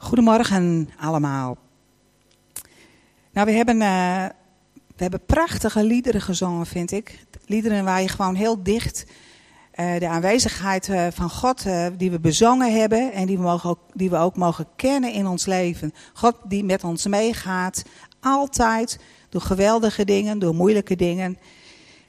Goedemorgen 0.00 0.90
allemaal. 1.00 1.56
Nou, 3.32 3.46
we 3.46 3.52
hebben, 3.52 3.76
uh, 3.76 4.24
we 4.96 5.02
hebben 5.02 5.24
prachtige 5.26 5.84
liederen 5.84 6.20
gezongen, 6.20 6.66
vind 6.66 6.92
ik. 6.92 7.26
Liederen 7.46 7.84
waar 7.84 8.02
je 8.02 8.08
gewoon 8.08 8.34
heel 8.34 8.62
dicht 8.62 9.06
uh, 9.74 9.98
de 9.98 10.08
aanwezigheid 10.08 10.88
uh, 10.88 11.06
van 11.12 11.30
God 11.30 11.64
die 11.96 12.10
we 12.10 12.20
bezongen 12.20 12.80
hebben 12.80 13.12
en 13.12 13.26
die 13.26 13.36
we, 13.36 13.42
mogen 13.42 13.70
ook, 13.70 13.78
die 13.92 14.10
we 14.10 14.16
ook 14.16 14.36
mogen 14.36 14.66
kennen 14.76 15.12
in 15.12 15.26
ons 15.26 15.46
leven. 15.46 15.94
God 16.12 16.34
die 16.44 16.64
met 16.64 16.84
ons 16.84 17.06
meegaat, 17.06 17.82
altijd, 18.20 18.98
door 19.28 19.40
geweldige 19.40 20.04
dingen, 20.04 20.38
door 20.38 20.54
moeilijke 20.54 20.96
dingen. 20.96 21.38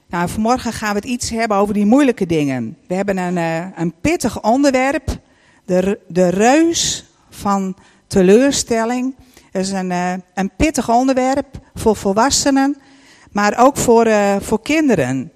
Nou, 0.08 0.28
vanmorgen 0.28 0.72
gaan 0.72 0.94
we 0.94 1.00
het 1.00 1.08
iets 1.08 1.30
hebben 1.30 1.56
over 1.56 1.74
die 1.74 1.86
moeilijke 1.86 2.26
dingen. 2.26 2.76
We 2.86 2.94
hebben 2.94 3.16
een, 3.16 3.36
een 3.80 3.94
pittig 4.00 4.42
onderwerp, 4.42 5.18
de, 5.64 6.00
de 6.08 6.28
reus 6.28 7.09
van 7.30 7.76
teleurstelling. 8.06 9.14
Dat 9.52 9.62
is 9.62 9.70
een, 9.70 9.90
uh, 9.90 10.12
een 10.34 10.50
pittig 10.56 10.88
onderwerp 10.88 11.46
voor 11.74 11.96
volwassenen, 11.96 12.76
maar 13.32 13.58
ook 13.58 13.76
voor, 13.76 14.06
uh, 14.06 14.36
voor 14.40 14.62
kinderen. 14.62 15.32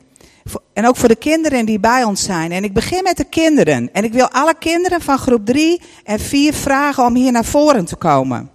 En 0.73 0.87
ook 0.87 0.97
voor 0.97 1.09
de 1.09 1.17
kinderen 1.17 1.67
die 1.67 1.81
bij 1.81 2.05
ons 2.05 2.23
zijn. 2.23 2.53
En 2.53 2.65
ik 2.65 2.73
begin 2.73 3.03
met 3.03 3.17
de 3.17 3.25
kinderen. 3.25 3.93
En 3.93 4.05
ik 4.05 4.13
wil 4.13 4.29
alle 4.29 4.55
kinderen 4.59 5.01
van 5.01 5.19
groep 5.19 5.47
3 5.47 5.81
en 6.05 6.21
4 6.21 6.55
vragen 6.55 7.05
om 7.05 7.15
hier 7.15 7.33
naar 7.33 7.45
voren 7.45 7.85
te 7.85 7.97
komen. 7.97 8.51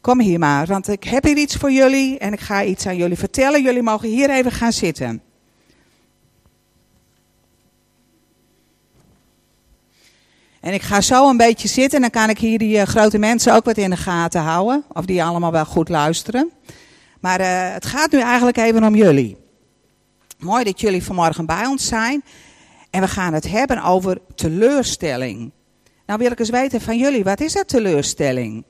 Kom 0.00 0.20
hier 0.20 0.38
maar, 0.38 0.66
want 0.66 0.88
ik 0.88 1.04
heb 1.04 1.24
hier 1.24 1.36
iets 1.36 1.56
voor 1.56 1.72
jullie 1.72 2.18
en 2.18 2.32
ik 2.32 2.40
ga 2.40 2.64
iets 2.64 2.86
aan 2.86 2.96
jullie 2.96 3.18
vertellen. 3.18 3.62
Jullie 3.62 3.82
mogen 3.82 4.08
hier 4.08 4.30
even 4.30 4.52
gaan 4.52 4.72
zitten. 4.72 5.22
En 10.60 10.72
ik 10.72 10.82
ga 10.82 11.00
zo 11.00 11.28
een 11.28 11.36
beetje 11.36 11.68
zitten 11.68 11.94
en 11.94 12.00
dan 12.00 12.22
kan 12.22 12.30
ik 12.30 12.38
hier 12.38 12.58
die 12.58 12.76
uh, 12.76 12.82
grote 12.82 13.18
mensen 13.18 13.54
ook 13.54 13.64
wat 13.64 13.76
in 13.76 13.90
de 13.90 13.96
gaten 13.96 14.40
houden. 14.40 14.84
Of 14.92 15.04
die 15.04 15.24
allemaal 15.24 15.52
wel 15.52 15.64
goed 15.64 15.88
luisteren. 15.88 16.50
Maar 17.20 17.40
uh, 17.40 17.72
het 17.72 17.86
gaat 17.86 18.12
nu 18.12 18.20
eigenlijk 18.20 18.56
even 18.56 18.84
om 18.84 18.94
jullie. 18.94 19.36
Mooi 20.38 20.64
dat 20.64 20.80
jullie 20.80 21.04
vanmorgen 21.04 21.46
bij 21.46 21.66
ons 21.66 21.86
zijn. 21.86 22.22
En 22.90 23.00
we 23.00 23.08
gaan 23.08 23.32
het 23.32 23.48
hebben 23.48 23.82
over 23.82 24.18
teleurstelling. 24.34 25.52
Nou 26.06 26.18
wil 26.18 26.30
ik 26.30 26.38
eens 26.38 26.50
weten 26.50 26.80
van 26.80 26.98
jullie, 26.98 27.24
wat 27.24 27.40
is 27.40 27.52
dat 27.52 27.68
teleurstelling? 27.68 28.64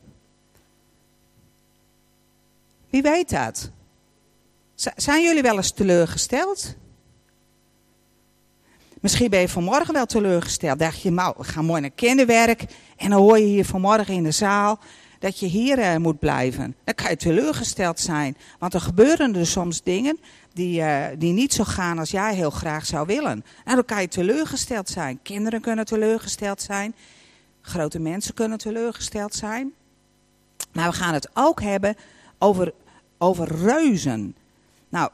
Wie 2.90 3.02
weet 3.02 3.30
dat? 3.30 3.70
Zijn 4.96 5.22
jullie 5.22 5.42
wel 5.42 5.56
eens 5.56 5.70
teleurgesteld? 5.70 6.76
Misschien 9.06 9.30
ben 9.30 9.40
je 9.40 9.48
vanmorgen 9.48 9.94
wel 9.94 10.06
teleurgesteld. 10.06 10.78
Dacht 10.78 11.02
je, 11.02 11.10
nou, 11.10 11.34
we 11.36 11.44
gaan 11.44 11.64
mooi 11.64 11.80
naar 11.80 11.90
kinderwerk. 11.90 12.64
En 12.96 13.10
dan 13.10 13.20
hoor 13.20 13.38
je 13.38 13.44
hier 13.44 13.64
vanmorgen 13.64 14.14
in 14.14 14.22
de 14.22 14.30
zaal 14.30 14.78
dat 15.18 15.38
je 15.38 15.46
hier 15.46 15.78
uh, 15.78 15.96
moet 15.96 16.18
blijven. 16.18 16.76
Dan 16.84 16.94
kan 16.94 17.10
je 17.10 17.16
teleurgesteld 17.16 18.00
zijn. 18.00 18.36
Want 18.58 18.74
er 18.74 18.80
gebeuren 18.80 19.36
er 19.36 19.46
soms 19.46 19.82
dingen 19.82 20.18
die, 20.52 20.80
uh, 20.80 21.04
die 21.18 21.32
niet 21.32 21.52
zo 21.52 21.64
gaan 21.64 21.98
als 21.98 22.10
jij 22.10 22.34
heel 22.34 22.50
graag 22.50 22.86
zou 22.86 23.06
willen. 23.06 23.44
En 23.64 23.74
dan 23.74 23.84
kan 23.84 24.00
je 24.00 24.08
teleurgesteld 24.08 24.88
zijn. 24.88 25.18
Kinderen 25.22 25.60
kunnen 25.60 25.84
teleurgesteld 25.84 26.62
zijn. 26.62 26.94
Grote 27.60 27.98
mensen 27.98 28.34
kunnen 28.34 28.58
teleurgesteld 28.58 29.34
zijn. 29.34 29.72
Maar 30.72 30.90
we 30.90 30.96
gaan 30.96 31.14
het 31.14 31.28
ook 31.34 31.62
hebben 31.62 31.96
over, 32.38 32.72
over 33.18 33.48
reuzen. 33.54 34.36
Nou, 34.88 35.10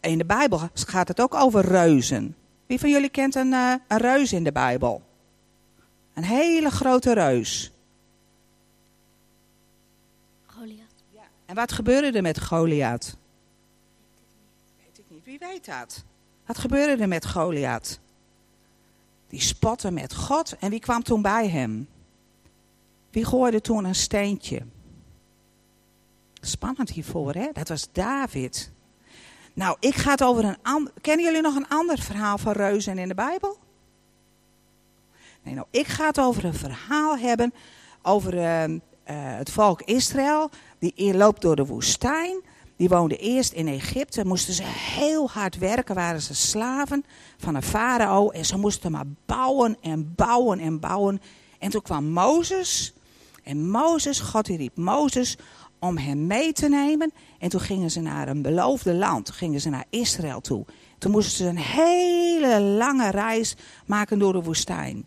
in 0.00 0.18
de 0.18 0.24
Bijbel 0.24 0.60
gaat 0.74 1.08
het 1.08 1.20
ook 1.20 1.34
over 1.34 1.64
reuzen. 1.64 2.34
Wie 2.74 2.82
van 2.82 2.92
jullie 2.92 3.08
kent 3.08 3.34
een, 3.34 3.52
uh, 3.52 3.74
een 3.88 3.98
reus 3.98 4.32
in 4.32 4.44
de 4.44 4.52
Bijbel? 4.52 5.02
Een 6.14 6.24
hele 6.24 6.70
grote 6.70 7.12
reus. 7.12 7.72
Goliath. 10.46 11.02
Ja. 11.10 11.22
En 11.46 11.54
wat 11.54 11.72
gebeurde 11.72 12.16
er 12.16 12.22
met 12.22 12.40
Goliath? 12.40 13.16
Weet 14.84 14.98
ik 14.98 15.04
niet. 15.08 15.24
Wie 15.24 15.38
weet 15.38 15.64
dat? 15.64 16.04
Wat 16.46 16.58
gebeurde 16.58 17.02
er 17.02 17.08
met 17.08 17.26
Goliath? 17.26 18.00
Die 19.28 19.40
spotte 19.40 19.90
met 19.90 20.14
God 20.14 20.56
en 20.58 20.70
wie 20.70 20.80
kwam 20.80 21.02
toen 21.02 21.22
bij 21.22 21.48
hem? 21.48 21.88
Wie 23.10 23.24
gooide 23.24 23.60
toen 23.60 23.84
een 23.84 23.94
steentje? 23.94 24.62
Spannend 26.40 26.90
hiervoor, 26.90 27.34
hè? 27.34 27.48
Dat 27.52 27.68
was 27.68 27.88
David. 27.92 28.72
Nou, 29.54 29.76
ik 29.80 29.94
ga 29.94 30.10
het 30.10 30.22
over 30.22 30.44
een 30.44 30.56
ander. 30.62 30.92
Kennen 31.00 31.24
jullie 31.24 31.42
nog 31.42 31.56
een 31.56 31.68
ander 31.68 31.98
verhaal 31.98 32.38
van 32.38 32.52
reuzen 32.52 32.98
in 32.98 33.08
de 33.08 33.14
Bijbel? 33.14 33.58
Nee, 35.42 35.54
nou, 35.54 35.66
ik 35.70 35.86
ga 35.86 36.06
het 36.06 36.20
over 36.20 36.44
een 36.44 36.54
verhaal 36.54 37.18
hebben 37.18 37.54
over 38.02 38.34
uh, 38.34 38.68
uh, 38.68 38.78
het 39.06 39.50
volk 39.50 39.82
Israël. 39.82 40.50
Die 40.78 41.14
loopt 41.14 41.40
door 41.40 41.56
de 41.56 41.66
woestijn. 41.66 42.42
Die 42.76 42.88
woonden 42.88 43.18
eerst 43.18 43.52
in 43.52 43.68
Egypte. 43.68 44.26
Moesten 44.26 44.54
ze 44.54 44.62
heel 44.66 45.30
hard 45.30 45.58
werken, 45.58 45.94
waren 45.94 46.22
ze 46.22 46.34
slaven 46.34 47.04
van 47.36 47.54
een 47.54 47.62
farao. 47.62 48.30
En 48.30 48.44
ze 48.44 48.58
moesten 48.58 48.92
maar 48.92 49.06
bouwen 49.26 49.76
en 49.80 50.14
bouwen 50.14 50.58
en 50.58 50.80
bouwen. 50.80 51.20
En 51.58 51.70
toen 51.70 51.82
kwam 51.82 52.04
Mozes. 52.04 52.92
En 53.42 53.70
Mozes, 53.70 54.20
God 54.20 54.46
die 54.46 54.56
riep 54.56 54.76
Mozes 54.76 55.36
om 55.78 55.98
hem 55.98 56.26
mee 56.26 56.52
te 56.52 56.68
nemen. 56.68 57.12
En 57.44 57.50
toen 57.50 57.60
gingen 57.60 57.90
ze 57.90 58.00
naar 58.00 58.28
een 58.28 58.42
beloofde 58.42 58.94
land, 58.94 59.30
gingen 59.30 59.60
ze 59.60 59.68
naar 59.68 59.84
Israël 59.90 60.40
toe. 60.40 60.64
Toen 60.98 61.10
moesten 61.10 61.36
ze 61.36 61.46
een 61.46 61.58
hele 61.58 62.60
lange 62.60 63.10
reis 63.10 63.56
maken 63.86 64.18
door 64.18 64.32
de 64.32 64.42
woestijn. 64.42 65.04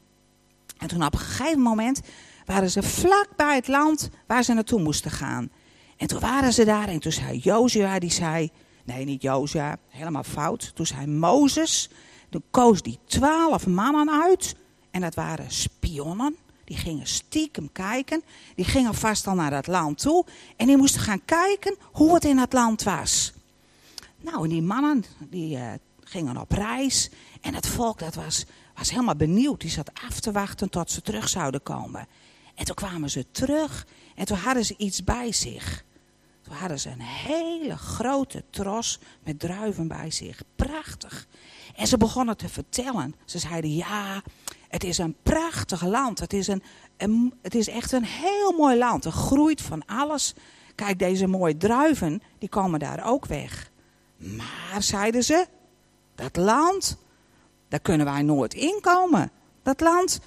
En 0.77 0.87
toen 0.87 1.05
op 1.05 1.13
een 1.13 1.19
gegeven 1.19 1.61
moment 1.61 2.01
waren 2.45 2.69
ze 2.69 2.83
vlak 2.83 3.27
bij 3.35 3.55
het 3.55 3.67
land 3.67 4.09
waar 4.27 4.43
ze 4.43 4.53
naartoe 4.53 4.81
moesten 4.81 5.11
gaan. 5.11 5.49
En 5.97 6.07
toen 6.07 6.19
waren 6.19 6.53
ze 6.53 6.65
daar 6.65 6.87
en 6.87 6.99
toen 6.99 7.11
zei 7.11 7.37
Jozua, 7.37 7.99
die 7.99 8.11
zei, 8.11 8.49
nee 8.83 9.05
niet 9.05 9.21
Jozua, 9.21 9.77
helemaal 9.87 10.23
fout. 10.23 10.71
Toen 10.75 10.85
zei 10.85 11.07
Mozes, 11.07 11.89
toen 12.29 12.43
koos 12.51 12.81
die 12.81 12.99
twaalf 13.05 13.67
mannen 13.67 14.21
uit 14.23 14.55
en 14.91 15.01
dat 15.01 15.15
waren 15.15 15.51
spionnen. 15.51 16.35
Die 16.67 16.77
gingen 16.77 17.07
stiekem 17.07 17.71
kijken. 17.71 18.23
Die 18.55 18.65
gingen 18.65 18.93
vast 18.93 19.27
al 19.27 19.35
naar 19.35 19.49
dat 19.49 19.67
land 19.67 19.99
toe. 19.99 20.25
En 20.55 20.67
die 20.67 20.77
moesten 20.77 21.01
gaan 21.01 21.25
kijken 21.25 21.75
hoe 21.91 22.13
het 22.13 22.25
in 22.25 22.35
dat 22.35 22.53
land 22.53 22.83
was. 22.83 23.33
Nou, 24.21 24.43
en 24.43 24.49
die 24.49 24.61
mannen 24.61 25.05
die 25.29 25.57
uh, 25.57 25.71
gingen 26.03 26.37
op 26.37 26.51
reis. 26.51 27.09
En 27.41 27.55
het 27.55 27.67
volk 27.67 27.99
dat 27.99 28.15
was, 28.15 28.45
was 28.75 28.89
helemaal 28.89 29.15
benieuwd. 29.15 29.61
Die 29.61 29.69
zat 29.69 29.91
af 30.07 30.19
te 30.19 30.31
wachten 30.31 30.69
tot 30.69 30.91
ze 30.91 31.01
terug 31.01 31.29
zouden 31.29 31.63
komen. 31.63 32.07
En 32.55 32.65
toen 32.65 32.75
kwamen 32.75 33.09
ze 33.09 33.25
terug. 33.31 33.87
En 34.15 34.25
toen 34.25 34.37
hadden 34.37 34.65
ze 34.65 34.75
iets 34.77 35.03
bij 35.03 35.31
zich. 35.31 35.83
Toen 36.41 36.55
hadden 36.55 36.79
ze 36.79 36.89
een 36.89 37.01
hele 37.01 37.77
grote 37.77 38.43
tros 38.49 38.99
met 39.23 39.39
druiven 39.39 39.87
bij 39.87 40.11
zich. 40.11 40.41
Prachtig. 40.55 41.27
En 41.75 41.87
ze 41.87 41.97
begonnen 41.97 42.37
te 42.37 42.49
vertellen. 42.49 43.15
Ze 43.25 43.39
zeiden, 43.39 43.75
ja, 43.75 44.21
het 44.77 44.85
is 44.85 44.97
een 44.97 45.15
prachtig 45.23 45.85
land. 45.85 46.19
Het 46.19 46.33
is, 46.33 46.47
een, 46.47 47.33
het 47.41 47.55
is 47.55 47.67
echt 47.67 47.91
een 47.91 48.03
heel 48.03 48.51
mooi 48.51 48.77
land. 48.77 49.05
Er 49.05 49.11
groeit 49.11 49.61
van 49.61 49.85
alles. 49.85 50.33
Kijk, 50.75 50.99
deze 50.99 51.27
mooie 51.27 51.57
druiven, 51.57 52.21
die 52.39 52.49
komen 52.49 52.79
daar 52.79 53.05
ook 53.05 53.25
weg. 53.25 53.71
Maar, 54.17 54.83
zeiden 54.83 55.23
ze, 55.23 55.47
dat 56.15 56.35
land, 56.35 56.97
daar 57.67 57.79
kunnen 57.79 58.05
wij 58.05 58.21
nooit 58.21 58.53
inkomen. 58.53 59.31
Dat 59.63 59.79
land, 59.79 60.19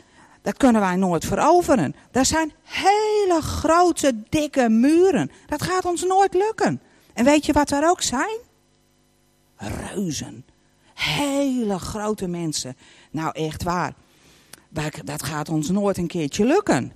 dat 0.42 0.56
kunnen 0.56 0.80
wij 0.80 0.96
nooit 0.96 1.24
veroveren. 1.24 1.94
Daar 2.10 2.26
zijn 2.26 2.52
hele 2.62 3.40
grote, 3.40 4.22
dikke 4.28 4.68
muren. 4.68 5.30
Dat 5.46 5.62
gaat 5.62 5.84
ons 5.84 6.04
nooit 6.04 6.34
lukken. 6.34 6.80
En 7.12 7.24
weet 7.24 7.46
je 7.46 7.52
wat 7.52 7.68
daar 7.68 7.90
ook 7.90 8.02
zijn? 8.02 8.38
Reuzen. 9.56 10.44
Hele 10.94 11.78
grote 11.78 12.26
mensen. 12.26 12.76
Nou, 13.10 13.30
echt 13.32 13.62
waar. 13.62 13.94
Dat 15.04 15.22
gaat 15.22 15.48
ons 15.48 15.70
nooit 15.70 15.98
een 15.98 16.06
keertje 16.06 16.44
lukken. 16.44 16.92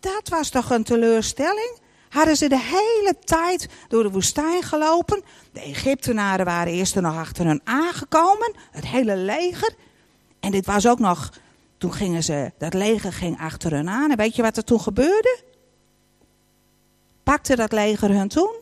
Dat 0.00 0.28
was 0.28 0.48
toch 0.48 0.70
een 0.70 0.84
teleurstelling? 0.84 1.78
Hadden 2.08 2.36
ze 2.36 2.48
de 2.48 2.60
hele 2.60 3.14
tijd 3.24 3.68
door 3.88 4.02
de 4.02 4.10
woestijn 4.10 4.62
gelopen. 4.62 5.22
De 5.52 5.60
Egyptenaren 5.60 6.44
waren 6.44 6.72
eerst 6.72 6.96
er 6.96 7.02
nog 7.02 7.16
achter 7.16 7.46
hen 7.46 7.60
aangekomen. 7.64 8.54
Het 8.70 8.86
hele 8.86 9.16
leger. 9.16 9.74
En 10.40 10.50
dit 10.50 10.66
was 10.66 10.86
ook 10.86 10.98
nog, 10.98 11.32
toen 11.78 11.92
gingen 11.92 12.22
ze, 12.22 12.52
dat 12.58 12.74
leger 12.74 13.12
ging 13.12 13.40
achter 13.40 13.70
hen 13.70 13.88
aan. 13.88 14.10
En 14.10 14.16
weet 14.16 14.36
je 14.36 14.42
wat 14.42 14.56
er 14.56 14.64
toen 14.64 14.80
gebeurde? 14.80 15.42
Pakte 17.22 17.56
dat 17.56 17.72
leger 17.72 18.10
hun 18.10 18.28
toen? 18.28 18.54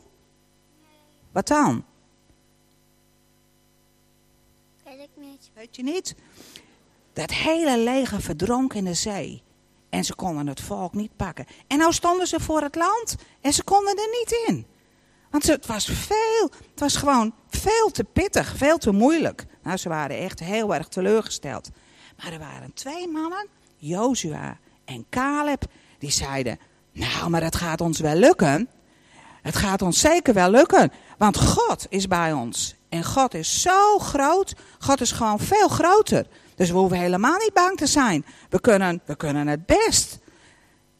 Wat 1.32 1.47
dan? 1.47 1.85
Weet 4.85 5.00
ik 5.00 5.11
niet. 5.14 5.50
Weet 5.55 5.76
je 5.76 5.82
niet? 5.82 6.14
Dat 7.16 7.30
hele 7.30 7.78
leger 7.78 8.20
verdronk 8.20 8.74
in 8.74 8.84
de 8.84 8.94
zee. 8.94 9.42
En 9.90 10.04
ze 10.04 10.14
konden 10.14 10.46
het 10.46 10.60
volk 10.60 10.94
niet 10.94 11.16
pakken. 11.16 11.46
En 11.66 11.78
nou 11.78 11.92
stonden 11.92 12.26
ze 12.26 12.40
voor 12.40 12.60
het 12.60 12.74
land 12.74 13.16
en 13.40 13.52
ze 13.52 13.64
konden 13.64 13.96
er 13.96 14.08
niet 14.20 14.44
in. 14.46 14.66
Want 15.30 15.46
het 15.46 15.66
was 15.66 15.84
veel, 15.84 16.50
het 16.70 16.80
was 16.80 16.96
gewoon 16.96 17.34
veel 17.48 17.90
te 17.90 18.04
pittig, 18.04 18.56
veel 18.56 18.78
te 18.78 18.92
moeilijk. 18.92 19.46
Nou, 19.62 19.76
ze 19.76 19.88
waren 19.88 20.18
echt 20.18 20.40
heel 20.40 20.74
erg 20.74 20.88
teleurgesteld. 20.88 21.70
Maar 22.22 22.32
er 22.32 22.38
waren 22.38 22.72
twee 22.74 23.08
mannen, 23.08 23.46
Jozua 23.76 24.58
en 24.84 25.06
Caleb, 25.10 25.64
die 25.98 26.10
zeiden: 26.10 26.58
Nou, 26.92 27.30
maar 27.30 27.42
het 27.42 27.56
gaat 27.56 27.80
ons 27.80 28.00
wel 28.00 28.14
lukken. 28.14 28.68
Het 29.42 29.56
gaat 29.56 29.82
ons 29.82 30.00
zeker 30.00 30.34
wel 30.34 30.50
lukken, 30.50 30.92
want 31.18 31.38
God 31.38 31.86
is 31.88 32.08
bij 32.08 32.32
ons. 32.32 32.74
En 32.88 33.04
God 33.04 33.34
is 33.34 33.62
zo 33.62 33.98
groot, 33.98 34.54
God 34.78 35.00
is 35.00 35.12
gewoon 35.12 35.38
veel 35.38 35.68
groter. 35.68 36.26
Dus 36.56 36.70
we 36.70 36.76
hoeven 36.76 36.99
helemaal 36.99 37.38
niet 37.38 37.53
bang 37.53 37.76
te 37.76 37.87
zijn. 37.87 38.25
We 38.49 38.61
kunnen, 38.61 39.00
we 39.05 39.17
kunnen 39.17 39.47
het 39.47 39.67
best. 39.67 40.19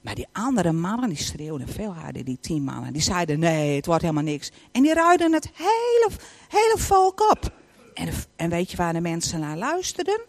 Maar 0.00 0.14
die 0.14 0.29
andere 0.32 0.73
mannen, 0.73 1.08
die 1.08 1.19
schreeuwden 1.19 1.69
veel 1.69 1.94
harder, 1.94 2.25
die 2.25 2.38
tien 2.41 2.62
mannen. 2.62 2.93
Die 2.93 3.03
zeiden, 3.03 3.38
nee, 3.38 3.76
het 3.76 3.87
wordt 3.87 4.03
helemaal 4.03 4.23
niks. 4.23 4.50
En 4.73 4.82
die 4.82 4.94
ruiden 4.94 5.32
het 5.32 5.50
hele, 5.55 6.11
hele 6.49 6.75
volk 6.79 7.31
op. 7.31 7.53
En, 7.94 8.08
en 8.37 8.50
weet 8.50 8.70
je 8.70 8.76
waar 8.76 8.93
de 8.93 9.00
mensen 9.00 9.41
naar 9.41 9.56
luisterden? 9.56 10.20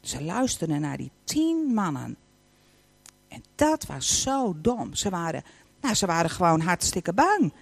Ze 0.00 0.22
luisterden 0.22 0.80
naar 0.80 0.96
die 0.96 1.10
tien 1.24 1.74
mannen. 1.74 2.16
En 3.28 3.42
dat 3.54 3.86
was 3.86 4.22
zo 4.22 4.54
dom. 4.56 4.94
Ze 4.94 5.10
waren, 5.10 5.42
nou, 5.80 5.94
ze 5.94 6.06
waren 6.06 6.30
gewoon 6.30 6.60
hartstikke 6.60 7.12
bang. 7.12 7.52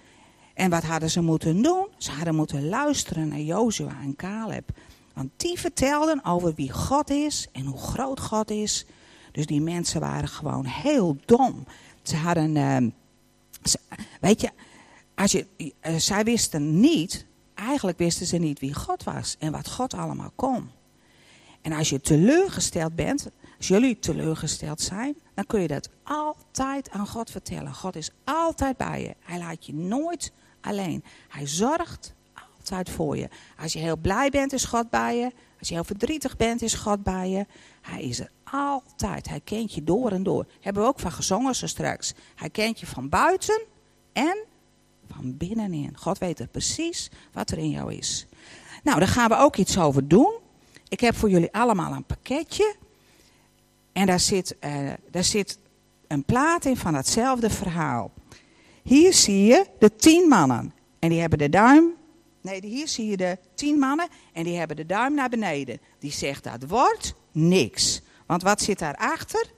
En 0.53 0.69
wat 0.69 0.83
hadden 0.83 1.09
ze 1.09 1.21
moeten 1.21 1.61
doen? 1.61 1.87
Ze 1.97 2.11
hadden 2.11 2.35
moeten 2.35 2.69
luisteren 2.69 3.27
naar 3.27 3.39
Jozua 3.39 3.97
en 4.01 4.15
Caleb. 4.15 4.69
Want 5.13 5.29
die 5.37 5.59
vertelden 5.59 6.25
over 6.25 6.53
wie 6.53 6.71
God 6.71 7.09
is 7.09 7.47
en 7.51 7.65
hoe 7.65 7.79
groot 7.79 8.19
God 8.19 8.51
is. 8.51 8.85
Dus 9.31 9.45
die 9.45 9.61
mensen 9.61 9.99
waren 9.99 10.27
gewoon 10.27 10.65
heel 10.65 11.17
dom. 11.25 11.65
Ze 12.01 12.15
hadden, 12.15 12.55
uh, 12.55 12.91
weet 14.21 14.41
je, 14.41 14.49
als 15.15 15.31
je, 15.31 15.47
uh, 15.57 15.95
zij 15.97 16.23
wisten 16.23 16.79
niet, 16.79 17.25
eigenlijk 17.53 17.97
wisten 17.97 18.25
ze 18.25 18.37
niet 18.37 18.59
wie 18.59 18.73
God 18.73 19.03
was 19.03 19.35
en 19.39 19.51
wat 19.51 19.69
God 19.69 19.93
allemaal 19.93 20.31
kon. 20.35 20.69
En 21.61 21.71
als 21.71 21.89
je 21.89 22.01
teleurgesteld 22.01 22.95
bent, 22.95 23.29
als 23.57 23.67
jullie 23.67 23.99
teleurgesteld 23.99 24.81
zijn, 24.81 25.15
dan 25.33 25.45
kun 25.45 25.61
je 25.61 25.67
dat 25.67 25.89
altijd 26.03 26.89
aan 26.89 27.07
God 27.07 27.31
vertellen. 27.31 27.73
God 27.73 27.95
is 27.95 28.11
altijd 28.23 28.77
bij 28.77 29.01
je. 29.01 29.15
Hij 29.19 29.39
laat 29.39 29.65
je 29.65 29.73
nooit 29.73 30.31
alleen. 30.61 31.03
Hij 31.29 31.47
zorgt 31.47 32.13
altijd 32.71 32.95
voor 32.95 33.17
je. 33.17 33.29
Als 33.59 33.73
je 33.73 33.79
heel 33.79 33.97
blij 33.97 34.29
bent, 34.29 34.53
is 34.53 34.65
God 34.65 34.89
bij 34.89 35.17
je. 35.17 35.31
Als 35.59 35.67
je 35.67 35.73
heel 35.73 35.83
verdrietig 35.83 36.37
bent, 36.37 36.61
is 36.61 36.73
God 36.73 37.03
bij 37.03 37.29
je. 37.29 37.45
Hij 37.81 38.03
is 38.03 38.19
er 38.19 38.31
altijd. 38.43 39.29
Hij 39.29 39.39
kent 39.43 39.73
je 39.73 39.83
door 39.83 40.11
en 40.11 40.23
door. 40.23 40.45
Hebben 40.59 40.83
we 40.83 40.87
ook 40.87 40.99
van 40.99 41.11
gezongen 41.11 41.55
zo 41.55 41.67
straks. 41.67 42.13
Hij 42.35 42.49
kent 42.49 42.79
je 42.79 42.85
van 42.85 43.09
buiten 43.09 43.61
en 44.13 44.37
van 45.11 45.37
binnenin. 45.37 45.97
God 45.97 46.17
weet 46.17 46.39
er 46.39 46.47
precies 46.47 47.09
wat 47.31 47.51
er 47.51 47.57
in 47.57 47.69
jou 47.69 47.93
is. 47.93 48.25
Nou, 48.83 48.99
daar 48.99 49.07
gaan 49.07 49.29
we 49.29 49.35
ook 49.35 49.55
iets 49.55 49.77
over 49.77 50.07
doen. 50.07 50.33
Ik 50.87 50.99
heb 50.99 51.15
voor 51.15 51.29
jullie 51.29 51.53
allemaal 51.53 51.93
een 51.93 52.03
pakketje. 52.03 52.75
En 53.93 54.05
daar 54.05 54.19
zit, 54.19 54.55
uh, 54.59 54.89
daar 55.11 55.23
zit 55.23 55.57
een 56.07 56.23
plaat 56.23 56.65
in 56.65 56.77
van 56.77 56.95
hetzelfde 56.95 57.49
verhaal. 57.49 58.11
Hier 58.83 59.13
zie 59.13 59.43
je 59.45 59.65
de 59.79 59.95
tien 59.95 60.27
mannen. 60.27 60.73
En 60.99 61.09
die 61.09 61.19
hebben 61.19 61.39
de 61.39 61.49
duim. 61.49 61.93
Nee, 62.43 62.65
hier 62.65 62.87
zie 62.87 63.07
je 63.07 63.17
de 63.17 63.37
tien 63.55 63.79
mannen. 63.79 64.07
En 64.33 64.43
die 64.43 64.57
hebben 64.57 64.75
de 64.75 64.85
duim 64.85 65.13
naar 65.13 65.29
beneden. 65.29 65.79
Die 65.99 66.11
zegt 66.11 66.43
dat 66.43 66.63
wordt 66.67 67.15
niks. 67.31 68.01
Want 68.25 68.43
wat 68.43 68.61
zit 68.61 68.79
daarachter? 68.79 69.51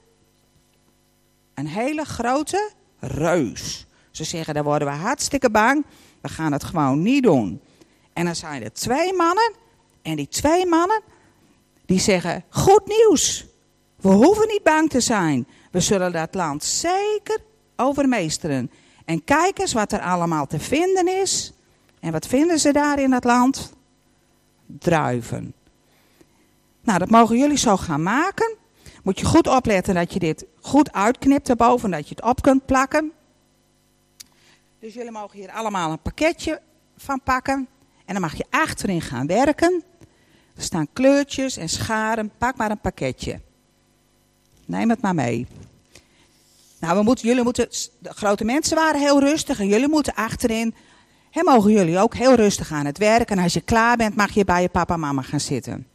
Een 1.54 1.68
hele 1.68 2.04
grote 2.04 2.72
reus. 3.00 3.86
Ze 4.12 4.24
zeggen, 4.24 4.54
daar 4.54 4.64
worden 4.64 4.88
we 4.88 4.94
hartstikke 4.94 5.50
bang. 5.50 5.86
We 6.22 6.30
gaan 6.30 6.52
het 6.52 6.64
gewoon 6.64 7.02
niet 7.02 7.24
doen. 7.24 7.62
En 8.14 8.26
dan 8.26 8.36
zijn 8.36 8.64
er 8.64 8.74
twee 8.74 9.14
mannen. 9.14 9.54
En 10.02 10.16
die 10.16 10.28
twee 10.28 10.66
mannen, 10.66 11.02
die 11.86 12.00
zeggen, 12.00 12.44
goed 12.50 12.88
nieuws. 12.88 13.46
We 13.96 14.10
hoeven 14.10 14.48
niet 14.48 14.64
bang 14.64 14.90
te 14.90 15.00
zijn. 15.00 15.48
We 15.72 15.80
zullen 15.80 16.12
dat 16.12 16.36
land 16.36 16.64
zeker 16.64 17.40
overmeesteren. 17.76 18.72
En 19.06 19.24
kijk 19.24 19.60
eens 19.60 19.74
wat 19.74 19.92
er 19.92 20.02
allemaal 20.02 20.48
te 20.48 20.60
vinden 20.60 21.08
is. 21.08 21.54
En 22.06 22.12
wat 22.12 22.28
vinden 22.28 22.60
ze 22.60 22.72
daar 22.72 23.00
in 23.00 23.12
het 23.12 23.24
land? 23.24 23.74
Druiven. 24.66 25.54
Nou, 26.82 27.00
dat 27.00 27.10
mogen 27.10 27.38
jullie 27.38 27.58
zo 27.58 27.78
gaan 27.78 28.04
maken. 28.04 28.56
Moet 29.04 29.20
je 29.20 29.26
goed 29.26 29.48
opletten 29.48 29.96
dat 29.96 30.14
je 30.14 30.20
dit 30.20 30.46
goed 30.62 30.92
uitknipt 30.92 31.50
erboven, 31.50 31.92
dat 31.92 32.10
je 32.10 32.16
het 32.16 32.24
op 32.24 32.42
kunt 32.42 32.66
plakken. 32.66 33.12
Dus 34.80 34.94
jullie 34.94 35.12
mogen 35.12 35.40
hier 35.40 35.52
allemaal 35.52 35.92
een 35.92 36.02
pakketje 36.02 36.62
van 36.98 37.22
pakken. 37.24 37.68
En 38.06 38.14
dan 38.14 38.22
mag 38.22 38.36
je 38.36 38.46
achterin 38.50 39.02
gaan 39.02 39.28
werken. 39.28 39.84
Er 40.56 40.64
staan 40.64 40.88
kleurtjes 40.94 41.58
en 41.58 41.70
scharen. 41.70 42.32
Pak 42.38 42.56
maar 42.56 42.72
een 42.72 42.82
pakketje. 42.82 43.42
Neem 44.66 44.90
het 44.90 45.02
maar 45.02 45.16
mee. 45.16 45.48
Nou, 46.80 46.98
we 46.98 47.04
moeten, 47.04 47.28
jullie 47.28 47.44
moeten, 47.44 47.70
de 48.00 48.14
grote 48.14 48.44
mensen 48.44 48.76
waren 48.76 49.02
heel 49.02 49.20
rustig 49.20 49.60
en 49.60 49.68
jullie 49.68 49.90
moeten 49.90 50.14
achterin. 50.14 50.76
En 51.36 51.46
mogen 51.46 51.72
jullie 51.72 52.00
ook 52.00 52.16
heel 52.16 52.36
rustig 52.36 52.72
aan 52.72 52.86
het 52.86 52.98
werk. 52.98 53.30
En 53.30 53.40
als 53.40 53.54
je 53.54 53.62
klaar 53.62 53.98
bent, 53.98 54.16
mag 54.16 54.32
je 54.32 54.46
bij 54.46 54.62
je 54.62 54.70
papa 54.70 54.94
en 54.94 55.00
mama 55.00 55.22
gaan 55.22 55.40
zitten. 55.40 55.88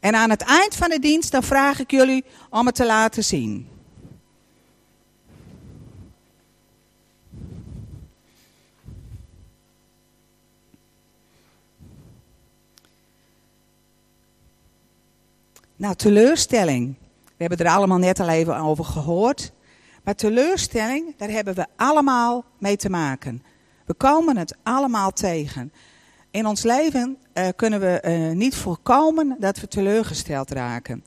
En 0.00 0.14
aan 0.14 0.30
het 0.30 0.42
eind 0.42 0.76
van 0.76 0.90
de 0.90 0.98
dienst, 0.98 1.30
dan 1.30 1.42
vraag 1.42 1.78
ik 1.78 1.90
jullie 1.90 2.24
om 2.50 2.66
het 2.66 2.74
te 2.74 2.86
laten 2.86 3.24
zien. 3.24 3.68
Nou, 15.76 15.94
teleurstelling. 15.94 16.94
We 17.24 17.46
hebben 17.46 17.66
er 17.66 17.72
allemaal 17.72 17.98
net 17.98 18.20
al 18.20 18.28
even 18.28 18.56
over 18.56 18.84
gehoord. 18.84 19.52
Maar 20.04 20.14
teleurstelling, 20.14 21.16
daar 21.16 21.30
hebben 21.30 21.54
we 21.54 21.66
allemaal 21.76 22.44
mee 22.58 22.76
te 22.76 22.90
maken. 22.90 23.42
We 23.86 23.94
komen 23.94 24.36
het 24.36 24.56
allemaal 24.62 25.10
tegen. 25.10 25.72
In 26.30 26.46
ons 26.46 26.62
leven 26.62 27.16
uh, 27.34 27.48
kunnen 27.56 27.80
we 27.80 28.02
uh, 28.04 28.36
niet 28.36 28.54
voorkomen 28.54 29.36
dat 29.38 29.60
we 29.60 29.68
teleurgesteld 29.68 30.50
raken. 30.50 31.04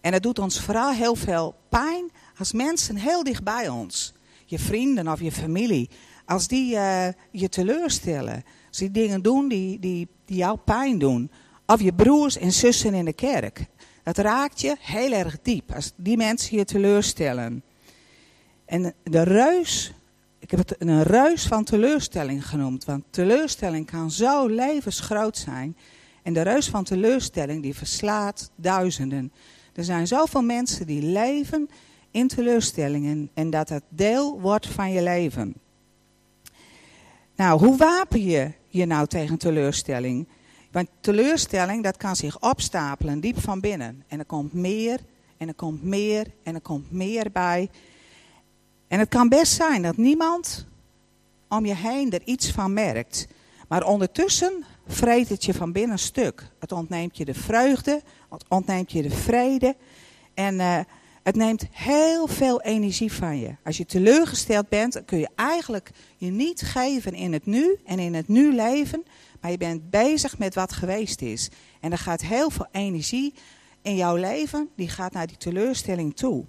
En 0.00 0.12
het 0.12 0.22
doet 0.22 0.38
ons 0.38 0.60
vooral 0.60 0.92
heel 0.92 1.14
veel 1.14 1.54
pijn 1.68 2.10
als 2.38 2.52
mensen 2.52 2.96
heel 2.96 3.24
dicht 3.24 3.44
bij 3.44 3.68
ons, 3.68 4.12
je 4.46 4.58
vrienden 4.58 5.08
of 5.08 5.20
je 5.20 5.32
familie, 5.32 5.90
als 6.24 6.48
die 6.48 6.74
uh, 6.74 7.06
je 7.30 7.48
teleurstellen. 7.48 8.44
Als 8.68 8.78
die 8.78 8.90
dingen 8.90 9.22
doen 9.22 9.48
die, 9.48 9.78
die, 9.78 10.08
jou 10.24 10.58
pijn 10.58 10.98
doen. 10.98 11.30
Of 11.66 11.80
je 11.80 11.92
broers 11.92 12.38
en 12.38 12.52
zussen 12.52 12.94
in 12.94 13.04
de 13.04 13.12
kerk. 13.12 13.66
Het 14.02 14.18
raakt 14.18 14.60
je 14.60 14.76
heel 14.80 15.12
erg 15.12 15.38
diep 15.42 15.74
als 15.74 15.92
die 15.96 16.16
mensen 16.16 16.56
je 16.56 16.64
teleurstellen. 16.64 17.62
En 18.70 18.94
de 19.02 19.22
reus, 19.22 19.92
ik 20.38 20.50
heb 20.50 20.60
het 20.60 20.74
een 20.78 21.02
reus 21.02 21.46
van 21.46 21.64
teleurstelling 21.64 22.46
genoemd. 22.46 22.84
Want 22.84 23.04
teleurstelling 23.10 23.86
kan 23.86 24.10
zo 24.10 24.46
levensgroot 24.46 25.36
zijn. 25.36 25.76
En 26.22 26.32
de 26.32 26.42
reus 26.42 26.68
van 26.68 26.84
teleurstelling 26.84 27.62
die 27.62 27.74
verslaat 27.74 28.50
duizenden. 28.54 29.32
Er 29.72 29.84
zijn 29.84 30.06
zoveel 30.06 30.42
mensen 30.42 30.86
die 30.86 31.02
leven 31.02 31.70
in 32.10 32.28
teleurstellingen. 32.28 33.30
En 33.34 33.50
dat 33.50 33.68
het 33.68 33.82
deel 33.88 34.40
wordt 34.40 34.66
van 34.66 34.92
je 34.92 35.02
leven. 35.02 35.54
Nou, 37.36 37.60
hoe 37.60 37.76
wapen 37.76 38.24
je 38.24 38.52
je 38.68 38.86
nou 38.86 39.06
tegen 39.06 39.38
teleurstelling? 39.38 40.28
Want 40.70 40.88
teleurstelling, 41.00 41.82
dat 41.82 41.96
kan 41.96 42.16
zich 42.16 42.40
opstapelen 42.40 43.20
diep 43.20 43.40
van 43.40 43.60
binnen. 43.60 44.04
En 44.08 44.18
er 44.18 44.24
komt 44.24 44.52
meer, 44.52 45.00
en 45.36 45.48
er 45.48 45.54
komt 45.54 45.82
meer, 45.82 46.26
en 46.42 46.54
er 46.54 46.60
komt 46.60 46.90
meer 46.90 47.30
bij. 47.32 47.70
En 48.90 48.98
het 48.98 49.08
kan 49.08 49.28
best 49.28 49.52
zijn 49.52 49.82
dat 49.82 49.96
niemand 49.96 50.66
om 51.48 51.66
je 51.66 51.74
heen 51.74 52.10
er 52.10 52.22
iets 52.24 52.50
van 52.50 52.72
merkt. 52.72 53.26
Maar 53.68 53.84
ondertussen 53.84 54.64
vreet 54.86 55.28
het 55.28 55.44
je 55.44 55.54
van 55.54 55.72
binnen 55.72 55.98
stuk. 55.98 56.50
Het 56.58 56.72
ontneemt 56.72 57.16
je 57.16 57.24
de 57.24 57.34
vreugde, 57.34 58.02
het 58.30 58.44
ontneemt 58.48 58.92
je 58.92 59.02
de 59.02 59.10
vrede. 59.10 59.76
En 60.34 60.54
uh, 60.54 60.78
het 61.22 61.36
neemt 61.36 61.66
heel 61.70 62.26
veel 62.26 62.62
energie 62.62 63.12
van 63.12 63.38
je. 63.38 63.54
Als 63.64 63.76
je 63.76 63.86
teleurgesteld 63.86 64.68
bent, 64.68 65.04
kun 65.04 65.18
je 65.18 65.28
eigenlijk 65.34 65.90
je 66.16 66.30
niet 66.30 66.60
geven 66.60 67.14
in 67.14 67.32
het 67.32 67.46
nu 67.46 67.78
en 67.84 67.98
in 67.98 68.14
het 68.14 68.28
nu 68.28 68.54
leven. 68.54 69.04
Maar 69.40 69.50
je 69.50 69.58
bent 69.58 69.90
bezig 69.90 70.38
met 70.38 70.54
wat 70.54 70.72
geweest 70.72 71.22
is. 71.22 71.48
En 71.80 71.92
er 71.92 71.98
gaat 71.98 72.20
heel 72.20 72.50
veel 72.50 72.68
energie 72.72 73.34
in 73.82 73.96
jouw 73.96 74.16
leven, 74.16 74.68
die 74.76 74.88
gaat 74.88 75.12
naar 75.12 75.26
die 75.26 75.36
teleurstelling 75.36 76.16
toe. 76.16 76.44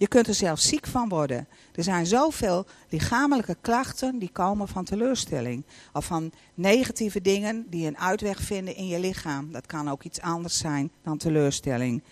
Je 0.00 0.08
kunt 0.08 0.26
er 0.26 0.34
zelfs 0.34 0.68
ziek 0.68 0.86
van 0.86 1.08
worden. 1.08 1.48
Er 1.74 1.82
zijn 1.82 2.06
zoveel 2.06 2.66
lichamelijke 2.88 3.56
klachten 3.60 4.18
die 4.18 4.30
komen 4.32 4.68
van 4.68 4.84
teleurstelling. 4.84 5.64
Of 5.92 6.04
van 6.04 6.32
negatieve 6.54 7.20
dingen 7.20 7.66
die 7.68 7.86
een 7.86 7.98
uitweg 7.98 8.40
vinden 8.40 8.76
in 8.76 8.86
je 8.86 9.00
lichaam. 9.00 9.52
Dat 9.52 9.66
kan 9.66 9.90
ook 9.90 10.02
iets 10.02 10.20
anders 10.20 10.58
zijn 10.58 10.90
dan 11.02 11.16
teleurstelling. 11.16 12.02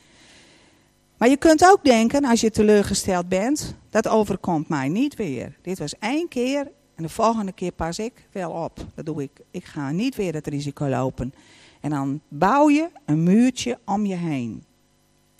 Maar 1.16 1.28
je 1.28 1.36
kunt 1.36 1.64
ook 1.64 1.84
denken, 1.84 2.24
als 2.24 2.40
je 2.40 2.50
teleurgesteld 2.50 3.28
bent, 3.28 3.74
dat 3.90 4.08
overkomt 4.08 4.68
mij 4.68 4.88
niet 4.88 5.14
weer. 5.16 5.56
Dit 5.62 5.78
was 5.78 5.98
één 5.98 6.28
keer 6.28 6.70
En 6.94 7.02
de 7.02 7.08
volgende 7.08 7.52
keer 7.52 7.72
pas 7.72 7.98
ik 7.98 8.12
wel 8.32 8.50
op. 8.50 8.86
Dat 8.94 9.06
doe 9.06 9.22
ik. 9.22 9.30
Ik 9.50 9.64
ga 9.64 9.90
niet 9.90 10.16
weer 10.16 10.34
het 10.34 10.46
risico 10.46 10.88
lopen. 10.88 11.34
En 11.80 11.90
dan 11.90 12.20
bouw 12.28 12.70
je 12.70 12.88
een 13.04 13.22
muurtje 13.22 13.78
om 13.84 14.06
je 14.06 14.14
heen. 14.14 14.64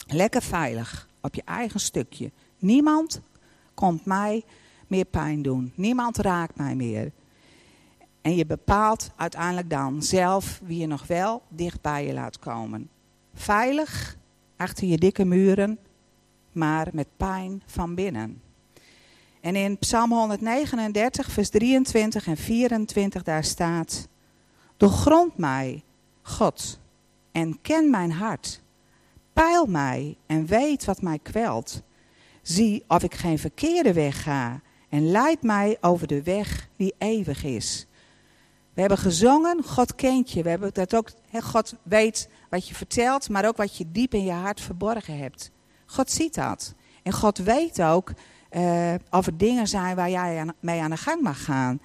Lekker 0.07 0.43
veilig, 0.43 1.08
op 1.21 1.35
je 1.35 1.43
eigen 1.45 1.81
stukje. 1.81 2.31
Niemand 2.59 3.21
komt 3.75 4.05
mij 4.05 4.45
meer 4.87 5.05
pijn 5.05 5.43
doen. 5.43 5.73
Niemand 5.75 6.17
raakt 6.17 6.57
mij 6.57 6.75
meer. 6.75 7.13
En 8.21 8.37
je 8.37 8.47
bepaalt 8.47 9.11
uiteindelijk 9.17 9.71
dan 9.71 10.03
zelf 10.03 10.61
wie 10.65 10.79
je 10.79 10.87
nog 10.87 11.07
wel 11.07 11.43
dicht 11.49 11.81
bij 11.81 12.07
je 12.07 12.13
laat 12.13 12.39
komen. 12.39 12.91
Veilig, 13.35 14.17
achter 14.57 14.87
je 14.87 14.99
dikke 14.99 15.25
muren, 15.25 15.79
maar 16.53 16.89
met 16.93 17.09
pijn 17.17 17.63
van 17.67 17.95
binnen. 17.95 18.43
En 19.41 19.57
in 19.57 19.79
Psalm 19.79 20.13
139, 20.13 21.31
vers 21.31 21.49
23 21.49 22.27
en 22.27 22.37
24, 22.37 23.23
daar 23.23 23.45
staat: 23.45 24.09
Doorgrond 24.77 25.37
mij, 25.37 25.83
God, 26.23 26.79
en 27.33 27.61
ken 27.61 27.91
mijn 27.91 28.13
hart. 28.13 28.63
Peil 29.39 29.67
mij 29.67 30.17
en 30.27 30.47
weet 30.47 30.85
wat 30.85 31.03
mij 31.03 31.19
kwelt. 31.23 31.83
Zie 32.43 32.85
of 32.89 33.03
ik 33.03 33.15
geen 33.15 33.39
verkeerde 33.39 33.93
weg 33.93 34.23
ga 34.23 34.61
en 34.89 35.11
leid 35.11 35.43
mij 35.43 35.77
over 35.81 36.07
de 36.07 36.23
weg 36.23 36.69
die 36.77 36.95
eeuwig 36.99 37.45
is. 37.45 37.87
We 38.75 38.81
hebben 38.81 38.99
gezongen, 38.99 39.65
God 39.65 39.95
kent 39.95 40.31
je. 40.31 40.43
We 40.43 40.49
hebben 40.49 40.75
dat 40.75 40.95
ook, 40.95 41.11
God 41.33 41.75
weet 41.83 42.29
wat 42.51 42.69
je 42.69 42.75
vertelt, 42.75 43.29
maar 43.29 43.47
ook 43.47 43.57
wat 43.57 43.77
je 43.77 43.85
diep 43.93 44.15
in 44.15 44.25
je 44.25 44.33
hart 44.33 44.61
verborgen 44.61 45.19
hebt. 45.19 45.51
God 45.87 46.11
ziet 46.11 46.35
dat. 46.35 46.75
En 47.03 47.13
God 47.13 47.39
weet 47.39 47.83
ook 47.83 48.13
uh, 48.51 48.95
of 49.11 49.27
er 49.27 49.37
dingen 49.37 49.69
zijn 49.69 49.97
waar 49.97 50.11
jij 50.11 50.45
mee 50.61 50.81
aan 50.81 50.91
de 50.91 50.97
gang 50.97 51.23
mag 51.23 51.45
gaan. 51.45 51.81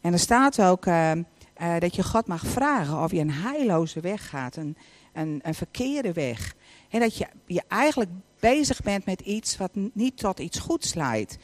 En 0.00 0.12
er 0.12 0.18
staat 0.18 0.62
ook 0.62 0.86
uh, 0.86 1.12
uh, 1.12 1.78
dat 1.78 1.96
je 1.96 2.02
God 2.02 2.26
mag 2.26 2.46
vragen 2.46 3.02
of 3.02 3.10
je 3.10 3.20
een 3.20 3.30
heilloze 3.30 4.00
weg 4.00 4.28
gaat, 4.28 4.56
een, 4.56 4.76
een, 5.12 5.40
een 5.42 5.54
verkeerde 5.54 6.12
weg. 6.12 6.54
En 6.92 7.00
dat 7.00 7.16
je, 7.16 7.26
je 7.46 7.62
eigenlijk 7.68 8.10
bezig 8.40 8.82
bent 8.82 9.04
met 9.04 9.20
iets 9.20 9.56
wat 9.56 9.70
niet 9.92 10.16
tot 10.16 10.40
iets 10.40 10.58
goeds 10.58 10.94
leidt. 10.94 11.36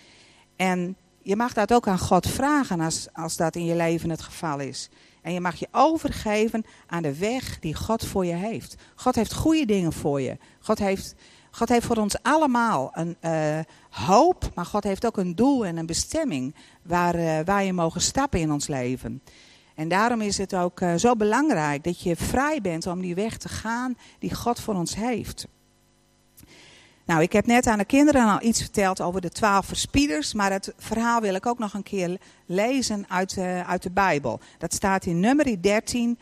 En 0.57 0.97
je 1.23 1.37
mag 1.37 1.53
dat 1.53 1.73
ook 1.73 1.89
aan 1.89 1.99
God 1.99 2.27
vragen 2.27 2.81
als, 2.81 3.09
als 3.13 3.37
dat 3.37 3.57
in 3.57 3.65
je 3.65 3.77
leven 3.77 4.11
het 4.11 4.23
geval 4.23 4.61
is. 4.61 4.89
En 5.23 5.33
je 5.33 5.41
mag 5.41 5.55
je 5.55 5.69
overgeven 5.71 6.65
aan 6.87 7.03
de 7.03 7.19
weg 7.19 7.59
die 7.59 7.75
God 7.75 8.07
voor 8.07 8.27
je 8.27 8.35
heeft. 8.35 8.75
God 8.95 9.15
heeft 9.15 9.35
goede 9.35 9.67
dingen 9.67 9.93
voor 9.93 10.21
je. 10.21 10.37
God 10.61 10.79
heeft, 10.79 11.15
God 11.51 11.69
heeft 11.69 11.87
voor 11.87 11.97
ons 11.97 12.23
allemaal 12.23 12.91
een 12.93 13.17
uh, 13.21 13.59
hoop, 13.91 14.51
maar 14.55 14.67
God 14.67 14.85
heeft 14.85 15.07
ook 15.07 15.17
een 15.17 15.35
doel 15.35 15.67
en 15.67 15.77
een 15.77 15.87
bestemming 15.87 16.55
waar 16.83 17.19
uh, 17.19 17.39
wij 17.39 17.73
mogen 17.73 18.01
stappen 18.01 18.41
in 18.41 18.53
ons 18.53 18.67
leven. 18.67 19.23
En 19.79 19.89
daarom 19.89 20.21
is 20.21 20.39
het 20.39 20.55
ook 20.55 20.81
uh, 20.81 20.95
zo 20.95 21.17
belangrijk 21.17 21.85
dat 21.85 22.01
je 22.03 22.17
vrij 22.17 22.61
bent 22.61 22.87
om 22.87 23.01
die 23.01 23.15
weg 23.15 23.37
te 23.37 23.49
gaan 23.49 23.97
die 24.19 24.35
God 24.35 24.61
voor 24.61 24.75
ons 24.75 24.95
heeft. 24.95 25.47
Nou, 27.05 27.23
ik 27.23 27.33
heb 27.33 27.47
net 27.47 27.67
aan 27.67 27.79
de 27.79 27.85
kinderen 27.85 28.29
al 28.29 28.43
iets 28.43 28.61
verteld 28.61 29.01
over 29.01 29.21
de 29.21 29.31
twaalf 29.31 29.67
verspieders, 29.67 30.35
maar 30.35 30.53
het 30.53 30.75
verhaal 30.77 31.21
wil 31.21 31.35
ik 31.35 31.47
ook 31.47 31.59
nog 31.59 31.75
een 31.75 31.83
keer 31.83 32.19
lezen 32.47 33.05
uit, 33.09 33.37
uh, 33.37 33.69
uit 33.69 33.83
de 33.83 33.91
Bijbel. 33.91 34.41
Dat 34.59 34.75
staat 34.75 35.07
in 35.07 35.21
nummer 35.21 35.63
13 35.63 36.19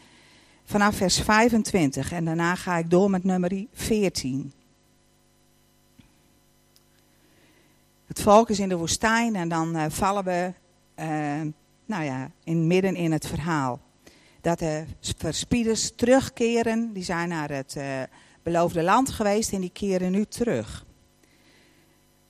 vanaf 0.65 0.97
vers 0.97 1.21
25 1.21 2.13
en 2.13 2.25
daarna 2.25 2.55
ga 2.55 2.77
ik 2.77 2.91
door 2.91 3.11
met 3.11 3.25
nummer 3.25 3.65
14. 3.73 4.53
Het 8.07 8.23
volk 8.23 8.51
is 8.51 8.59
in 8.59 8.69
de 8.69 8.77
woestijn 8.77 9.37
en 9.37 9.49
dan 9.49 9.77
uh, 9.77 9.85
vallen 9.89 10.25
we 10.25 10.53
nou 11.87 12.05
ja, 12.05 12.31
in, 12.45 12.67
midden 12.67 12.97
in 12.97 13.13
het 13.13 13.27
verhaal. 13.27 13.81
Dat 14.41 14.59
de 14.59 14.85
verspieders 15.17 15.93
terugkeren, 15.97 16.93
die 16.93 17.05
zijn 17.05 17.29
naar 17.29 17.51
het 17.51 17.77
beloofde 18.43 18.83
land 18.83 19.11
geweest 19.11 19.53
en 19.53 19.61
die 19.61 19.71
keren 19.71 20.13
nu 20.13 20.25
terug. 20.25 20.85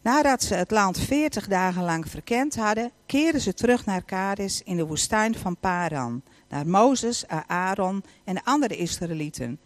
Nadat 0.03 0.43
ze 0.43 0.55
het 0.55 0.71
land 0.71 0.99
veertig 0.99 1.47
dagen 1.49 1.83
lang 1.83 2.11
verkend 2.11 2.57
hadden, 2.57 2.91
keerden 3.07 3.41
ze 3.41 3.55
terug 3.55 3.87
naar 3.87 4.03
Kades 4.03 4.63
in 4.63 4.77
de 4.77 4.87
woestijn 4.87 5.35
van 5.35 5.57
Paran, 5.57 6.23
naar 6.49 6.67
Mozes, 6.67 7.27
Aaron 7.47 8.05
en 8.25 8.35
de 8.35 8.45
andere 8.45 8.77
Israëlieten. 8.77 9.61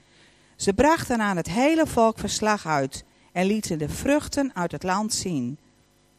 Ze 0.56 0.72
brachten 0.72 1.20
aan 1.20 1.36
het 1.36 1.50
hele 1.50 1.86
volk 1.86 2.18
verslag 2.18 2.66
uit 2.66 3.04
en 3.32 3.46
lieten 3.46 3.78
de 3.78 3.88
vruchten 3.88 4.50
uit 4.54 4.72
het 4.72 4.82
land 4.82 5.14
zien. 5.14 5.58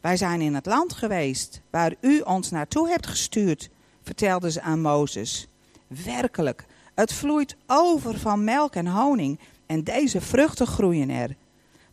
Wij 0.01 0.17
zijn 0.17 0.41
in 0.41 0.53
het 0.53 0.65
land 0.65 0.93
geweest 0.93 1.61
waar 1.69 1.93
u 1.99 2.19
ons 2.19 2.51
naartoe 2.51 2.89
hebt 2.89 3.07
gestuurd, 3.07 3.69
vertelden 4.01 4.51
ze 4.51 4.61
aan 4.61 4.81
Mozes. 4.81 5.47
Werkelijk, 5.87 6.65
het 6.95 7.13
vloeit 7.13 7.55
over 7.67 8.19
van 8.19 8.43
melk 8.43 8.75
en 8.75 8.87
honing 8.87 9.39
en 9.65 9.83
deze 9.83 10.21
vruchten 10.21 10.67
groeien 10.67 11.09
er. 11.09 11.35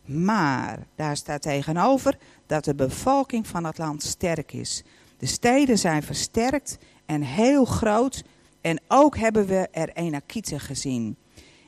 Maar 0.05 0.79
daar 0.95 1.17
staat 1.17 1.41
tegenover 1.41 2.17
dat 2.45 2.63
de 2.63 2.75
bevolking 2.75 3.47
van 3.47 3.63
het 3.63 3.77
land 3.77 4.03
sterk 4.03 4.53
is. 4.53 4.83
De 5.17 5.25
steden 5.25 5.77
zijn 5.77 6.03
versterkt 6.03 6.77
en 7.05 7.21
heel 7.21 7.65
groot. 7.65 8.23
En 8.61 8.79
ook 8.87 9.17
hebben 9.17 9.45
we 9.45 9.67
er 9.71 9.89
Enakieten 9.93 10.59
gezien. 10.59 11.17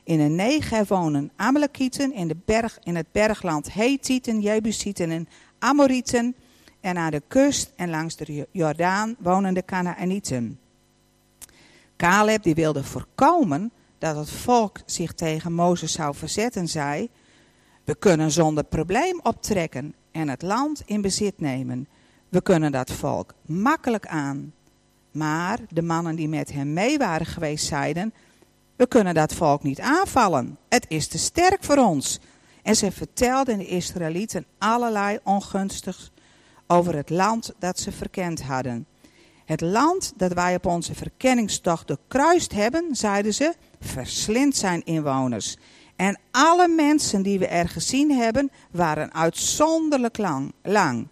In 0.04 0.20
een 0.20 0.34
Negev 0.34 0.88
wonen 0.88 1.30
Amalekieten, 1.36 2.12
in, 2.12 2.28
de 2.28 2.36
berg, 2.44 2.78
in 2.82 2.96
het 2.96 3.06
bergland 3.12 3.72
Hethieten, 3.72 4.40
Jebusieten 4.40 5.10
en 5.10 5.28
Amorieten. 5.62 6.34
En 6.80 6.96
aan 6.96 7.10
de 7.10 7.22
kust 7.28 7.72
en 7.76 7.90
langs 7.90 8.16
de 8.16 8.46
Jordaan 8.50 9.16
wonen 9.18 9.54
de 9.54 9.64
Canaanieten. 9.64 10.58
Caleb 11.96 12.42
die 12.42 12.54
wilde 12.54 12.84
voorkomen 12.84 13.72
dat 13.98 14.16
het 14.16 14.30
volk 14.30 14.78
zich 14.86 15.12
tegen 15.12 15.52
Mozes 15.52 15.92
zou 15.92 16.14
verzetten, 16.14 16.68
zei: 16.68 17.08
We 17.84 17.94
kunnen 17.94 18.30
zonder 18.30 18.64
probleem 18.64 19.20
optrekken 19.22 19.94
en 20.10 20.28
het 20.28 20.42
land 20.42 20.82
in 20.86 21.00
bezit 21.00 21.40
nemen. 21.40 21.88
We 22.28 22.42
kunnen 22.42 22.72
dat 22.72 22.90
volk 22.90 23.34
makkelijk 23.46 24.06
aan. 24.06 24.52
Maar 25.10 25.58
de 25.68 25.82
mannen 25.82 26.16
die 26.16 26.28
met 26.28 26.52
hem 26.52 26.72
mee 26.72 26.98
waren 26.98 27.26
geweest 27.26 27.66
zeiden: 27.66 28.14
We 28.76 28.86
kunnen 28.86 29.14
dat 29.14 29.34
volk 29.34 29.62
niet 29.62 29.80
aanvallen. 29.80 30.58
Het 30.68 30.84
is 30.88 31.08
te 31.08 31.18
sterk 31.18 31.64
voor 31.64 31.76
ons. 31.76 32.20
En 32.62 32.76
ze 32.76 32.92
vertelden 32.92 33.58
de 33.58 33.66
Israëlieten 33.66 34.46
allerlei 34.58 35.18
ongunstigs 35.24 36.10
over 36.66 36.96
het 36.96 37.10
land 37.10 37.52
dat 37.58 37.78
ze 37.78 37.92
verkend 37.92 38.42
hadden. 38.42 38.86
Het 39.44 39.60
land 39.60 40.12
dat 40.16 40.32
wij 40.32 40.54
op 40.54 40.66
onze 40.66 40.94
verkenningstocht 40.94 41.86
doorkruist 41.88 42.52
hebben, 42.52 42.96
zeiden 42.96 43.34
ze, 43.34 43.54
verslindt 43.80 44.56
zijn 44.56 44.84
inwoners. 44.84 45.56
En 45.96 46.18
alle 46.30 46.68
mensen 46.68 47.22
die 47.22 47.38
we 47.38 47.46
er 47.46 47.68
gezien 47.68 48.10
hebben, 48.10 48.50
waren 48.70 49.14
uitzonderlijk 49.14 50.18
lang. 50.18 50.52
lang. 50.62 51.08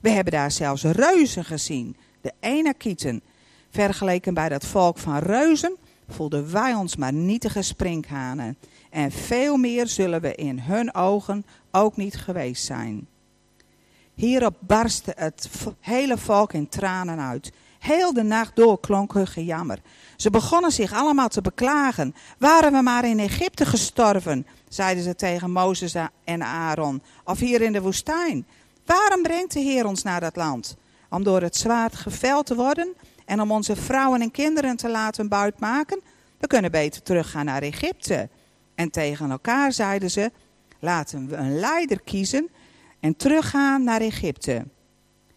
We 0.00 0.10
hebben 0.10 0.32
daar 0.32 0.50
zelfs 0.50 0.82
reuzen 0.82 1.44
gezien, 1.44 1.96
de 2.20 2.32
Enakieten. 2.40 3.22
Vergeleken 3.70 4.34
bij 4.34 4.48
dat 4.48 4.66
volk 4.66 4.98
van 4.98 5.18
reuzen 5.18 5.76
voelden 6.08 6.52
wij 6.52 6.74
ons 6.74 6.96
maar 6.96 7.12
nietige 7.12 7.62
sprinkhanen. 7.62 8.58
En 8.90 9.12
veel 9.12 9.56
meer 9.56 9.86
zullen 9.86 10.20
we 10.20 10.34
in 10.34 10.58
hun 10.58 10.94
ogen 10.94 11.46
ook 11.70 11.96
niet 11.96 12.16
geweest 12.16 12.64
zijn. 12.64 13.06
Hierop 14.14 14.56
barstte 14.60 15.12
het 15.16 15.48
hele 15.80 16.18
volk 16.18 16.52
in 16.52 16.68
tranen 16.68 17.18
uit. 17.18 17.52
Heel 17.78 18.12
de 18.12 18.22
nacht 18.22 18.56
door 18.56 18.80
klonk 18.80 19.12
hun 19.12 19.26
gejammer. 19.26 19.78
Ze 20.16 20.30
begonnen 20.30 20.72
zich 20.72 20.92
allemaal 20.92 21.28
te 21.28 21.40
beklagen. 21.40 22.14
Waren 22.38 22.72
we 22.72 22.82
maar 22.82 23.04
in 23.04 23.18
Egypte 23.18 23.66
gestorven, 23.66 24.46
zeiden 24.68 25.04
ze 25.04 25.14
tegen 25.14 25.50
Mozes 25.50 25.94
en 26.24 26.42
Aaron, 26.42 27.02
of 27.24 27.38
hier 27.38 27.62
in 27.62 27.72
de 27.72 27.82
woestijn. 27.82 28.46
Waarom 28.86 29.22
brengt 29.22 29.52
de 29.52 29.60
Heer 29.60 29.86
ons 29.86 30.02
naar 30.02 30.20
dat 30.20 30.36
land? 30.36 30.76
Om 31.10 31.22
door 31.22 31.42
het 31.42 31.56
zwaard 31.56 31.96
geveld 31.96 32.46
te 32.46 32.54
worden 32.54 32.94
en 33.24 33.40
om 33.40 33.50
onze 33.50 33.76
vrouwen 33.76 34.20
en 34.20 34.30
kinderen 34.30 34.76
te 34.76 34.88
laten 34.88 35.28
buitmaken? 35.28 36.00
We 36.38 36.46
kunnen 36.46 36.70
beter 36.70 37.02
teruggaan 37.02 37.44
naar 37.44 37.62
Egypte. 37.62 38.28
En 38.74 38.90
tegen 38.90 39.30
elkaar 39.30 39.72
zeiden 39.72 40.10
ze, 40.10 40.30
laten 40.78 41.28
we 41.28 41.36
een 41.36 41.58
leider 41.58 42.00
kiezen 42.00 42.48
en 43.00 43.16
teruggaan 43.16 43.84
naar 43.84 44.00
Egypte. 44.00 44.64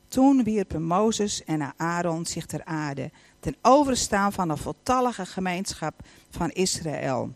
Toen 0.08 0.44
wierpen 0.44 0.84
Mozes 0.84 1.44
en 1.44 1.74
Aaron 1.78 2.26
zich 2.26 2.46
ter 2.46 2.64
aarde, 2.64 3.12
ten 3.40 3.56
overstaan 3.62 4.34
van 4.34 4.48
de 4.48 4.58
voltallige 4.58 5.26
gemeenschap 5.26 5.94
van 6.30 6.50
Israël. 6.50 7.34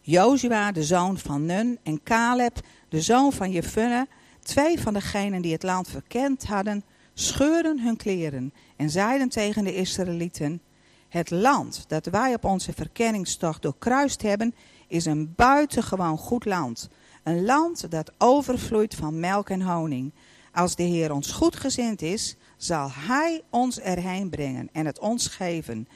Jozua, 0.00 0.72
de 0.72 0.84
zoon 0.84 1.18
van 1.18 1.46
Nun, 1.46 1.78
en 1.82 2.02
Caleb, 2.02 2.60
de 2.88 3.00
zoon 3.00 3.32
van 3.32 3.50
Jefunne, 3.50 4.06
twee 4.42 4.80
van 4.80 4.92
degenen 4.92 5.42
die 5.42 5.52
het 5.52 5.62
land 5.62 5.88
verkend 5.88 6.46
hadden, 6.46 6.84
scheurden 7.14 7.80
hun 7.80 7.96
kleren 7.96 8.52
en 8.80 8.90
zeiden 8.90 9.28
tegen 9.28 9.64
de 9.64 9.74
Israëlieten: 9.74 10.62
Het 11.08 11.30
land 11.30 11.84
dat 11.88 12.06
wij 12.06 12.34
op 12.34 12.44
onze 12.44 12.72
verkenningstocht 12.72 13.62
doorkruist 13.62 14.22
hebben, 14.22 14.54
is 14.88 15.04
een 15.04 15.32
buitengewoon 15.36 16.18
goed 16.18 16.44
land. 16.44 16.88
Een 17.22 17.44
land 17.44 17.90
dat 17.90 18.12
overvloeit 18.18 18.94
van 18.94 19.20
melk 19.20 19.50
en 19.50 19.62
honing. 19.62 20.12
Als 20.52 20.74
de 20.76 20.82
Heer 20.82 21.12
ons 21.12 21.32
goedgezind 21.32 22.02
is, 22.02 22.36
zal 22.56 22.88
Hij 22.92 23.42
ons 23.50 23.80
erheen 23.80 24.30
brengen 24.30 24.68
en 24.72 24.86
het 24.86 24.98
ons 24.98 25.26
geven. 25.26 25.88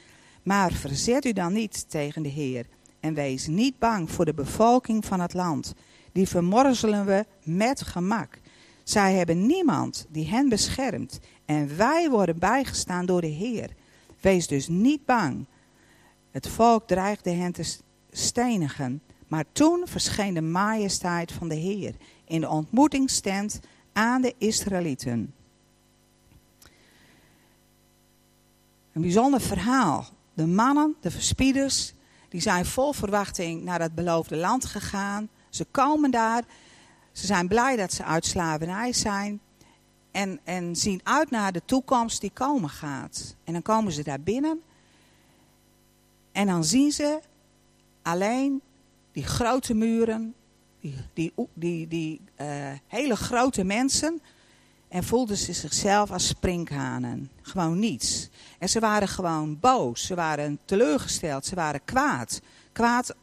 Maar 0.43 0.71
verzet 0.71 1.25
u 1.25 1.33
dan 1.33 1.53
niet 1.53 1.89
tegen 1.89 2.23
de 2.23 2.29
Heer 2.29 2.65
en 2.99 3.13
wees 3.13 3.47
niet 3.47 3.79
bang 3.79 4.11
voor 4.11 4.25
de 4.25 4.33
bevolking 4.33 5.05
van 5.05 5.19
het 5.19 5.33
land. 5.33 5.73
Die 6.11 6.27
vermorzelen 6.27 7.05
we 7.05 7.25
met 7.43 7.81
gemak. 7.81 8.39
Zij 8.85 9.13
hebben 9.13 9.45
niemand 9.45 10.05
die 10.09 10.27
hen 10.27 10.49
beschermt 10.49 11.19
en 11.45 11.77
wij 11.77 12.09
worden 12.09 12.39
bijgestaan 12.39 13.05
door 13.05 13.21
de 13.21 13.27
Heer. 13.27 13.69
Wees 14.21 14.47
dus 14.47 14.67
niet 14.67 15.05
bang. 15.05 15.45
Het 16.31 16.47
volk 16.47 16.87
dreigde 16.87 17.31
hen 17.31 17.51
te 17.51 17.77
stenigen, 18.11 19.01
maar 19.27 19.45
toen 19.51 19.83
verscheen 19.85 20.33
de 20.33 20.41
majesteit 20.41 21.31
van 21.31 21.47
de 21.47 21.55
Heer 21.55 21.95
in 22.25 22.41
de 22.41 22.49
ontmoetingstent 22.49 23.59
aan 23.93 24.21
de 24.21 24.35
Israëlieten. 24.37 25.33
Een 28.93 29.01
bijzonder 29.01 29.41
verhaal. 29.41 30.05
De 30.33 30.47
mannen, 30.47 30.95
de 31.01 31.11
verspieders, 31.11 31.93
die 32.29 32.41
zijn 32.41 32.65
vol 32.65 32.93
verwachting 32.93 33.63
naar 33.63 33.81
het 33.81 33.95
beloofde 33.95 34.35
land 34.35 34.65
gegaan. 34.65 35.29
Ze 35.49 35.65
komen 35.71 36.11
daar. 36.11 36.43
Ze 37.11 37.25
zijn 37.25 37.47
blij 37.47 37.75
dat 37.75 37.93
ze 37.93 38.03
uit 38.03 38.25
slavernij 38.25 38.93
zijn. 38.93 39.39
En, 40.15 40.39
en 40.43 40.75
zien 40.75 40.99
uit 41.03 41.29
naar 41.29 41.51
de 41.51 41.61
toekomst 41.65 42.21
die 42.21 42.31
komen 42.33 42.69
gaat. 42.69 43.35
En 43.43 43.53
dan 43.53 43.61
komen 43.61 43.91
ze 43.91 44.03
daar 44.03 44.21
binnen. 44.21 44.61
En 46.31 46.47
dan 46.47 46.63
zien 46.63 46.91
ze 46.91 47.19
alleen 48.01 48.61
die 49.11 49.23
grote 49.23 49.73
muren, 49.73 50.35
die, 51.13 51.33
die, 51.53 51.87
die, 51.87 52.21
uh, 52.41 52.47
hele 52.87 53.15
grote 53.15 53.63
mensen. 53.63 54.21
En 54.87 55.03
voelden 55.03 55.37
ze 55.37 55.53
zichzelf 55.53 56.11
als 56.11 56.27
sprinkhanen. 56.27 57.31
Gewoon 57.41 57.79
niets. 57.79 58.29
En 58.59 58.69
ze 58.69 58.79
waren 58.79 59.07
gewoon 59.07 59.59
boos. 59.59 60.05
Ze 60.05 60.15
waren 60.15 60.59
teleurgesteld. 60.65 61.45
Ze 61.45 61.55
waren 61.55 61.83
kwaad. 61.85 62.41
Kwaad. 62.71 63.15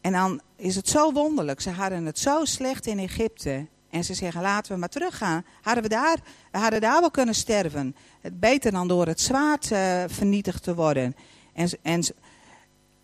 En 0.00 0.12
dan 0.12 0.40
is 0.56 0.76
het 0.76 0.88
zo 0.88 1.12
wonderlijk. 1.12 1.60
Ze 1.60 1.70
hadden 1.70 2.04
het 2.04 2.18
zo 2.18 2.44
slecht 2.44 2.86
in 2.86 2.98
Egypte. 2.98 3.66
En 3.94 4.04
ze 4.04 4.14
zeggen, 4.14 4.42
laten 4.42 4.72
we 4.72 4.78
maar 4.78 4.88
teruggaan. 4.88 5.44
Hadden 5.62 5.82
we 5.82 5.88
daar, 5.88 6.18
hadden 6.50 6.80
daar 6.80 7.00
wel 7.00 7.10
kunnen 7.10 7.34
sterven. 7.34 7.96
Beter 8.32 8.72
dan 8.72 8.88
door 8.88 9.06
het 9.06 9.20
zwaard 9.20 9.70
uh, 9.70 10.04
vernietigd 10.06 10.62
te 10.62 10.74
worden. 10.74 11.16
En, 11.52 11.68
en 11.82 12.04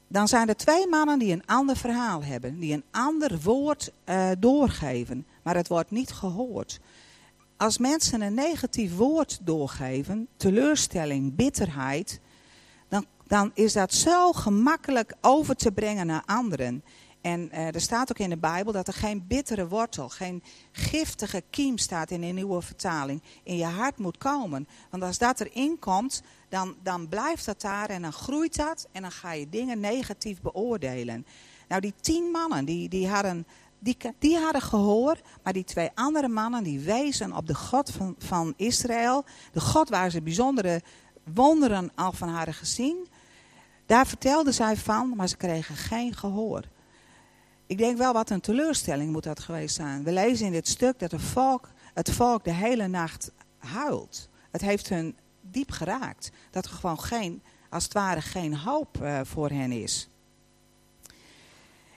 dan 0.08 0.28
zijn 0.28 0.48
er 0.48 0.56
twee 0.56 0.86
mannen 0.88 1.18
die 1.18 1.32
een 1.32 1.46
ander 1.46 1.76
verhaal 1.76 2.24
hebben. 2.24 2.58
Die 2.58 2.72
een 2.72 2.84
ander 2.90 3.40
woord 3.42 3.92
uh, 4.08 4.30
doorgeven. 4.38 5.26
Maar 5.42 5.56
het 5.56 5.68
wordt 5.68 5.90
niet 5.90 6.12
gehoord. 6.12 6.80
Als 7.56 7.78
mensen 7.78 8.20
een 8.20 8.34
negatief 8.34 8.96
woord 8.96 9.38
doorgeven, 9.42 10.28
teleurstelling, 10.36 11.34
bitterheid, 11.34 12.20
dan, 12.88 13.06
dan 13.26 13.50
is 13.54 13.72
dat 13.72 13.94
zo 13.94 14.32
gemakkelijk 14.32 15.14
over 15.20 15.56
te 15.56 15.72
brengen 15.72 16.06
naar 16.06 16.22
anderen. 16.26 16.82
En 17.20 17.48
uh, 17.52 17.74
er 17.74 17.80
staat 17.80 18.10
ook 18.10 18.18
in 18.18 18.30
de 18.30 18.36
Bijbel 18.36 18.72
dat 18.72 18.86
er 18.86 18.94
geen 18.94 19.26
bittere 19.26 19.68
wortel, 19.68 20.08
geen 20.08 20.42
giftige 20.72 21.42
kiem 21.50 21.78
staat 21.78 22.10
in 22.10 22.22
een 22.22 22.34
nieuwe 22.34 22.62
vertaling, 22.62 23.22
in 23.42 23.56
je 23.56 23.64
hart 23.64 23.98
moet 23.98 24.18
komen. 24.18 24.68
Want 24.90 25.02
als 25.02 25.18
dat 25.18 25.40
erin 25.40 25.78
komt, 25.78 26.22
dan, 26.48 26.76
dan 26.82 27.08
blijft 27.08 27.46
dat 27.46 27.60
daar 27.60 27.88
en 27.88 28.02
dan 28.02 28.12
groeit 28.12 28.56
dat 28.56 28.88
en 28.92 29.02
dan 29.02 29.12
ga 29.12 29.32
je 29.32 29.48
dingen 29.48 29.80
negatief 29.80 30.40
beoordelen. 30.40 31.26
Nou, 31.68 31.80
die 31.80 31.94
tien 32.00 32.30
mannen, 32.30 32.64
die, 32.64 32.88
die, 32.88 33.08
hadden, 33.08 33.46
die, 33.78 33.96
die 34.18 34.38
hadden 34.38 34.62
gehoor, 34.62 35.20
maar 35.42 35.52
die 35.52 35.64
twee 35.64 35.90
andere 35.94 36.28
mannen, 36.28 36.62
die 36.62 36.80
wezen 36.80 37.36
op 37.36 37.46
de 37.46 37.54
God 37.54 37.90
van, 37.90 38.14
van 38.18 38.54
Israël, 38.56 39.24
de 39.52 39.60
God 39.60 39.88
waar 39.88 40.10
ze 40.10 40.22
bijzondere 40.22 40.82
wonderen 41.34 41.90
al 41.94 42.12
van 42.12 42.28
hadden 42.28 42.54
gezien. 42.54 43.08
Daar 43.86 44.06
vertelden 44.06 44.54
zij 44.54 44.76
van, 44.76 45.12
maar 45.16 45.28
ze 45.28 45.36
kregen 45.36 45.76
geen 45.76 46.14
gehoor. 46.14 46.64
Ik 47.70 47.78
denk 47.78 47.98
wel 47.98 48.12
wat 48.12 48.30
een 48.30 48.40
teleurstelling 48.40 49.12
moet 49.12 49.22
dat 49.22 49.40
geweest 49.40 49.74
zijn. 49.74 50.04
We 50.04 50.12
lezen 50.12 50.46
in 50.46 50.52
dit 50.52 50.68
stuk 50.68 50.98
dat 50.98 51.10
het 51.10 51.22
volk, 51.22 51.68
het 51.94 52.10
volk 52.10 52.44
de 52.44 52.52
hele 52.52 52.86
nacht 52.86 53.30
huilt. 53.58 54.28
Het 54.50 54.60
heeft 54.60 54.88
hun 54.88 55.16
diep 55.40 55.70
geraakt. 55.70 56.30
Dat 56.50 56.64
er 56.64 56.70
gewoon 56.70 57.00
geen, 57.00 57.42
als 57.68 57.84
het 57.84 57.92
ware 57.92 58.20
geen 58.20 58.56
hoop 58.56 58.98
uh, 59.02 59.20
voor 59.22 59.50
hen 59.50 59.72
is. 59.72 60.08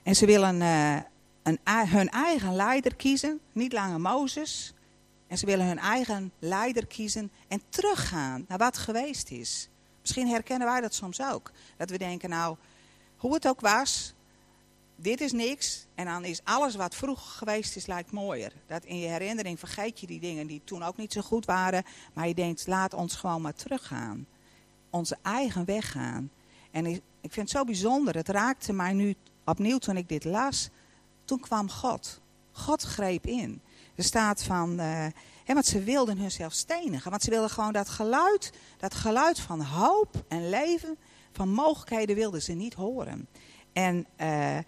En 0.02 0.16
ze 0.16 0.26
willen 0.26 0.60
uh, 0.60 0.96
een, 1.42 1.58
hun 1.88 2.08
eigen 2.08 2.54
leider 2.54 2.94
kiezen, 2.94 3.40
niet 3.52 3.72
langer 3.72 4.00
Mozes. 4.00 4.74
En 5.26 5.38
ze 5.38 5.46
willen 5.46 5.66
hun 5.66 5.78
eigen 5.78 6.32
leider 6.38 6.86
kiezen 6.86 7.30
en 7.48 7.62
teruggaan 7.68 8.44
naar 8.48 8.58
wat 8.58 8.78
geweest 8.78 9.30
is. 9.30 9.68
Misschien 10.00 10.28
herkennen 10.28 10.68
wij 10.68 10.80
dat 10.80 10.94
soms 10.94 11.22
ook. 11.22 11.50
Dat 11.76 11.90
we 11.90 11.98
denken, 11.98 12.28
nou, 12.28 12.56
hoe 13.16 13.34
het 13.34 13.48
ook 13.48 13.60
was, 13.60 14.14
dit 14.96 15.20
is 15.20 15.32
niks. 15.32 15.86
En 15.94 16.04
dan 16.04 16.24
is 16.24 16.40
alles 16.44 16.74
wat 16.74 16.94
vroeger 16.94 17.30
geweest 17.30 17.76
is, 17.76 17.86
lijkt 17.86 18.10
mooier. 18.10 18.52
Dat 18.66 18.84
in 18.84 18.98
je 18.98 19.06
herinnering 19.06 19.58
vergeet 19.58 20.00
je 20.00 20.06
die 20.06 20.20
dingen 20.20 20.46
die 20.46 20.60
toen 20.64 20.82
ook 20.82 20.96
niet 20.96 21.12
zo 21.12 21.20
goed 21.20 21.44
waren. 21.44 21.84
Maar 22.12 22.28
je 22.28 22.34
denkt, 22.34 22.66
laat 22.66 22.94
ons 22.94 23.14
gewoon 23.14 23.42
maar 23.42 23.54
teruggaan. 23.54 24.26
Onze 24.90 25.16
eigen 25.22 25.64
weg 25.64 25.90
gaan. 25.90 26.30
En 26.70 26.86
ik, 26.86 27.02
vind 27.20 27.36
het 27.36 27.50
zo 27.50 27.64
bijzonder. 27.64 28.14
Het 28.14 28.28
raakte 28.28 28.72
mij 28.72 28.92
nu 28.92 29.14
opnieuw 29.44 29.78
toen 29.78 29.96
ik 29.96 30.08
dit 30.08 30.24
las. 30.24 30.70
Toen 31.24 31.40
kwam 31.40 31.70
God. 31.70 32.20
God 32.52 32.82
greep 32.82 33.26
in. 33.26 33.60
Er 33.94 34.04
staat 34.04 34.42
van, 34.42 34.70
uh, 34.70 35.06
hè, 35.44 35.54
want 35.54 35.66
ze 35.66 35.82
wilden 35.82 36.18
hunzelf 36.18 36.52
stenigen. 36.52 37.10
Want 37.10 37.22
ze 37.22 37.30
wilden 37.30 37.50
gewoon 37.50 37.72
dat 37.72 37.88
geluid, 37.88 38.52
dat 38.78 38.94
geluid 38.94 39.40
van 39.40 39.60
hoop 39.60 40.24
en 40.28 40.48
leven, 40.48 40.96
van 41.32 41.48
mogelijkheden 41.48 42.16
wilden 42.16 42.42
ze 42.42 42.52
niet 42.52 42.74
horen. 42.74 43.28
En 43.72 44.06
uh, 44.20 44.58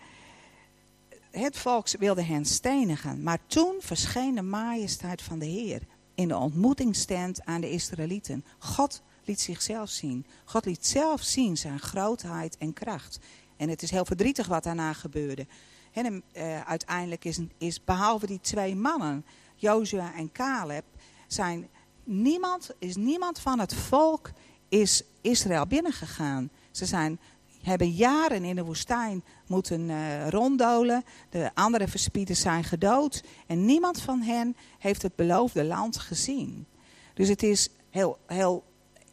het 1.39 1.59
volk 1.59 1.89
wilde 1.99 2.23
hen 2.23 2.45
stenigen. 2.45 3.23
Maar 3.23 3.39
toen 3.47 3.75
verscheen 3.79 4.35
de 4.35 4.43
majesteit 4.43 5.23
van 5.23 5.39
de 5.39 5.47
Heer 5.47 5.83
in 6.15 6.29
de 6.29 6.37
ontmoetingstent 6.37 7.45
aan 7.45 7.61
de 7.61 7.71
Israëlieten. 7.71 8.45
God 8.59 9.03
liet 9.25 9.41
zichzelf 9.41 9.89
zien. 9.89 10.27
God 10.45 10.65
liet 10.65 10.87
zelf 10.87 11.23
zien 11.23 11.57
zijn 11.57 11.79
grootheid 11.79 12.57
en 12.59 12.73
kracht. 12.73 13.19
En 13.57 13.69
het 13.69 13.83
is 13.83 13.91
heel 13.91 14.05
verdrietig 14.05 14.47
wat 14.47 14.63
daarna 14.63 14.93
gebeurde. 14.93 15.47
En, 15.93 16.23
uh, 16.37 16.61
uiteindelijk 16.61 17.25
is, 17.25 17.39
is, 17.59 17.85
behalve 17.85 18.27
die 18.27 18.41
twee 18.41 18.77
mannen, 18.77 19.25
Jozua 19.55 20.15
en 20.15 20.33
Caleb, 20.33 20.85
zijn 21.27 21.69
niemand, 22.05 22.71
is 22.79 22.97
niemand 22.97 23.39
van 23.39 23.59
het 23.59 23.75
volk 23.75 24.31
is 24.69 25.03
Israël 25.21 25.67
binnengegaan. 25.67 26.51
Ze 26.71 26.87
zijn 26.87 27.21
hebben 27.67 27.91
jaren 27.91 28.45
in 28.45 28.57
de 28.57 28.65
woestijn 28.65 29.25
moeten 29.47 29.81
uh, 29.81 30.29
ronddolen. 30.29 31.05
De 31.31 31.51
andere 31.55 31.89
verspieders 31.89 32.41
zijn 32.41 32.65
gedood. 32.65 33.23
En 33.47 33.65
niemand 33.65 34.01
van 34.01 34.21
hen 34.21 34.57
heeft 34.79 35.03
het 35.03 35.17
beloofde 35.17 35.65
land 35.65 35.99
gezien. 35.99 36.67
Dus 37.15 37.29
het 37.29 37.43
is 37.43 37.69
heel, 37.91 38.19
heel, 38.27 38.65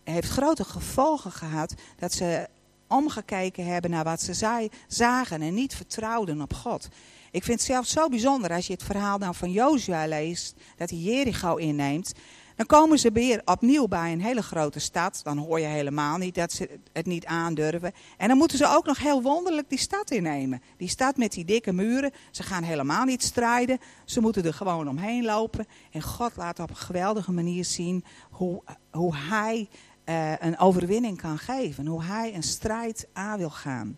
heeft 0.04 0.30
grote 0.30 0.64
gevolgen 0.64 1.32
gehad 1.32 1.74
dat 1.98 2.14
ze 2.14 2.48
omgekeken 2.88 3.66
hebben 3.66 3.92
naar 3.92 4.04
wat 4.04 4.22
ze 4.22 4.34
zei, 4.34 4.70
zagen 4.88 5.42
en 5.42 5.54
niet 5.54 5.76
vertrouwden 5.76 6.42
op 6.42 6.54
God. 6.54 6.88
Ik 7.32 7.44
vind 7.44 7.60
het 7.60 7.68
zelf 7.68 7.86
zo 7.86 8.10
bijzonder 8.10 8.52
als 8.52 8.68
je 8.68 8.74
het 8.74 8.84
verhaal 8.84 9.20
dan 9.20 9.36
van 9.36 9.52
Jozua 9.52 10.08
leest, 10.08 10.56
dat 10.78 10.90
hij 10.90 11.00
Jericho 11.00 11.56
inneemt. 11.56 12.14
Dan 12.56 12.66
komen 12.66 13.00
ze 13.00 13.12
weer 13.12 13.42
opnieuw 13.46 13.88
bij 13.88 14.12
een 14.12 14.22
hele 14.22 14.44
grote 14.44 14.80
stad. 14.80 15.20
Dan 15.24 15.38
hoor 15.38 15.60
je 15.60 15.66
helemaal 15.66 16.18
niet 16.18 16.36
dat 16.36 16.52
ze 16.52 16.80
het 16.92 17.06
niet 17.06 17.26
aandurven. 17.26 17.92
En 18.18 18.28
dan 18.28 18.38
moeten 18.38 18.58
ze 18.58 18.68
ook 18.68 18.86
nog 18.86 18.98
heel 18.98 19.22
wonderlijk 19.22 19.70
die 19.70 19.80
stad 19.80 20.12
innemen. 20.12 20.62
Die 20.78 20.88
stad 20.88 21.18
met 21.18 21.32
die 21.32 21.46
dikke 21.46 21.74
muren. 21.74 22.12
Ze 22.32 22.44
gaan 22.44 22.64
helemaal 22.64 23.06
niet 23.06 23.24
strijden. 23.24 23.80
Ze 24.06 24.22
moeten 24.22 24.46
er 24.46 24.54
gewoon 24.54 24.88
omheen 24.88 25.26
lopen. 25.26 25.68
En 25.92 26.02
God 26.02 26.36
laat 26.36 26.60
op 26.60 26.70
een 26.70 26.76
geweldige 26.76 27.32
manier 27.32 27.66
zien 27.66 28.04
hoe, 28.30 28.64
hoe 28.92 29.16
hij 29.16 29.70
uh, 30.06 30.38
een 30.40 30.58
overwinning 30.58 31.18
kan 31.18 31.38
geven. 31.38 31.86
Hoe 31.86 32.04
hij 32.04 32.36
een 32.36 32.44
strijd 32.44 33.08
aan 33.14 33.38
wil 33.38 33.50
gaan. 33.50 33.98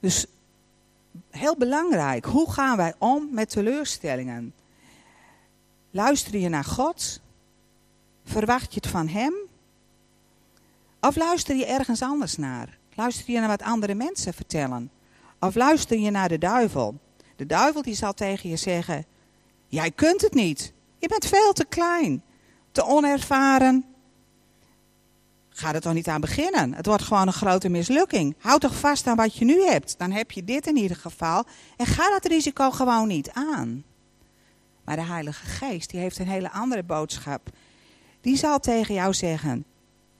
Dus 0.00 0.26
heel 1.30 1.56
belangrijk. 1.56 2.24
Hoe 2.24 2.52
gaan 2.52 2.76
wij 2.76 2.94
om 2.98 3.28
met 3.30 3.50
teleurstellingen? 3.50 4.54
Luister 5.96 6.36
je 6.36 6.48
naar 6.48 6.64
God? 6.64 7.20
Verwacht 8.24 8.74
je 8.74 8.80
het 8.82 8.90
van 8.90 9.08
Hem? 9.08 9.34
Of 11.00 11.16
luister 11.16 11.56
je 11.56 11.66
ergens 11.66 12.02
anders 12.02 12.36
naar? 12.36 12.78
Luister 12.94 13.32
je 13.32 13.38
naar 13.38 13.48
wat 13.48 13.62
andere 13.62 13.94
mensen 13.94 14.34
vertellen? 14.34 14.90
Of 15.40 15.54
luister 15.54 15.98
je 15.98 16.10
naar 16.10 16.28
de 16.28 16.38
duivel? 16.38 16.98
De 17.36 17.46
duivel 17.46 17.82
die 17.82 17.94
zal 17.94 18.12
tegen 18.12 18.48
je 18.48 18.56
zeggen: 18.56 19.04
Jij 19.68 19.90
kunt 19.90 20.20
het 20.20 20.34
niet. 20.34 20.72
Je 20.98 21.08
bent 21.08 21.26
veel 21.26 21.52
te 21.52 21.64
klein, 21.64 22.22
te 22.72 22.84
onervaren. 22.84 23.84
Ga 25.48 25.74
er 25.74 25.80
toch 25.80 25.94
niet 25.94 26.08
aan 26.08 26.20
beginnen. 26.20 26.74
Het 26.74 26.86
wordt 26.86 27.02
gewoon 27.02 27.26
een 27.26 27.32
grote 27.32 27.68
mislukking. 27.68 28.34
Houd 28.38 28.60
toch 28.60 28.78
vast 28.78 29.06
aan 29.06 29.16
wat 29.16 29.36
je 29.36 29.44
nu 29.44 29.62
hebt. 29.62 29.98
Dan 29.98 30.10
heb 30.10 30.30
je 30.30 30.44
dit 30.44 30.66
in 30.66 30.76
ieder 30.76 30.96
geval. 30.96 31.44
En 31.76 31.86
ga 31.86 32.10
dat 32.10 32.24
risico 32.24 32.70
gewoon 32.70 33.08
niet 33.08 33.30
aan. 33.30 33.84
Maar 34.84 34.96
de 34.96 35.02
Heilige 35.02 35.46
Geest, 35.46 35.90
die 35.90 36.00
heeft 36.00 36.18
een 36.18 36.28
hele 36.28 36.52
andere 36.52 36.82
boodschap. 36.82 37.50
Die 38.20 38.36
zal 38.36 38.58
tegen 38.58 38.94
jou 38.94 39.14
zeggen: 39.14 39.64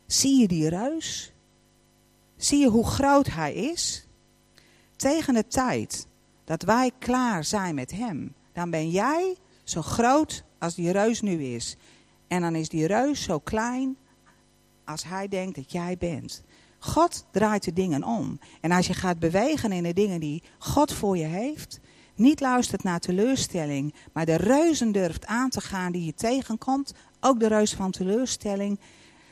Zie 0.07 0.41
je 0.41 0.49
die 0.49 0.69
reus? 0.69 1.33
Zie 2.37 2.59
je 2.59 2.69
hoe 2.69 2.87
groot 2.87 3.27
hij 3.27 3.55
is? 3.55 4.07
Tegen 4.97 5.35
de 5.35 5.47
tijd 5.47 6.07
dat 6.45 6.63
wij 6.63 6.91
klaar 6.99 7.45
zijn 7.45 7.75
met 7.75 7.91
hem, 7.91 8.35
dan 8.53 8.71
ben 8.71 8.91
jij 8.91 9.37
zo 9.65 9.83
groot 9.83 10.45
als 10.59 10.75
die 10.75 10.91
reus 10.91 11.21
nu 11.21 11.43
is. 11.45 11.77
En 12.29 12.41
dan 12.41 12.55
is 12.55 12.69
die 12.69 12.87
reus 12.87 13.23
zo 13.23 13.39
klein 13.39 13.97
als 14.85 15.05
hij 15.05 15.29
denkt 15.29 15.57
dat 15.57 15.73
jij 15.73 15.97
bent. 15.99 16.43
God 16.79 17.27
draait 17.31 17.65
de 17.65 17.73
dingen 17.73 18.05
om. 18.05 18.39
En 18.61 18.71
als 18.71 18.87
je 18.87 18.95
gaat 18.95 19.19
bewegen 19.19 19.73
in 19.73 19.83
de 19.83 19.93
dingen 19.93 20.21
die 20.21 20.43
God 20.59 20.93
voor 20.93 21.17
je 21.17 21.25
heeft, 21.25 21.81
niet 22.15 22.41
luistert 22.41 22.83
naar 22.83 23.01
teleurstelling, 23.01 23.95
maar 24.13 24.27
de 24.27 24.37
reuzen 24.37 24.93
durft 24.93 25.27
aan 25.27 25.51
te 25.51 25.61
gaan 25.61 25.93
die 25.93 26.05
je 26.05 26.15
tegenkomt, 26.15 26.95
ook 27.21 27.41
de 27.41 27.47
reus 27.47 27.75
van 27.75 27.91
teleurstelling, 27.91 28.79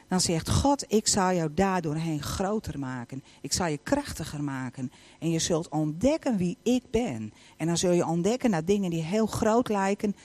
dan 0.09 0.21
zegt 0.21 0.51
God, 0.51 0.85
ik 0.88 1.09
zal 1.09 1.33
jou 1.33 1.55
daardoorheen 1.55 2.23
groter 2.23 2.79
maken. 2.79 3.23
Ik 3.40 3.53
zal 3.53 3.66
je 3.66 3.79
krachtiger 3.83 4.42
maken. 4.42 4.92
En 5.18 5.31
je 5.31 5.38
zult 5.38 5.68
ontdekken 5.68 6.37
wie 6.37 6.57
ik 6.62 6.83
ben. 6.90 7.33
En 7.57 7.66
dan 7.66 7.77
zul 7.77 7.92
je 7.92 8.07
ontdekken 8.07 8.51
dat 8.51 8.66
dingen 8.66 8.90
die 8.90 9.03
heel 9.03 9.27
groot 9.27 9.68
lijken, 9.68 10.16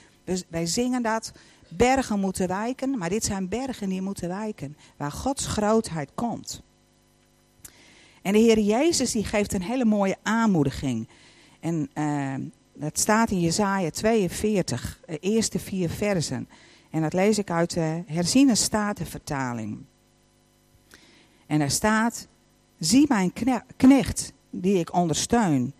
wij 0.48 0.66
zingen 0.66 1.02
dat, 1.02 1.32
bergen 1.68 2.20
moeten 2.20 2.48
wijken, 2.48 2.98
maar 2.98 3.08
dit 3.08 3.24
zijn 3.24 3.48
bergen 3.48 3.88
die 3.88 4.02
moeten 4.02 4.28
wijken, 4.28 4.76
waar 4.96 5.12
Gods 5.12 5.46
grootheid 5.46 6.10
komt. 6.14 6.62
En 8.22 8.32
de 8.32 8.38
Heer 8.38 8.58
Jezus 8.58 9.12
die 9.12 9.24
geeft 9.24 9.52
een 9.52 9.62
hele 9.62 9.84
mooie 9.84 10.16
aanmoediging. 10.22 11.08
En 11.60 11.90
uh, 11.94 12.34
dat 12.72 12.98
staat 12.98 13.30
in 13.30 13.40
Jezaja 13.40 13.90
42, 13.90 15.00
de 15.06 15.18
eerste 15.18 15.58
vier 15.58 15.90
versen. 15.90 16.48
En 16.90 17.02
dat 17.02 17.12
lees 17.12 17.38
ik 17.38 17.50
uit 17.50 17.74
de 17.74 18.02
herziene 18.06 18.54
statenvertaling. 18.54 19.78
En 21.46 21.58
daar 21.58 21.70
staat, 21.70 22.26
zie 22.78 23.04
mijn 23.08 23.32
knecht 23.76 24.32
die 24.50 24.78
ik 24.78 24.94
ondersteun, 24.94 25.72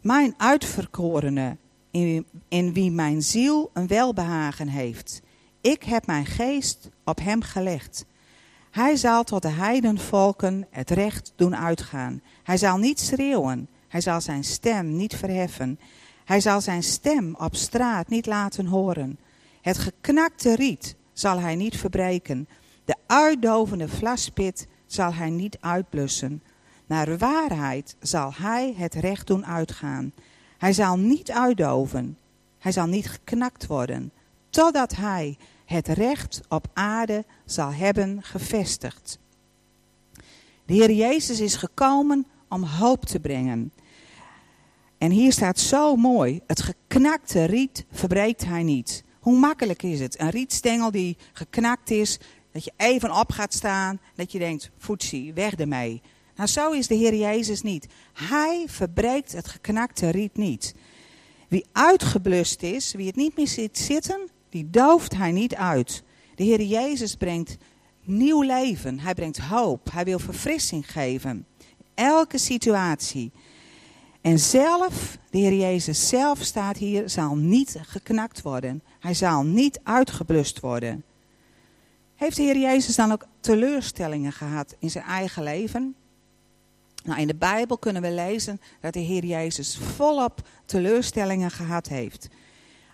mijn 0.00 0.34
uitverkorene 0.36 1.56
in, 1.90 2.26
in 2.48 2.72
wie 2.72 2.90
mijn 2.90 3.22
ziel 3.22 3.70
een 3.72 3.86
welbehagen 3.86 4.68
heeft. 4.68 5.22
Ik 5.60 5.82
heb 5.82 6.06
mijn 6.06 6.26
geest 6.26 6.90
op 7.04 7.18
hem 7.20 7.42
gelegd. 7.42 8.06
Hij 8.70 8.96
zal 8.96 9.24
tot 9.24 9.42
de 9.42 9.48
heidenvolken 9.48 10.66
het 10.70 10.90
recht 10.90 11.32
doen 11.36 11.56
uitgaan. 11.56 12.22
Hij 12.42 12.56
zal 12.56 12.76
niet 12.76 13.00
schreeuwen. 13.00 13.68
Hij 13.96 14.04
zal 14.04 14.20
zijn 14.20 14.44
stem 14.44 14.96
niet 14.96 15.16
verheffen. 15.16 15.78
Hij 16.24 16.40
zal 16.40 16.60
zijn 16.60 16.82
stem 16.82 17.34
op 17.38 17.54
straat 17.54 18.08
niet 18.08 18.26
laten 18.26 18.66
horen. 18.66 19.18
Het 19.60 19.78
geknakte 19.78 20.54
riet 20.54 20.96
zal 21.12 21.40
hij 21.40 21.54
niet 21.54 21.76
verbreken. 21.76 22.48
De 22.84 22.96
uitdovende 23.06 23.88
vlaspit 23.88 24.66
zal 24.86 25.14
hij 25.14 25.30
niet 25.30 25.56
uitblussen. 25.60 26.42
Naar 26.86 27.18
waarheid 27.18 27.96
zal 28.00 28.32
hij 28.34 28.74
het 28.76 28.94
recht 28.94 29.26
doen 29.26 29.46
uitgaan. 29.46 30.12
Hij 30.58 30.72
zal 30.72 30.98
niet 30.98 31.30
uitdoven. 31.30 32.18
Hij 32.58 32.72
zal 32.72 32.86
niet 32.86 33.08
geknakt 33.08 33.66
worden. 33.66 34.12
Totdat 34.50 34.96
hij 34.96 35.36
het 35.64 35.88
recht 35.88 36.40
op 36.48 36.66
aarde 36.72 37.24
zal 37.44 37.72
hebben 37.72 38.22
gevestigd. 38.22 39.18
De 40.64 40.74
Heer 40.74 40.92
Jezus 40.92 41.40
is 41.40 41.56
gekomen 41.56 42.26
om 42.48 42.62
hoop 42.62 43.04
te 43.04 43.20
brengen. 43.20 43.72
En 44.98 45.10
hier 45.10 45.32
staat 45.32 45.58
zo 45.58 45.96
mooi: 45.96 46.40
het 46.46 46.62
geknakte 46.62 47.44
riet 47.44 47.86
verbreekt 47.92 48.44
hij 48.44 48.62
niet. 48.62 49.04
Hoe 49.20 49.38
makkelijk 49.38 49.82
is 49.82 50.00
het? 50.00 50.20
Een 50.20 50.30
rietstengel 50.30 50.90
die 50.90 51.16
geknakt 51.32 51.90
is, 51.90 52.18
dat 52.52 52.64
je 52.64 52.72
even 52.76 53.18
op 53.18 53.30
gaat 53.30 53.54
staan, 53.54 54.00
dat 54.14 54.32
je 54.32 54.38
denkt: 54.38 54.70
voetsie, 54.78 55.32
weg 55.32 55.54
ermee. 55.54 56.02
Nou, 56.36 56.48
zo 56.48 56.70
is 56.70 56.86
de 56.86 56.94
Heer 56.94 57.14
Jezus 57.14 57.62
niet. 57.62 57.86
Hij 58.12 58.64
verbreekt 58.66 59.32
het 59.32 59.48
geknakte 59.48 60.08
riet 60.08 60.36
niet. 60.36 60.74
Wie 61.48 61.66
uitgeblust 61.72 62.62
is, 62.62 62.92
wie 62.92 63.06
het 63.06 63.16
niet 63.16 63.36
meer 63.36 63.48
zit 63.48 63.78
zitten, 63.78 64.28
die 64.48 64.70
dooft 64.70 65.16
hij 65.16 65.32
niet 65.32 65.54
uit. 65.54 66.02
De 66.34 66.44
Heer 66.44 66.62
Jezus 66.62 67.14
brengt 67.14 67.56
nieuw 68.04 68.42
leven. 68.42 69.00
Hij 69.00 69.14
brengt 69.14 69.38
hoop. 69.38 69.92
Hij 69.92 70.04
wil 70.04 70.18
verfrissing 70.18 70.92
geven. 70.92 71.46
Elke 71.94 72.38
situatie. 72.38 73.32
En 74.26 74.38
zelf, 74.38 75.18
de 75.30 75.38
Heer 75.38 75.54
Jezus 75.54 76.08
zelf 76.08 76.42
staat 76.42 76.76
hier, 76.76 77.10
zal 77.10 77.36
niet 77.36 77.78
geknakt 77.82 78.42
worden. 78.42 78.82
Hij 79.00 79.14
zal 79.14 79.42
niet 79.42 79.80
uitgeblust 79.82 80.60
worden. 80.60 81.04
Heeft 82.14 82.36
de 82.36 82.42
Heer 82.42 82.58
Jezus 82.58 82.96
dan 82.96 83.12
ook 83.12 83.26
teleurstellingen 83.40 84.32
gehad 84.32 84.74
in 84.78 84.90
zijn 84.90 85.04
eigen 85.04 85.42
leven? 85.42 85.94
Nou, 87.04 87.20
in 87.20 87.26
de 87.26 87.34
Bijbel 87.34 87.78
kunnen 87.78 88.02
we 88.02 88.10
lezen 88.10 88.60
dat 88.80 88.92
de 88.92 89.00
Heer 89.00 89.24
Jezus 89.24 89.78
volop 89.78 90.48
teleurstellingen 90.64 91.50
gehad 91.50 91.88
heeft. 91.88 92.28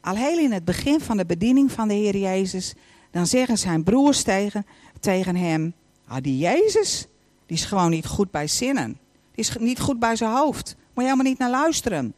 Al 0.01 0.16
heel 0.16 0.38
in 0.38 0.53
het 0.53 0.64
begin 0.64 1.01
van 1.01 1.16
de 1.16 1.27
bediening 1.27 1.73
van 1.73 1.88
de 1.88 1.95
Heer 1.95 2.16
Jezus, 2.16 2.75
dan 3.11 3.27
zeggen 3.27 3.59
zijn 3.59 3.83
broers 3.83 4.23
tegen, 4.23 4.66
tegen 5.01 5.37
hem: 5.37 5.75
ah, 6.07 6.23
Die 6.23 6.38
Jezus, 6.38 7.07
die 7.47 7.57
is 7.57 7.64
gewoon 7.64 7.90
niet 7.90 8.07
goed 8.07 8.31
bij 8.31 8.47
zinnen. 8.47 8.99
Die 9.35 9.45
is 9.45 9.57
niet 9.59 9.81
goed 9.81 9.99
bij 9.99 10.16
zijn 10.16 10.33
hoofd. 10.33 10.77
Moet 10.95 11.05
je 11.05 11.11
helemaal 11.11 11.31
niet 11.31 11.39
naar 11.39 11.51
luisteren. 11.51 12.15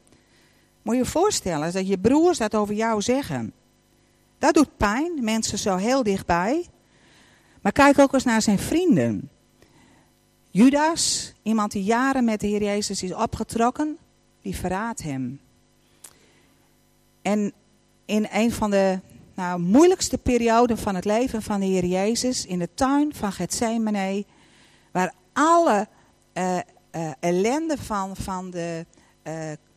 Moet 0.82 0.94
je 0.94 1.00
je 1.00 1.08
voorstellen 1.08 1.72
dat 1.72 1.88
je 1.88 1.98
broers 1.98 2.38
dat 2.38 2.54
over 2.54 2.74
jou 2.74 3.02
zeggen. 3.02 3.52
Dat 4.38 4.54
doet 4.54 4.76
pijn, 4.76 5.24
mensen 5.24 5.58
zo 5.58 5.76
heel 5.76 6.02
dichtbij. 6.02 6.66
Maar 7.60 7.72
kijk 7.72 7.98
ook 7.98 8.12
eens 8.12 8.24
naar 8.24 8.42
zijn 8.42 8.58
vrienden. 8.58 9.30
Judas, 10.50 11.32
iemand 11.42 11.72
die 11.72 11.82
jaren 11.82 12.24
met 12.24 12.40
de 12.40 12.46
Heer 12.46 12.62
Jezus 12.62 13.02
is 13.02 13.14
opgetrokken, 13.14 13.98
die 14.42 14.56
verraadt 14.56 15.02
hem. 15.02 15.40
En 17.22 17.52
in 18.04 18.26
een 18.32 18.52
van 18.52 18.70
de 18.70 19.00
nou, 19.34 19.60
moeilijkste 19.60 20.18
perioden 20.18 20.78
van 20.78 20.94
het 20.94 21.04
leven 21.04 21.42
van 21.42 21.60
de 21.60 21.66
Heer 21.66 21.84
Jezus, 21.84 22.46
in 22.46 22.58
de 22.58 22.68
tuin 22.74 23.14
van 23.14 23.32
Gethsemane, 23.32 24.24
waar 24.92 25.14
alle 25.32 25.88
uh, 26.34 26.58
uh, 26.96 27.10
ellende 27.20 27.78
van, 27.78 28.16
van 28.16 28.50
de, 28.50 28.86
uh, 29.22 29.32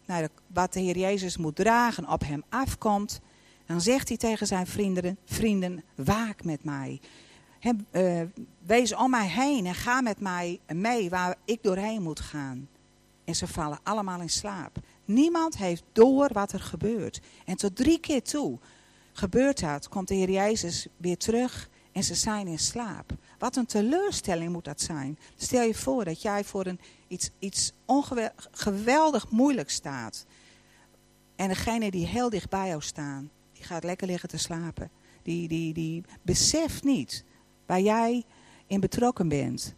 nou, 0.05 0.21
de, 0.23 0.29
wat 0.47 0.73
de 0.73 0.79
Heer 0.79 0.97
Jezus 0.97 1.37
moet 1.37 1.55
dragen 1.55 2.09
op 2.09 2.21
hem 2.25 2.43
afkomt, 2.49 3.19
dan 3.65 3.81
zegt 3.81 4.07
hij 4.07 4.17
tegen 4.17 4.47
zijn 4.47 4.67
vrienden, 4.67 5.17
vrienden 5.25 5.83
waak 5.95 6.43
met 6.43 6.63
mij. 6.63 6.99
He, 7.59 7.71
wees 8.65 8.95
om 8.95 9.09
mij 9.09 9.27
heen 9.27 9.65
en 9.65 9.75
ga 9.75 10.01
met 10.01 10.19
mij 10.19 10.59
mee 10.73 11.09
waar 11.09 11.35
ik 11.45 11.63
doorheen 11.63 12.01
moet 12.01 12.19
gaan. 12.19 12.67
En 13.25 13.35
ze 13.35 13.47
vallen 13.47 13.79
allemaal 13.83 14.21
in 14.21 14.29
slaap. 14.29 14.77
Niemand 15.05 15.57
heeft 15.57 15.83
door 15.91 16.29
wat 16.33 16.51
er 16.51 16.59
gebeurt. 16.59 17.21
En 17.45 17.55
tot 17.55 17.75
drie 17.75 17.99
keer 17.99 18.23
toe 18.23 18.57
gebeurt 19.13 19.59
dat, 19.59 19.89
komt 19.89 20.07
de 20.07 20.13
Heer 20.13 20.29
Jezus 20.29 20.87
weer 20.97 21.17
terug 21.17 21.69
en 21.91 22.03
ze 22.03 22.15
zijn 22.15 22.47
in 22.47 22.59
slaap. 22.59 23.11
Wat 23.37 23.55
een 23.55 23.65
teleurstelling 23.65 24.51
moet 24.51 24.65
dat 24.65 24.81
zijn. 24.81 25.19
Stel 25.35 25.63
je 25.63 25.75
voor 25.75 26.05
dat 26.05 26.21
jij 26.21 26.43
voor 26.43 26.65
een, 26.65 26.79
iets, 27.07 27.29
iets 27.39 27.73
geweldig 28.51 29.29
moeilijk 29.29 29.69
staat. 29.69 30.25
En 31.35 31.47
degene 31.47 31.91
die 31.91 32.05
heel 32.05 32.29
dicht 32.29 32.49
bij 32.49 32.67
jou 32.67 32.81
staan, 32.81 33.29
die 33.53 33.63
gaat 33.63 33.83
lekker 33.83 34.07
liggen 34.07 34.29
te 34.29 34.37
slapen. 34.37 34.89
Die, 35.23 35.47
die, 35.47 35.73
die 35.73 36.03
beseft 36.21 36.83
niet 36.83 37.23
waar 37.65 37.81
jij 37.81 38.23
in 38.67 38.79
betrokken 38.79 39.27
bent. 39.27 39.75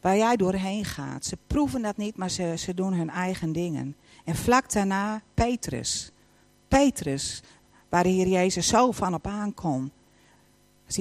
Waar 0.00 0.16
jij 0.16 0.36
doorheen 0.36 0.84
gaat. 0.84 1.24
Ze 1.24 1.38
proeven 1.46 1.82
dat 1.82 1.96
niet, 1.96 2.16
maar 2.16 2.30
ze, 2.30 2.54
ze 2.56 2.74
doen 2.74 2.92
hun 2.92 3.10
eigen 3.10 3.52
dingen. 3.52 3.96
En 4.24 4.36
vlak 4.36 4.72
daarna 4.72 5.22
Petrus. 5.34 6.12
Petrus, 6.68 7.42
waar 7.88 8.02
de 8.02 8.08
Heer 8.08 8.28
Jezus 8.28 8.66
zo 8.66 8.92
van 8.92 9.14
op 9.14 9.26
aankom. 9.26 9.90
Als, 10.86 10.96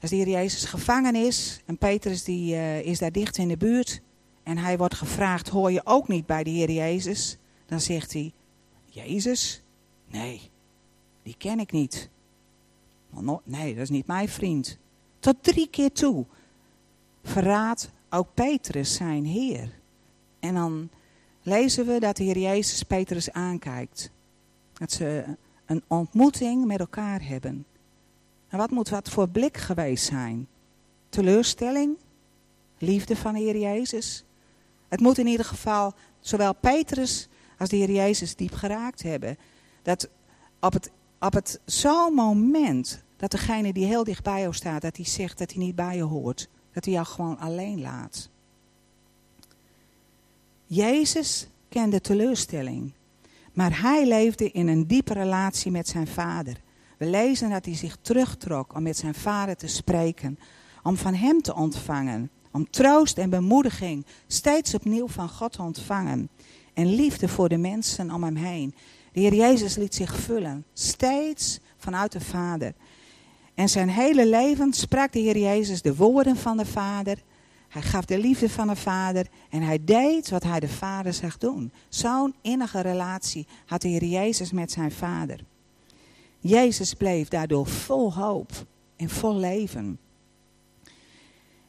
als 0.00 0.10
de 0.10 0.16
Heer 0.16 0.28
Jezus 0.28 0.64
gevangen 0.64 1.14
is 1.14 1.60
en 1.66 1.78
Petrus 1.78 2.24
die, 2.24 2.54
uh, 2.54 2.80
is 2.80 2.98
daar 2.98 3.12
dicht 3.12 3.38
in 3.38 3.48
de 3.48 3.56
buurt. 3.56 4.00
En 4.42 4.58
hij 4.58 4.78
wordt 4.78 4.94
gevraagd, 4.94 5.48
hoor 5.48 5.72
je 5.72 5.80
ook 5.84 6.08
niet 6.08 6.26
bij 6.26 6.44
de 6.44 6.50
Heer 6.50 6.70
Jezus? 6.70 7.36
Dan 7.66 7.80
zegt 7.80 8.12
hij, 8.12 8.32
Jezus? 8.84 9.62
Nee, 10.06 10.50
die 11.22 11.34
ken 11.38 11.60
ik 11.60 11.72
niet. 11.72 12.08
Nee, 13.44 13.74
dat 13.74 13.82
is 13.82 13.90
niet 13.90 14.06
mijn 14.06 14.28
vriend. 14.28 14.78
Tot 15.18 15.36
drie 15.40 15.68
keer 15.68 15.92
toe 15.92 16.24
verraadt 17.22 17.90
ook 18.10 18.28
Petrus 18.34 18.94
zijn 18.94 19.24
Heer. 19.24 19.72
En 20.40 20.54
dan 20.54 20.88
lezen 21.42 21.86
we 21.86 22.00
dat 22.00 22.16
de 22.16 22.24
Heer 22.24 22.38
Jezus 22.38 22.82
Petrus 22.82 23.32
aankijkt. 23.32 24.10
Dat 24.72 24.92
ze 24.92 25.24
een 25.66 25.82
ontmoeting 25.86 26.64
met 26.64 26.80
elkaar 26.80 27.26
hebben. 27.26 27.66
En 28.48 28.58
wat 28.58 28.70
moet 28.70 28.88
wat 28.88 29.08
voor 29.08 29.28
blik 29.28 29.56
geweest 29.56 30.04
zijn? 30.04 30.48
Teleurstelling? 31.08 31.96
Liefde 32.78 33.16
van 33.16 33.34
de 33.34 33.40
Heer 33.40 33.58
Jezus? 33.58 34.24
Het 34.88 35.00
moet 35.00 35.18
in 35.18 35.26
ieder 35.26 35.46
geval 35.46 35.94
zowel 36.20 36.54
Petrus 36.54 37.28
als 37.58 37.68
de 37.68 37.76
Heer 37.76 37.90
Jezus 37.90 38.36
diep 38.36 38.54
geraakt 38.54 39.02
hebben. 39.02 39.36
Dat 39.82 40.08
op 40.60 40.72
het 40.72 40.90
op 41.20 41.32
het 41.32 41.60
zo'n 41.64 42.14
moment 42.14 43.02
dat 43.16 43.30
degene 43.30 43.72
die 43.72 43.84
heel 43.84 44.04
dicht 44.04 44.22
bij 44.22 44.40
jou 44.40 44.54
staat, 44.54 44.82
dat 44.82 44.96
hij 44.96 45.06
zegt 45.06 45.38
dat 45.38 45.52
hij 45.52 45.64
niet 45.64 45.74
bij 45.74 45.96
je 45.96 46.02
hoort. 46.02 46.48
Dat 46.72 46.84
hij 46.84 46.94
jou 46.94 47.06
gewoon 47.06 47.38
alleen 47.38 47.80
laat. 47.80 48.28
Jezus 50.66 51.48
kende 51.68 52.00
teleurstelling. 52.00 52.92
Maar 53.52 53.80
hij 53.80 54.06
leefde 54.06 54.50
in 54.50 54.68
een 54.68 54.86
diepe 54.86 55.12
relatie 55.12 55.70
met 55.70 55.88
zijn 55.88 56.06
vader. 56.06 56.60
We 56.98 57.06
lezen 57.06 57.50
dat 57.50 57.64
hij 57.64 57.74
zich 57.74 57.96
terugtrok 58.00 58.74
om 58.74 58.82
met 58.82 58.96
zijn 58.96 59.14
vader 59.14 59.56
te 59.56 59.66
spreken. 59.66 60.38
Om 60.82 60.96
van 60.96 61.14
hem 61.14 61.42
te 61.42 61.54
ontvangen. 61.54 62.30
Om 62.52 62.70
troost 62.70 63.18
en 63.18 63.30
bemoediging 63.30 64.06
steeds 64.26 64.74
opnieuw 64.74 65.08
van 65.08 65.28
God 65.28 65.52
te 65.52 65.62
ontvangen. 65.62 66.28
En 66.74 66.94
liefde 66.94 67.28
voor 67.28 67.48
de 67.48 67.56
mensen 67.56 68.10
om 68.10 68.24
hem 68.24 68.36
heen. 68.36 68.74
De 69.12 69.20
Heer 69.20 69.34
Jezus 69.34 69.76
liet 69.76 69.94
zich 69.94 70.16
vullen. 70.16 70.64
Steeds 70.72 71.60
vanuit 71.76 72.12
de 72.12 72.20
Vader. 72.20 72.74
En 73.54 73.68
zijn 73.68 73.88
hele 73.88 74.26
leven 74.26 74.72
sprak 74.72 75.12
de 75.12 75.18
Heer 75.18 75.38
Jezus 75.38 75.82
de 75.82 75.96
woorden 75.96 76.36
van 76.36 76.56
de 76.56 76.66
Vader. 76.66 77.22
Hij 77.68 77.82
gaf 77.82 78.04
de 78.04 78.18
liefde 78.18 78.50
van 78.50 78.66
de 78.66 78.76
Vader 78.76 79.26
en 79.50 79.62
hij 79.62 79.84
deed 79.84 80.30
wat 80.30 80.42
hij 80.42 80.60
de 80.60 80.68
Vader 80.68 81.12
zag 81.12 81.38
doen. 81.38 81.72
Zo'n 81.88 82.34
innige 82.42 82.80
relatie 82.80 83.46
had 83.66 83.82
de 83.82 83.88
Heer 83.88 84.04
Jezus 84.04 84.52
met 84.52 84.72
zijn 84.72 84.92
Vader. 84.92 85.44
Jezus 86.38 86.94
bleef 86.94 87.28
daardoor 87.28 87.66
vol 87.66 88.14
hoop 88.14 88.66
en 88.96 89.08
vol 89.08 89.36
leven. 89.36 89.98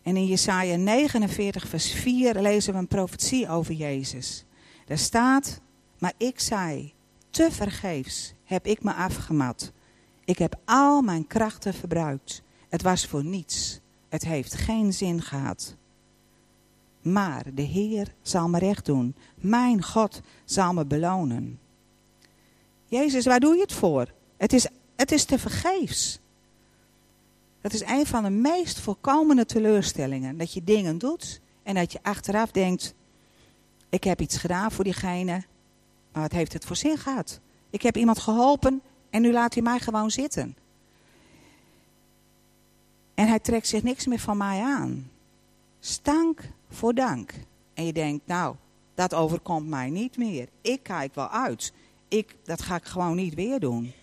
En 0.02 0.18
in 0.18 0.26
Jesaja 0.26 0.76
49 0.76 1.68
vers 1.68 1.92
4 1.92 2.42
lezen 2.42 2.74
we 2.74 2.80
een 2.80 2.88
profetie 2.88 3.50
over 3.50 3.74
Jezus. 3.74 4.46
Daar 4.86 4.98
staat, 4.98 5.62
maar 6.00 6.14
ik 6.18 6.40
zei, 6.40 6.94
te 7.30 7.52
vergeefs 7.52 8.34
heb 8.44 8.66
ik 8.66 8.84
me 8.84 8.94
afgemat. 8.94 9.72
Ik 10.26 10.38
heb 10.38 10.60
al 10.66 11.02
mijn 11.02 11.28
krachten 11.28 11.74
verbruikt. 11.74 12.42
Het 12.70 12.82
was 12.82 13.06
voor 13.06 13.24
niets. 13.24 13.80
Het 14.10 14.26
heeft 14.26 14.54
geen 14.54 14.94
zin 14.94 15.22
gehad. 15.22 15.76
Maar 17.02 17.46
de 17.54 17.62
Heer 17.62 18.14
zal 18.22 18.50
me 18.50 18.60
recht 18.60 18.86
doen. 18.86 19.16
Mijn 19.36 19.84
God 19.84 20.22
zal 20.46 20.74
me 20.74 20.86
belonen. 20.86 21.60
Jezus, 22.86 23.26
waar 23.26 23.40
doe 23.40 23.56
je 23.56 23.62
het 23.62 23.74
voor? 23.74 24.14
Het 24.40 24.54
is, 24.54 24.68
het 24.96 25.12
is 25.12 25.26
te 25.26 25.40
vergeefs. 25.40 26.20
Dat 27.62 27.74
is 27.74 27.82
een 27.82 28.06
van 28.06 28.24
de 28.24 28.30
meest 28.30 28.80
voorkomende 28.80 29.46
teleurstellingen. 29.46 30.38
Dat 30.38 30.54
je 30.54 30.64
dingen 30.64 30.98
doet 30.98 31.42
en 31.64 31.76
dat 31.76 31.92
je 31.92 32.00
achteraf 32.02 32.52
denkt: 32.52 32.94
ik 33.90 34.04
heb 34.04 34.22
iets 34.22 34.38
gedaan 34.38 34.72
voor 34.72 34.84
diegene, 34.84 35.44
maar 36.12 36.22
wat 36.22 36.32
heeft 36.32 36.54
het 36.54 36.66
voor 36.66 36.76
zin 36.76 36.98
gehad? 36.98 37.40
Ik 37.70 37.82
heb 37.82 37.98
iemand 37.98 38.20
geholpen 38.20 38.82
en 39.10 39.22
nu 39.22 39.32
laat 39.32 39.54
hij 39.54 39.64
mij 39.64 39.80
gewoon 39.80 40.12
zitten. 40.12 40.56
En 43.14 43.28
hij 43.28 43.40
trekt 43.40 43.68
zich 43.68 43.84
niks 43.84 44.06
meer 44.06 44.20
van 44.20 44.38
mij 44.38 44.62
aan. 44.62 45.12
Stank 45.80 46.42
voor 46.70 46.94
dank. 46.94 47.34
En 47.74 47.86
je 47.86 47.94
denkt, 47.94 48.28
nou, 48.28 48.56
dat 48.96 49.14
overkomt 49.14 49.68
mij 49.68 49.90
niet 49.90 50.18
meer. 50.18 50.48
Ik 50.62 50.84
kijk 50.84 51.16
wel 51.16 51.30
uit. 51.30 51.74
Ik, 52.08 52.36
dat 52.44 52.62
ga 52.62 52.76
ik 52.76 52.86
gewoon 52.86 53.16
niet 53.16 53.34
weer 53.34 53.60
doen. 53.60 53.94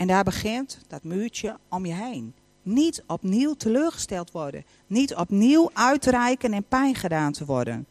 En 0.00 0.06
daar 0.06 0.24
begint 0.24 0.78
dat 0.88 1.04
muurtje 1.04 1.56
om 1.68 1.86
je 1.86 1.94
heen. 1.94 2.34
Niet 2.62 3.02
opnieuw 3.06 3.54
teleurgesteld 3.54 4.30
worden. 4.30 4.64
Niet 4.86 5.14
opnieuw 5.14 5.70
uitreiken 5.72 6.52
en 6.52 6.64
pijn 6.64 6.94
gedaan 6.94 7.32
te 7.32 7.44
worden. 7.44 7.86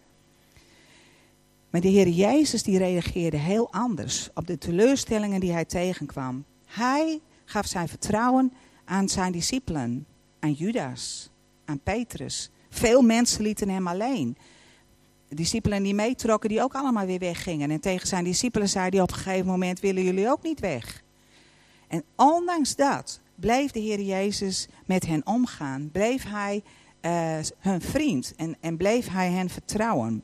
Maar 1.70 1.82
de 1.82 1.88
Heer 1.88 2.08
Jezus 2.08 2.64
die 2.64 2.78
reageerde 2.78 3.38
heel 3.38 3.72
anders 3.72 4.30
op 4.34 4.48
de 4.48 4.58
teleurstellingen 4.58 5.40
die 5.40 5.52
hij 5.52 5.66
tegenkwam. 5.66 6.46
Hij 6.66 7.20
gaf 7.46 7.66
zijn 7.66 7.88
vertrouwen 7.88 8.54
aan 8.86 9.10
zijn 9.10 9.32
discipelen, 9.32 10.06
aan 10.40 10.54
Judas, 10.54 11.30
aan 11.66 11.80
Petrus. 11.80 12.50
Veel 12.70 13.02
mensen 13.02 13.42
lieten 13.42 13.70
hem 13.70 13.88
alleen. 13.88 14.38
Discipelen 15.28 15.84
die 15.84 15.96
meetrokken, 15.96 16.50
die 16.50 16.62
ook 16.62 16.74
allemaal 16.74 17.06
weer 17.06 17.20
weggingen. 17.20 17.72
En 17.72 17.80
tegen 17.80 18.08
zijn 18.08 18.24
discipelen 18.24 18.70
zei 18.70 18.90
hij 18.90 19.02
op 19.02 19.12
een 19.12 19.18
gegeven 19.18 19.48
moment, 19.48 19.80
willen 19.80 20.04
jullie 20.04 20.30
ook 20.30 20.44
niet 20.44 20.60
weg? 20.60 21.08
En 21.90 22.04
ondanks 22.16 22.76
dat 22.76 23.20
bleef 23.36 23.72
de 23.72 23.80
Heer 23.80 24.02
Jezus 24.02 24.68
met 24.86 25.06
hen 25.06 25.26
omgaan. 25.26 25.90
Bleef 25.92 26.24
hij 26.24 26.64
uh, 27.02 27.38
hun 27.58 27.82
vriend 27.82 28.34
en, 28.36 28.58
en 28.60 28.78
bleef 28.78 29.08
hij 29.08 29.32
hen 29.32 29.50
vertrouwen. 29.50 30.24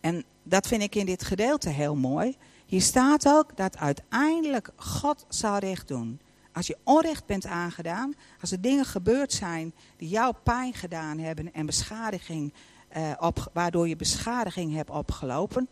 En 0.00 0.24
dat 0.42 0.66
vind 0.66 0.82
ik 0.82 0.94
in 0.94 1.06
dit 1.06 1.24
gedeelte 1.24 1.68
heel 1.68 1.96
mooi. 1.96 2.36
Hier 2.66 2.82
staat 2.82 3.28
ook 3.28 3.56
dat 3.56 3.76
uiteindelijk 3.76 4.70
God 4.76 5.24
zal 5.28 5.58
recht 5.58 5.88
doen. 5.88 6.20
Als 6.52 6.66
je 6.66 6.76
onrecht 6.84 7.26
bent 7.26 7.46
aangedaan, 7.46 8.14
als 8.40 8.50
er 8.50 8.60
dingen 8.60 8.84
gebeurd 8.84 9.32
zijn 9.32 9.74
die 9.96 10.08
jou 10.08 10.34
pijn 10.42 10.74
gedaan 10.74 11.18
hebben 11.18 11.52
en 11.52 11.66
beschadiging, 11.66 12.52
uh, 12.96 13.12
op, 13.18 13.50
waardoor 13.52 13.88
je 13.88 13.96
beschadiging 13.96 14.74
hebt 14.74 14.90
opgelopen, 14.90 15.68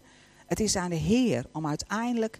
het 0.47 0.61
is 0.61 0.77
aan 0.77 0.90
de 0.90 0.97
Heer 0.97 1.47
om 1.53 1.66
uiteindelijk 1.66 2.38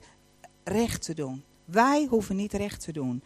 recht 0.65 1.03
te 1.03 1.15
doen. 1.15 1.45
Wij 1.67 2.07
hoeven 2.11 2.37
niet 2.37 2.53
recht 2.53 2.81
te 2.81 2.93
doen. 2.93 3.23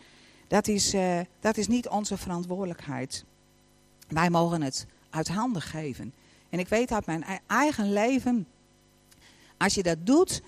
Dat 0.49 0.69
is, 0.69 0.95
uh, 0.95 1.21
dat 1.41 1.57
is 1.57 1.69
niet 1.69 1.89
onze 1.89 2.17
verantwoordelijkheid. 2.17 3.25
Wij 4.09 4.31
mogen 4.31 4.63
het 4.63 4.87
uit 5.11 5.29
handen 5.29 5.63
geven. 5.63 6.15
En 6.49 6.59
ik 6.59 6.69
weet 6.69 6.93
uit 6.93 7.07
mijn 7.07 7.25
eigen 7.47 7.93
leven, 7.93 8.47
als 9.57 9.75
je 9.75 9.83
dat 9.83 10.07
doet, 10.07 10.43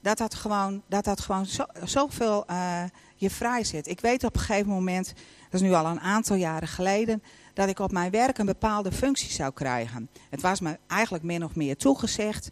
dat 0.00 0.18
dat 0.18 0.34
gewoon, 0.34 0.82
dat 0.86 1.04
dat 1.04 1.20
gewoon 1.20 1.46
zo, 1.46 1.64
zoveel 1.84 2.44
uh, 2.50 2.82
je 3.16 3.30
vrij 3.30 3.64
zet. 3.64 3.86
Ik 3.86 4.00
weet 4.00 4.24
op 4.24 4.34
een 4.34 4.40
gegeven 4.40 4.70
moment, 4.70 5.06
dat 5.50 5.60
is 5.60 5.60
nu 5.60 5.72
al 5.72 5.86
een 5.86 6.00
aantal 6.00 6.36
jaren 6.36 6.68
geleden, 6.68 7.22
dat 7.54 7.68
ik 7.68 7.78
op 7.78 7.92
mijn 7.92 8.10
werk 8.10 8.38
een 8.38 8.46
bepaalde 8.46 8.92
functie 8.92 9.30
zou 9.30 9.52
krijgen. 9.52 10.08
Het 10.30 10.40
was 10.40 10.60
me 10.60 10.78
eigenlijk 10.86 11.24
min 11.24 11.44
of 11.44 11.54
meer 11.54 11.76
toegezegd. 11.76 12.48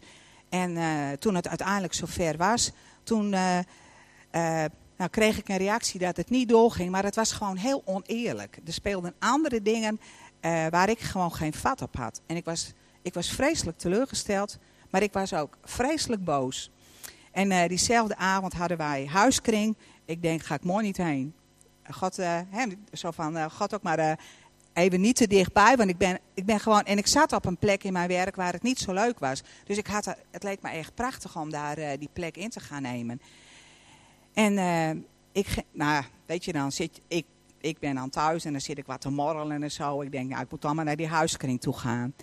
En 0.49 0.71
uh, 0.71 1.11
toen 1.11 1.35
het 1.35 1.47
uiteindelijk 1.47 1.93
zover 1.93 2.37
was, 2.37 2.71
toen 3.03 3.35
nou, 4.97 5.09
kreeg 5.09 5.37
ik 5.37 5.49
een 5.49 5.57
reactie 5.57 5.99
dat 5.99 6.17
het 6.17 6.29
niet 6.29 6.49
doorging. 6.49 6.91
Maar 6.91 7.03
het 7.03 7.15
was 7.15 7.31
gewoon 7.31 7.57
heel 7.57 7.81
oneerlijk. 7.85 8.59
Er 8.65 8.73
speelden 8.73 9.13
andere 9.19 9.61
dingen 9.61 9.99
waar 10.69 10.89
ik 10.89 10.99
gewoon 10.99 11.33
geen 11.33 11.53
vat 11.53 11.81
op 11.81 11.95
had. 11.95 12.21
En 12.25 12.35
ik 12.35 12.45
was, 12.45 12.73
ik 13.01 13.13
was 13.13 13.29
vreselijk 13.29 13.77
teleurgesteld, 13.77 14.57
maar 14.89 15.01
ik 15.01 15.13
was 15.13 15.33
ook 15.33 15.57
vreselijk 15.63 16.23
boos. 16.23 16.71
En 17.31 17.51
uh, 17.51 17.67
diezelfde 17.67 18.15
avond 18.15 18.53
hadden 18.53 18.77
wij 18.77 19.05
huiskring. 19.05 19.75
Ik 20.05 20.21
denk, 20.21 20.43
ga 20.43 20.55
ik 20.55 20.63
mooi 20.63 20.85
niet 20.85 20.97
heen. 20.97 21.33
God, 21.89 22.15
hè, 22.15 22.65
zo 22.93 23.11
van, 23.11 23.51
God 23.51 23.73
ook 23.73 23.81
maar 23.81 24.19
even 24.73 25.01
niet 25.01 25.15
te 25.15 25.27
dichtbij. 25.27 25.75
Want 25.77 25.89
ik 25.89 25.97
ben, 25.97 26.19
ik 26.33 26.45
ben 26.45 26.59
gewoon, 26.59 26.83
en 26.83 26.97
ik 26.97 27.07
zat 27.07 27.33
op 27.33 27.45
een 27.45 27.57
plek 27.57 27.83
in 27.83 27.93
mijn 27.93 28.07
werk 28.07 28.35
waar 28.35 28.53
het 28.53 28.63
niet 28.63 28.79
zo 28.79 28.93
leuk 28.93 29.19
was. 29.19 29.43
Dus 29.63 29.77
ik 29.77 29.87
had, 29.87 30.15
het 30.31 30.43
leek 30.43 30.61
me 30.61 30.69
echt 30.69 30.95
prachtig 30.95 31.37
om 31.37 31.49
daar 31.49 31.97
die 31.99 32.09
plek 32.13 32.37
in 32.37 32.49
te 32.49 32.59
gaan 32.59 32.81
nemen. 32.81 33.21
En 34.35 34.57
ik, 35.31 35.47
nou, 35.71 36.03
weet 36.25 36.45
je 36.45 36.53
dan, 36.53 36.71
zit, 36.71 37.01
ik, 37.07 37.25
ik 37.57 37.79
ben 37.79 37.95
dan 37.95 38.09
thuis 38.09 38.45
en 38.45 38.51
dan 38.51 38.61
zit 38.61 38.77
ik 38.77 38.85
wat 38.85 39.01
te 39.01 39.09
morrelen 39.09 39.63
en 39.63 39.71
zo. 39.71 40.01
Ik 40.01 40.11
denk, 40.11 40.29
nou, 40.29 40.43
ik 40.43 40.51
moet 40.51 40.65
allemaal 40.65 40.85
naar 40.85 40.95
die 40.95 41.07
huiskring 41.07 41.61
toe 41.61 41.77
gaan. 41.77 42.13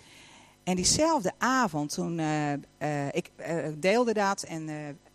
En 0.63 0.75
diezelfde 0.75 1.31
avond, 1.37 1.93
toen 1.93 2.17
uh, 2.19 2.51
uh, 2.51 3.07
ik 3.11 3.31
uh, 3.37 3.65
deelde 3.77 4.13
dat 4.13 4.43
en 4.43 4.65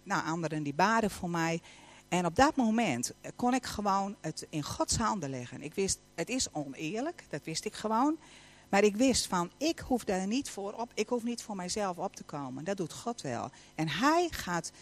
nou, 0.03 0.27
anderen 0.27 0.63
die 0.63 0.75
baden 0.75 1.11
voor 1.11 1.31
mij. 1.31 1.61
En 2.09 2.27
op 2.27 2.37
dat 2.37 2.57
moment 2.57 3.15
kon 3.37 3.55
ik 3.55 3.67
gewoon 3.67 4.17
het 4.21 4.47
in 4.51 4.63
Gods 4.63 4.97
handen 4.97 5.31
leggen. 5.31 5.63
Ik 5.63 5.75
wist, 5.75 6.01
het 6.15 6.29
is 6.29 6.53
oneerlijk, 6.53 7.25
dat 7.29 7.45
wist 7.45 7.65
ik 7.65 7.75
gewoon. 7.75 8.19
Maar 8.69 8.85
ik 8.85 8.97
wist 8.97 9.27
van, 9.27 9.51
ik 9.57 9.79
hoef 9.79 10.05
daar 10.05 10.27
niet 10.27 10.51
voor 10.51 10.73
op, 10.73 10.91
ik 10.95 11.09
hoef 11.09 11.23
niet 11.23 11.43
voor 11.43 11.57
mijzelf 11.57 11.99
op 11.99 12.17
te 12.17 12.25
komen. 12.25 12.65
Dat 12.65 12.77
doet 12.77 12.93
God 12.93 13.21
wel. 13.21 13.51
En 13.75 13.89
hij 13.89 14.29
gaat 14.31 14.73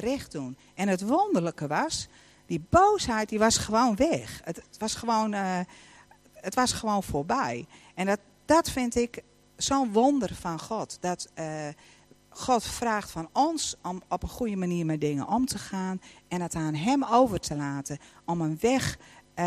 recht 0.00 0.32
doen. 0.32 0.56
En 0.74 0.88
het 0.88 1.00
wonderlijke 1.00 1.66
was, 1.66 2.08
die 2.46 2.64
boosheid 2.68 3.28
die 3.28 3.38
was 3.38 3.56
gewoon 3.56 3.96
weg. 3.96 4.40
Het, 4.44 4.62
was, 4.78 4.94
gewoon, 4.94 5.32
het 6.32 6.54
was 6.54 6.72
gewoon 6.72 7.02
voorbij. 7.02 7.66
En 7.94 8.06
dat, 8.06 8.20
dat 8.44 8.70
vind 8.70 8.94
ik 8.94 9.22
zo'n 9.56 9.92
wonder 9.92 10.34
van 10.34 10.60
God. 10.60 10.96
Dat 11.00 11.28
uh, 11.38 11.68
God 12.28 12.64
vraagt 12.64 13.10
van 13.10 13.28
ons 13.32 13.76
om 13.82 14.02
op 14.08 14.22
een 14.22 14.28
goede 14.28 14.56
manier 14.56 14.86
met 14.86 15.00
dingen 15.00 15.28
om 15.28 15.46
te 15.46 15.58
gaan. 15.58 16.00
En 16.28 16.40
het 16.40 16.54
aan 16.54 16.74
hem 16.74 17.04
over 17.04 17.40
te 17.40 17.56
laten. 17.56 17.98
Om 18.24 18.40
een 18.40 18.58
weg 18.60 18.98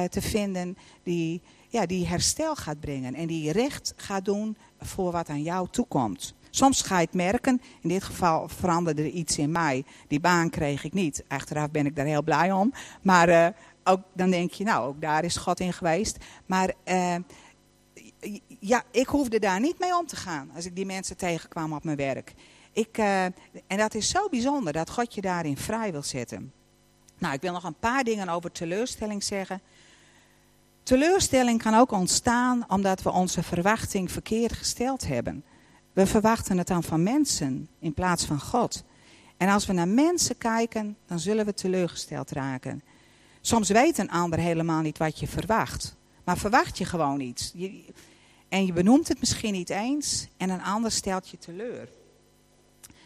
te 0.09 0.21
vinden 0.21 0.77
die, 1.03 1.41
ja, 1.73 1.85
die 1.85 2.07
herstel 2.07 2.55
gaat 2.55 2.79
brengen. 2.79 3.15
En 3.15 3.27
die 3.27 3.51
recht 3.51 3.93
gaat 3.95 4.25
doen 4.25 4.57
voor 4.79 5.11
wat 5.11 5.29
aan 5.29 5.41
jou 5.41 5.67
toekomt. 5.71 6.33
Soms 6.49 6.81
ga 6.81 6.99
je 6.99 7.05
het 7.05 7.13
merken. 7.13 7.61
In 7.81 7.89
dit 7.89 8.03
geval 8.03 8.47
veranderde 8.47 9.01
er 9.01 9.09
iets 9.09 9.37
in 9.37 9.51
mij. 9.51 9.85
Die 10.07 10.19
baan 10.19 10.49
kreeg 10.49 10.83
ik 10.83 10.93
niet. 10.93 11.23
Achteraf 11.27 11.71
ben 11.71 11.85
ik 11.85 11.95
daar 11.95 12.05
heel 12.05 12.23
blij 12.23 12.51
om. 12.51 12.73
Maar 13.01 13.29
uh, 13.29 13.47
ook, 13.83 13.99
dan 14.13 14.29
denk 14.29 14.51
je, 14.51 14.63
nou, 14.63 14.87
ook 14.87 15.01
daar 15.01 15.23
is 15.23 15.35
God 15.35 15.59
in 15.59 15.73
geweest. 15.73 16.17
Maar 16.45 16.73
ja, 18.59 18.83
ik 18.91 19.07
hoefde 19.07 19.39
daar 19.39 19.59
niet 19.59 19.79
mee 19.79 19.97
om 19.97 20.05
te 20.05 20.15
gaan 20.15 20.51
als 20.55 20.65
ik 20.65 20.75
die 20.75 20.85
mensen 20.85 21.17
tegenkwam 21.17 21.73
op 21.73 21.83
mijn 21.83 21.97
werk. 21.97 22.33
Ik, 22.73 22.97
uh, 22.97 23.23
en 23.67 23.77
dat 23.77 23.93
is 23.93 24.09
zo 24.09 24.29
bijzonder 24.29 24.73
dat 24.73 24.89
God 24.89 25.13
je 25.13 25.21
daarin 25.21 25.57
vrij 25.57 25.91
wil 25.91 26.03
zetten. 26.03 26.51
Nou, 27.17 27.33
ik 27.33 27.41
wil 27.41 27.51
nog 27.51 27.63
een 27.63 27.79
paar 27.79 28.03
dingen 28.03 28.29
over 28.29 28.51
teleurstelling 28.51 29.23
zeggen. 29.23 29.61
Teleurstelling 30.83 31.61
kan 31.61 31.73
ook 31.73 31.91
ontstaan 31.91 32.65
omdat 32.67 33.01
we 33.01 33.11
onze 33.11 33.43
verwachting 33.43 34.11
verkeerd 34.11 34.53
gesteld 34.53 35.07
hebben. 35.07 35.43
We 35.93 36.05
verwachten 36.05 36.57
het 36.57 36.67
dan 36.67 36.83
van 36.83 37.03
mensen 37.03 37.69
in 37.79 37.93
plaats 37.93 38.25
van 38.25 38.39
God. 38.39 38.83
En 39.37 39.49
als 39.49 39.65
we 39.65 39.73
naar 39.73 39.87
mensen 39.87 40.37
kijken, 40.37 40.97
dan 41.05 41.19
zullen 41.19 41.45
we 41.45 41.53
teleurgesteld 41.53 42.31
raken. 42.31 42.83
Soms 43.41 43.69
weet 43.69 43.97
een 43.97 44.09
ander 44.09 44.39
helemaal 44.39 44.81
niet 44.81 44.97
wat 44.97 45.19
je 45.19 45.27
verwacht. 45.27 45.95
Maar 46.23 46.37
verwacht 46.37 46.77
je 46.77 46.85
gewoon 46.85 47.19
iets. 47.19 47.51
Je, 47.55 47.83
en 48.49 48.65
je 48.65 48.73
benoemt 48.73 49.07
het 49.07 49.19
misschien 49.19 49.53
niet 49.53 49.69
eens 49.69 50.27
en 50.37 50.49
een 50.49 50.63
ander 50.63 50.91
stelt 50.91 51.29
je 51.29 51.37
teleur. 51.37 51.89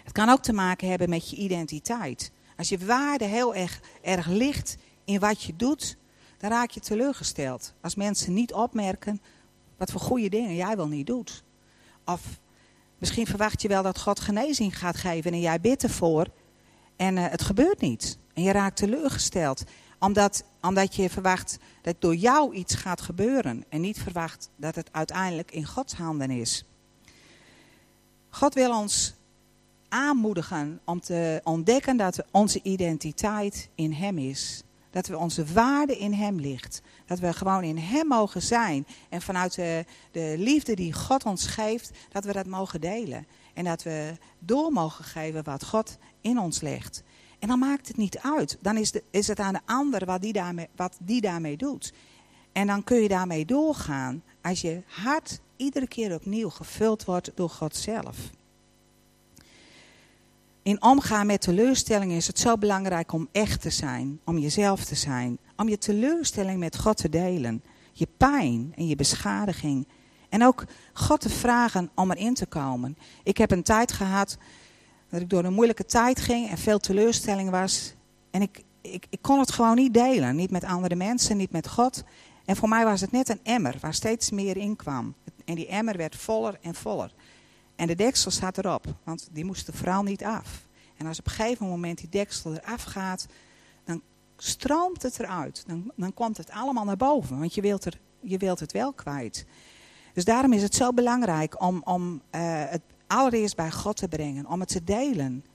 Het 0.04 0.12
kan 0.12 0.30
ook 0.30 0.42
te 0.42 0.54
maken 0.54 0.90
hebben 0.90 1.10
met 1.10 1.30
je 1.30 1.36
identiteit. 1.36 2.32
Als 2.58 2.70
je 2.70 2.86
waarde 2.86 3.26
heel 3.26 3.56
erg, 3.56 3.82
erg 4.02 4.28
ligt 4.28 4.78
in 5.06 5.20
wat 5.20 5.44
je 5.44 5.56
doet, 5.56 5.98
dan 6.38 6.50
raak 6.50 6.70
je 6.70 6.80
teleurgesteld. 6.80 7.74
Als 7.82 7.96
mensen 7.96 8.34
niet 8.34 8.54
opmerken 8.54 9.22
wat 9.78 9.92
voor 9.92 10.02
goede 10.02 10.30
dingen 10.30 10.56
jij 10.56 10.76
wel 10.76 10.88
niet 10.88 11.08
doet. 11.08 11.44
Of 12.06 12.22
misschien 12.98 13.28
verwacht 13.28 13.62
je 13.62 13.68
wel 13.68 13.84
dat 13.84 14.00
God 14.00 14.20
genezing 14.20 14.78
gaat 14.78 14.98
geven 14.98 15.32
en 15.32 15.40
jij 15.40 15.62
bidt 15.62 15.84
ervoor 15.84 16.28
en 16.96 17.18
uh, 17.18 17.26
het 17.28 17.42
gebeurt 17.42 17.82
niet. 17.82 18.18
En 18.34 18.44
je 18.44 18.52
raakt 18.52 18.78
teleurgesteld 18.78 19.64
omdat, 20.00 20.44
omdat 20.62 20.96
je 20.96 21.10
verwacht 21.10 21.58
dat 21.82 21.96
door 22.00 22.16
jou 22.16 22.54
iets 22.54 22.76
gaat 22.76 23.02
gebeuren 23.02 23.64
en 23.70 23.82
niet 23.82 24.00
verwacht 24.00 24.50
dat 24.56 24.76
het 24.76 24.90
uiteindelijk 24.92 25.52
in 25.52 25.66
Gods 25.66 25.94
handen 25.94 26.32
is. 26.32 26.66
God 28.30 28.54
wil 28.54 28.78
ons 28.78 29.14
aanmoedigen 29.90 30.80
om 30.86 31.00
te 31.00 31.42
ontdekken 31.44 31.98
dat 31.98 32.24
onze 32.32 32.60
identiteit 32.64 33.70
in 33.76 33.94
Hem 33.94 34.18
is. 34.18 34.64
Dat 34.98 35.08
we 35.08 35.18
onze 35.18 35.46
waarde 35.46 35.98
in 35.98 36.14
Hem 36.14 36.40
ligt. 36.40 36.82
Dat 37.06 37.20
we 37.20 37.34
gewoon 37.34 37.64
in 37.64 37.78
Hem 37.78 38.08
mogen 38.08 38.42
zijn. 38.42 38.88
En 39.10 39.22
vanuit 39.22 39.56
de, 39.56 39.86
de 40.12 40.36
liefde 40.38 40.76
die 40.76 40.94
God 40.94 41.26
ons 41.26 41.46
geeft, 41.46 41.92
dat 42.12 42.26
we 42.26 42.34
dat 42.34 42.46
mogen 42.46 42.82
delen. 42.82 43.28
En 43.54 43.64
dat 43.64 43.84
we 43.84 44.14
door 44.40 44.72
mogen 44.72 45.06
geven 45.06 45.44
wat 45.44 45.66
God 45.66 45.98
in 46.22 46.40
ons 46.40 46.62
legt. 46.62 47.04
En 47.40 47.48
dan 47.48 47.60
maakt 47.60 47.88
het 47.88 47.98
niet 47.98 48.20
uit. 48.20 48.58
Dan 48.62 48.78
is, 48.78 48.92
de, 48.92 49.04
is 49.12 49.28
het 49.28 49.40
aan 49.40 49.54
de 49.54 49.60
ander 49.66 50.06
wat 50.06 50.22
die, 50.22 50.34
daarmee, 50.34 50.68
wat 50.76 50.98
die 51.02 51.22
daarmee 51.22 51.58
doet. 51.58 51.94
En 52.52 52.68
dan 52.68 52.84
kun 52.84 52.98
je 52.98 53.08
daarmee 53.08 53.46
doorgaan 53.46 54.24
als 54.42 54.62
je 54.62 54.82
hart 54.86 55.40
iedere 55.56 55.88
keer 55.88 56.14
opnieuw 56.14 56.50
gevuld 56.50 57.06
wordt 57.06 57.32
door 57.36 57.50
God 57.50 57.76
zelf. 57.76 58.18
In 60.68 60.82
omgaan 60.82 61.26
met 61.26 61.42
teleurstellingen 61.42 62.16
is 62.16 62.28
het 62.28 62.40
zo 62.40 62.58
belangrijk 62.58 63.14
om 63.14 63.28
echt 63.32 63.62
te 63.62 63.70
zijn, 63.70 64.20
om 64.26 64.38
jezelf 64.38 64.86
te 64.86 64.96
zijn, 64.96 65.38
om 65.56 65.70
je 65.70 65.78
teleurstelling 65.78 66.60
met 66.60 66.78
God 66.78 66.98
te 66.98 67.10
delen, 67.10 67.64
je 67.94 68.08
pijn 68.18 68.74
en 68.76 68.88
je 68.88 68.96
beschadiging. 68.96 69.88
En 70.30 70.46
ook 70.46 70.66
God 70.94 71.22
te 71.22 71.30
vragen 71.30 71.90
om 71.96 72.12
erin 72.12 72.34
te 72.34 72.46
komen. 72.46 72.98
Ik 73.24 73.38
heb 73.38 73.52
een 73.52 73.64
tijd 73.64 73.92
gehad 73.92 74.38
dat 75.10 75.22
ik 75.22 75.30
door 75.30 75.44
een 75.44 75.54
moeilijke 75.54 75.86
tijd 75.86 76.20
ging 76.20 76.50
en 76.50 76.58
veel 76.58 76.80
teleurstelling 76.80 77.50
was. 77.50 77.94
En 78.32 78.42
ik, 78.42 78.64
ik, 78.82 79.06
ik 79.10 79.22
kon 79.22 79.40
het 79.40 79.52
gewoon 79.52 79.76
niet 79.76 79.94
delen. 79.94 80.36
Niet 80.36 80.52
met 80.52 80.64
andere 80.64 80.96
mensen, 80.96 81.38
niet 81.38 81.52
met 81.52 81.68
God. 81.68 82.04
En 82.46 82.56
voor 82.56 82.70
mij 82.70 82.86
was 82.86 83.02
het 83.02 83.12
net 83.12 83.30
een 83.30 83.44
emmer 83.44 83.76
waar 83.80 83.94
steeds 83.94 84.32
meer 84.32 84.58
in 84.58 84.76
kwam. 84.76 85.16
En 85.46 85.56
die 85.56 85.68
emmer 85.68 85.98
werd 85.98 86.16
voller 86.16 86.58
en 86.62 86.76
voller. 86.76 87.14
En 87.78 87.88
de 87.88 87.96
deksel 87.96 88.32
staat 88.32 88.58
erop, 88.58 88.86
want 89.04 89.28
die 89.32 89.46
moest 89.46 89.70
vooral 89.74 90.04
niet 90.04 90.24
af. 90.24 90.68
En 90.98 91.08
als 91.08 91.20
op 91.20 91.26
een 91.26 91.32
gegeven 91.32 91.68
moment 91.68 91.98
die 91.98 92.10
deksel 92.10 92.54
eraf 92.54 92.84
gaat, 92.84 93.26
dan 93.84 94.02
stroomt 94.38 95.02
het 95.02 95.20
eruit. 95.20 95.64
Dan, 95.68 95.92
dan 95.96 96.14
komt 96.14 96.38
het 96.38 96.52
allemaal 96.52 96.86
naar 96.86 96.98
boven, 96.98 97.40
want 97.40 97.54
je 97.54 97.62
wilt, 97.62 97.86
er, 97.86 98.00
je 98.22 98.38
wilt 98.38 98.60
het 98.60 98.72
wel 98.72 98.94
kwijt. 98.94 99.46
Dus 100.14 100.26
daarom 100.26 100.54
is 100.54 100.62
het 100.62 100.76
zo 100.76 100.94
belangrijk 100.94 101.62
om, 101.62 101.82
om 101.84 102.14
uh, 102.14 102.20
het 102.70 102.82
allereerst 103.08 103.56
bij 103.56 103.72
God 103.72 103.98
te 103.98 104.08
brengen, 104.08 104.48
om 104.48 104.60
het 104.60 104.70
te 104.70 104.84
delen. 104.84 105.46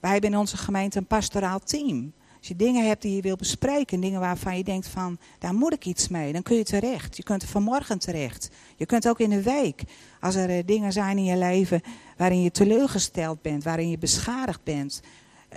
Wij 0.00 0.12
hebben 0.12 0.30
in 0.30 0.38
onze 0.38 0.56
gemeente 0.56 0.98
een 0.98 1.06
pastoraal 1.06 1.58
team. 1.58 2.12
Als 2.38 2.48
je 2.48 2.56
dingen 2.56 2.86
hebt 2.86 3.02
die 3.02 3.14
je 3.14 3.22
wil 3.22 3.36
bespreken, 3.36 4.00
dingen 4.00 4.20
waarvan 4.20 4.56
je 4.56 4.64
denkt 4.64 4.86
van, 4.86 5.18
daar 5.38 5.54
moet 5.54 5.72
ik 5.72 5.84
iets 5.84 6.08
mee, 6.08 6.32
dan 6.32 6.42
kun 6.42 6.56
je 6.56 6.64
terecht. 6.64 7.16
Je 7.16 7.22
kunt 7.22 7.42
er 7.42 7.48
vanmorgen 7.48 7.98
terecht. 7.98 8.50
Je 8.76 8.86
kunt 8.86 9.08
ook 9.08 9.20
in 9.20 9.30
de 9.30 9.42
week, 9.42 9.82
als 10.20 10.34
er 10.34 10.50
eh, 10.50 10.66
dingen 10.66 10.92
zijn 10.92 11.18
in 11.18 11.24
je 11.24 11.36
leven 11.36 11.82
waarin 12.16 12.42
je 12.42 12.50
teleurgesteld 12.50 13.42
bent, 13.42 13.64
waarin 13.64 13.90
je 13.90 13.98
beschadigd 13.98 14.62
bent, 14.62 15.00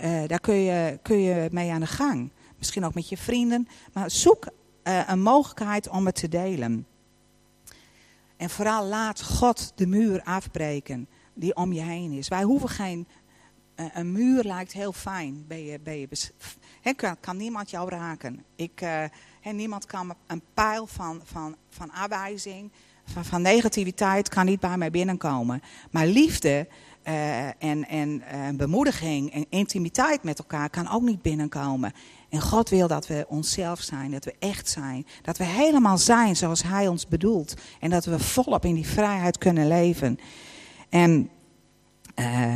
uh, 0.03 0.27
daar 0.27 0.39
kun 0.39 0.55
je, 0.55 0.99
kun 1.01 1.21
je 1.21 1.47
mee 1.51 1.71
aan 1.71 1.79
de 1.79 1.87
gang. 1.87 2.31
Misschien 2.57 2.85
ook 2.85 2.93
met 2.93 3.09
je 3.09 3.17
vrienden, 3.17 3.67
maar 3.93 4.11
zoek 4.11 4.47
uh, 4.83 5.01
een 5.07 5.21
mogelijkheid 5.21 5.89
om 5.89 6.05
het 6.05 6.15
te 6.15 6.27
delen. 6.27 6.87
En 8.37 8.49
vooral 8.49 8.85
laat 8.85 9.23
God 9.23 9.71
de 9.75 9.87
muur 9.87 10.23
afbreken 10.23 11.07
die 11.33 11.55
om 11.55 11.73
je 11.73 11.81
heen 11.81 12.11
is. 12.11 12.27
Wij 12.27 12.43
hoeven 12.43 12.69
geen. 12.69 13.07
Een 13.93 14.11
muur 14.11 14.43
lijkt 14.43 14.73
heel 14.73 14.93
fijn. 14.93 15.45
Ben 15.47 15.65
je, 15.65 15.79
ben 15.79 15.99
je 15.99 16.07
kan, 17.19 17.37
niemand 17.37 17.69
jou 17.69 17.89
raken. 17.89 18.43
Ik, 18.55 18.85
niemand 19.51 19.85
kan 19.85 20.15
een 20.27 20.41
pijl 20.53 20.87
van, 20.87 21.21
van, 21.23 21.55
van 21.69 21.91
afwijzing, 21.91 22.71
van, 23.21 23.41
negativiteit, 23.41 24.29
kan 24.29 24.45
niet 24.45 24.59
bij 24.59 24.77
mij 24.77 24.91
binnenkomen. 24.91 25.61
Maar 25.91 26.05
liefde 26.05 26.67
uh, 27.07 27.47
en, 27.63 27.87
en 27.87 28.23
bemoediging 28.57 29.33
en 29.33 29.45
intimiteit 29.49 30.23
met 30.23 30.39
elkaar 30.39 30.69
kan 30.69 30.89
ook 30.89 31.01
niet 31.01 31.21
binnenkomen. 31.21 31.93
En 32.29 32.41
God 32.41 32.69
wil 32.69 32.87
dat 32.87 33.07
we 33.07 33.25
onszelf 33.27 33.81
zijn, 33.81 34.11
dat 34.11 34.25
we 34.25 34.35
echt 34.39 34.69
zijn. 34.69 35.05
Dat 35.21 35.37
we 35.37 35.43
helemaal 35.43 35.97
zijn 35.97 36.35
zoals 36.35 36.63
Hij 36.63 36.87
ons 36.87 37.07
bedoelt. 37.07 37.53
En 37.79 37.89
dat 37.89 38.05
we 38.05 38.19
volop 38.19 38.65
in 38.65 38.73
die 38.73 38.87
vrijheid 38.87 39.37
kunnen 39.37 39.67
leven. 39.67 40.19
En 40.89 41.29
uh, 42.15 42.55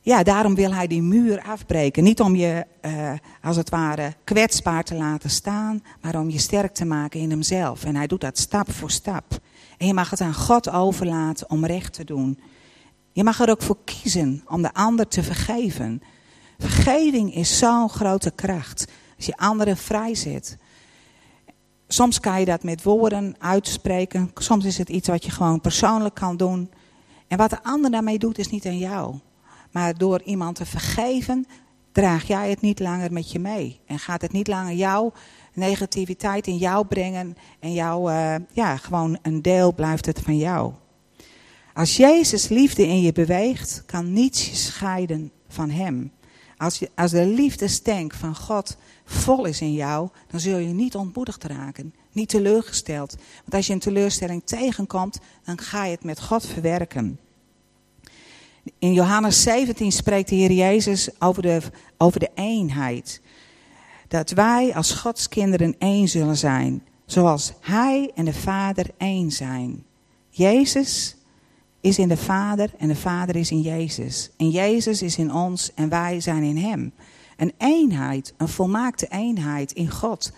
ja, 0.00 0.22
daarom 0.22 0.54
wil 0.54 0.74
hij 0.74 0.86
die 0.86 1.02
muur 1.02 1.42
afbreken. 1.42 2.04
Niet 2.04 2.20
om 2.20 2.36
je, 2.36 2.66
als 3.42 3.56
het 3.56 3.70
ware, 3.70 4.14
kwetsbaar 4.24 4.84
te 4.84 4.94
laten 4.94 5.30
staan, 5.30 5.82
maar 6.00 6.18
om 6.18 6.30
je 6.30 6.38
sterk 6.38 6.74
te 6.74 6.84
maken 6.84 7.20
in 7.20 7.30
hemzelf. 7.30 7.84
En 7.84 7.96
hij 7.96 8.06
doet 8.06 8.20
dat 8.20 8.38
stap 8.38 8.72
voor 8.72 8.90
stap. 8.90 9.40
En 9.78 9.86
je 9.86 9.94
mag 9.94 10.10
het 10.10 10.20
aan 10.20 10.34
God 10.34 10.70
overlaten 10.70 11.50
om 11.50 11.66
recht 11.66 11.92
te 11.92 12.04
doen. 12.04 12.40
Je 13.12 13.24
mag 13.24 13.40
er 13.40 13.50
ook 13.50 13.62
voor 13.62 13.78
kiezen 13.84 14.44
om 14.48 14.62
de 14.62 14.74
ander 14.74 15.08
te 15.08 15.22
vergeven. 15.22 16.02
Vergeving 16.58 17.34
is 17.34 17.58
zo'n 17.58 17.88
grote 17.88 18.30
kracht. 18.30 18.86
Als 19.16 19.26
je 19.26 19.36
anderen 19.36 19.76
vrijzet. 19.76 20.56
Soms 21.88 22.20
kan 22.20 22.40
je 22.40 22.44
dat 22.44 22.62
met 22.62 22.82
woorden 22.82 23.34
uitspreken. 23.38 24.30
Soms 24.34 24.64
is 24.64 24.78
het 24.78 24.88
iets 24.88 25.08
wat 25.08 25.24
je 25.24 25.30
gewoon 25.30 25.60
persoonlijk 25.60 26.14
kan 26.14 26.36
doen. 26.36 26.70
En 27.28 27.38
wat 27.38 27.50
de 27.50 27.62
ander 27.62 27.90
daarmee 27.90 28.18
doet, 28.18 28.38
is 28.38 28.48
niet 28.48 28.66
aan 28.66 28.78
jou. 28.78 29.18
Maar 29.70 29.98
door 29.98 30.22
iemand 30.22 30.56
te 30.56 30.66
vergeven, 30.66 31.46
draag 31.92 32.26
jij 32.26 32.50
het 32.50 32.60
niet 32.60 32.80
langer 32.80 33.12
met 33.12 33.32
je 33.32 33.38
mee. 33.38 33.80
En 33.86 33.98
gaat 33.98 34.22
het 34.22 34.32
niet 34.32 34.48
langer 34.48 34.74
jouw 34.74 35.12
negativiteit 35.56 36.46
in 36.46 36.56
jou 36.56 36.86
brengen. 36.86 37.36
En 37.60 37.72
jou, 37.72 38.12
uh, 38.12 38.34
ja, 38.52 38.76
gewoon 38.76 39.18
een 39.22 39.42
deel 39.42 39.74
blijft 39.74 40.06
het 40.06 40.20
van 40.20 40.36
jou. 40.36 40.72
Als 41.74 41.96
Jezus 41.96 42.48
liefde 42.48 42.86
in 42.86 43.00
je 43.00 43.12
beweegt, 43.12 43.82
kan 43.86 44.12
niets 44.12 44.48
je 44.48 44.54
scheiden 44.56 45.30
van 45.48 45.70
Hem. 45.70 46.12
Als, 46.56 46.78
je, 46.78 46.90
als 46.94 47.10
de 47.10 47.26
liefdestank 47.26 48.14
van 48.14 48.36
God 48.36 48.76
vol 49.04 49.44
is 49.44 49.60
in 49.60 49.72
jou, 49.72 50.08
dan 50.30 50.40
zul 50.40 50.58
je 50.58 50.72
niet 50.72 50.94
ontmoedigd 50.94 51.44
raken. 51.44 51.94
Niet 52.12 52.28
teleurgesteld. 52.28 53.16
Want 53.40 53.54
als 53.54 53.66
je 53.66 53.72
een 53.72 53.78
teleurstelling 53.78 54.42
tegenkomt, 54.44 55.18
dan 55.44 55.58
ga 55.58 55.84
je 55.84 55.90
het 55.90 56.04
met 56.04 56.22
God 56.22 56.46
verwerken. 56.46 57.18
In 58.78 58.92
Johannes 58.92 59.42
17 59.42 59.92
spreekt 59.92 60.28
de 60.28 60.34
Heer 60.34 60.52
Jezus 60.52 61.08
over 61.18 61.42
de, 61.42 61.60
over 61.96 62.20
de 62.20 62.30
eenheid. 62.34 63.20
Dat 64.08 64.30
wij 64.30 64.74
als 64.74 64.92
Gods 64.92 65.28
kinderen 65.28 65.74
één 65.78 66.08
zullen 66.08 66.36
zijn. 66.36 66.82
Zoals 67.06 67.52
Hij 67.60 68.10
en 68.14 68.24
de 68.24 68.34
Vader 68.34 68.86
één 68.96 69.30
zijn. 69.30 69.84
Jezus 70.30 71.16
is 71.80 71.98
in 71.98 72.08
de 72.08 72.16
Vader 72.16 72.70
en 72.78 72.88
de 72.88 72.96
Vader 72.96 73.36
is 73.36 73.50
in 73.50 73.60
Jezus. 73.60 74.30
En 74.36 74.50
Jezus 74.50 75.02
is 75.02 75.18
in 75.18 75.32
ons 75.32 75.74
en 75.74 75.88
wij 75.88 76.20
zijn 76.20 76.42
in 76.42 76.56
Hem. 76.56 76.92
Een 77.36 77.52
eenheid, 77.58 78.34
een 78.36 78.48
volmaakte 78.48 79.06
eenheid 79.08 79.72
in 79.72 79.90
God. 79.90 80.32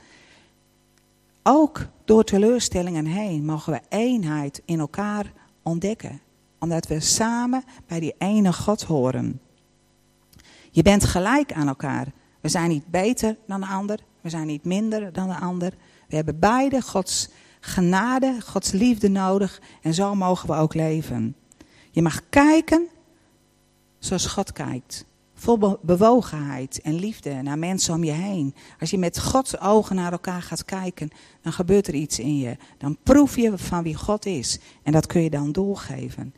Ook 1.42 1.86
door 2.04 2.24
teleurstellingen 2.24 3.06
heen 3.06 3.44
mogen 3.44 3.72
we 3.72 3.80
eenheid 3.88 4.62
in 4.64 4.78
elkaar 4.78 5.32
ontdekken. 5.62 6.20
Omdat 6.58 6.86
we 6.86 7.00
samen 7.00 7.64
bij 7.86 8.00
die 8.00 8.14
ene 8.18 8.52
God 8.52 8.82
horen. 8.82 9.40
Je 10.70 10.82
bent 10.82 11.04
gelijk 11.04 11.52
aan 11.52 11.68
elkaar. 11.68 12.12
We 12.40 12.48
zijn 12.48 12.68
niet 12.68 12.86
beter 12.86 13.36
dan 13.46 13.60
de 13.60 13.66
ander. 13.66 13.98
We 14.20 14.28
zijn 14.28 14.46
niet 14.46 14.64
minder 14.64 15.12
dan 15.12 15.28
de 15.28 15.38
ander. 15.38 15.72
We 16.08 16.16
hebben 16.16 16.38
beide 16.38 16.82
Gods 16.82 17.28
genade, 17.60 18.40
Gods 18.44 18.70
liefde 18.70 19.08
nodig. 19.08 19.60
En 19.82 19.94
zo 19.94 20.14
mogen 20.14 20.48
we 20.48 20.54
ook 20.54 20.74
leven. 20.74 21.36
Je 21.90 22.02
mag 22.02 22.28
kijken 22.28 22.86
zoals 23.98 24.26
God 24.26 24.52
kijkt. 24.52 25.04
Vol 25.34 25.58
be- 25.58 25.78
bewogenheid 25.82 26.80
en 26.80 26.94
liefde 26.94 27.42
naar 27.42 27.58
mensen 27.58 27.94
om 27.94 28.04
je 28.04 28.12
heen. 28.12 28.54
Als 28.80 28.90
je 28.90 28.98
met 28.98 29.18
Gods 29.18 29.60
ogen 29.60 29.96
naar 29.96 30.12
elkaar 30.12 30.42
gaat 30.42 30.64
kijken, 30.64 31.10
dan 31.42 31.52
gebeurt 31.52 31.86
er 31.86 31.94
iets 31.94 32.18
in 32.18 32.38
je. 32.38 32.56
Dan 32.78 32.96
proef 33.02 33.36
je 33.36 33.58
van 33.58 33.82
wie 33.82 33.94
God 33.94 34.26
is. 34.26 34.58
En 34.82 34.92
dat 34.92 35.06
kun 35.06 35.22
je 35.22 35.30
dan 35.30 35.52
doorgeven. 35.52 36.34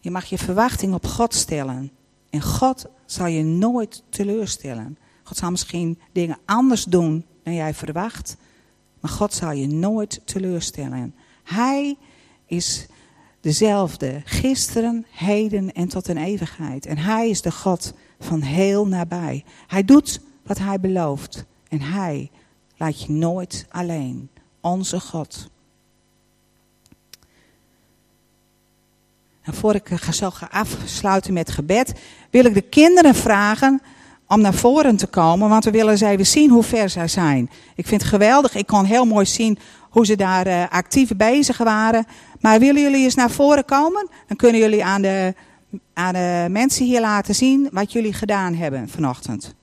Je 0.00 0.10
mag 0.10 0.24
je 0.24 0.38
verwachting 0.38 0.94
op 0.94 1.06
God 1.06 1.34
stellen. 1.34 1.90
En 2.36 2.42
God 2.42 2.86
zal 3.06 3.26
je 3.26 3.42
nooit 3.42 4.02
teleurstellen. 4.08 4.98
God 5.22 5.36
zal 5.36 5.50
misschien 5.50 5.98
dingen 6.12 6.38
anders 6.44 6.84
doen 6.84 7.24
dan 7.42 7.54
jij 7.54 7.74
verwacht. 7.74 8.36
Maar 9.00 9.10
God 9.10 9.34
zal 9.34 9.52
je 9.52 9.66
nooit 9.66 10.20
teleurstellen. 10.24 11.14
Hij 11.42 11.96
is 12.46 12.86
dezelfde 13.40 14.20
gisteren, 14.24 15.06
heden 15.10 15.72
en 15.72 15.88
tot 15.88 16.08
een 16.08 16.16
eeuwigheid. 16.16 16.86
En 16.86 16.98
hij 16.98 17.28
is 17.28 17.42
de 17.42 17.52
God 17.52 17.92
van 18.20 18.40
heel 18.40 18.86
nabij. 18.86 19.44
Hij 19.66 19.84
doet 19.84 20.20
wat 20.42 20.58
hij 20.58 20.80
belooft. 20.80 21.44
En 21.68 21.80
hij 21.80 22.30
laat 22.76 23.02
je 23.02 23.12
nooit 23.12 23.66
alleen. 23.70 24.28
Onze 24.60 25.00
God. 25.00 25.48
En 29.46 29.54
voor 29.54 29.74
ik 29.74 29.90
eh, 29.90 30.10
zo 30.10 30.30
ga 30.30 30.48
afsluiten 30.50 31.32
met 31.32 31.50
gebed, 31.50 31.92
wil 32.36 32.44
ik 32.44 32.54
de 32.54 32.60
kinderen 32.60 33.14
vragen 33.14 33.82
om 34.26 34.40
naar 34.40 34.54
voren 34.54 34.96
te 34.96 35.06
komen, 35.06 35.48
want 35.48 35.64
we 35.64 35.70
willen 35.70 35.90
eens 35.90 36.00
even 36.00 36.26
zien 36.26 36.50
hoe 36.50 36.62
ver 36.62 36.90
zij 36.90 37.08
zijn. 37.08 37.50
Ik 37.74 37.86
vind 37.86 38.00
het 38.00 38.10
geweldig, 38.10 38.54
ik 38.54 38.66
kon 38.66 38.84
heel 38.84 39.04
mooi 39.04 39.26
zien 39.26 39.58
hoe 39.90 40.06
ze 40.06 40.16
daar 40.16 40.46
uh, 40.46 40.68
actief 40.68 41.16
bezig 41.16 41.58
waren. 41.58 42.06
Maar 42.40 42.58
willen 42.58 42.82
jullie 42.82 43.04
eens 43.04 43.14
naar 43.14 43.30
voren 43.30 43.64
komen? 43.64 44.08
Dan 44.26 44.36
kunnen 44.36 44.60
jullie 44.60 44.84
aan 44.84 45.02
de, 45.02 45.34
aan 45.92 46.12
de 46.12 46.46
mensen 46.50 46.84
hier 46.84 47.00
laten 47.00 47.34
zien 47.34 47.68
wat 47.72 47.92
jullie 47.92 48.12
gedaan 48.12 48.54
hebben 48.54 48.88
vanochtend. 48.88 49.54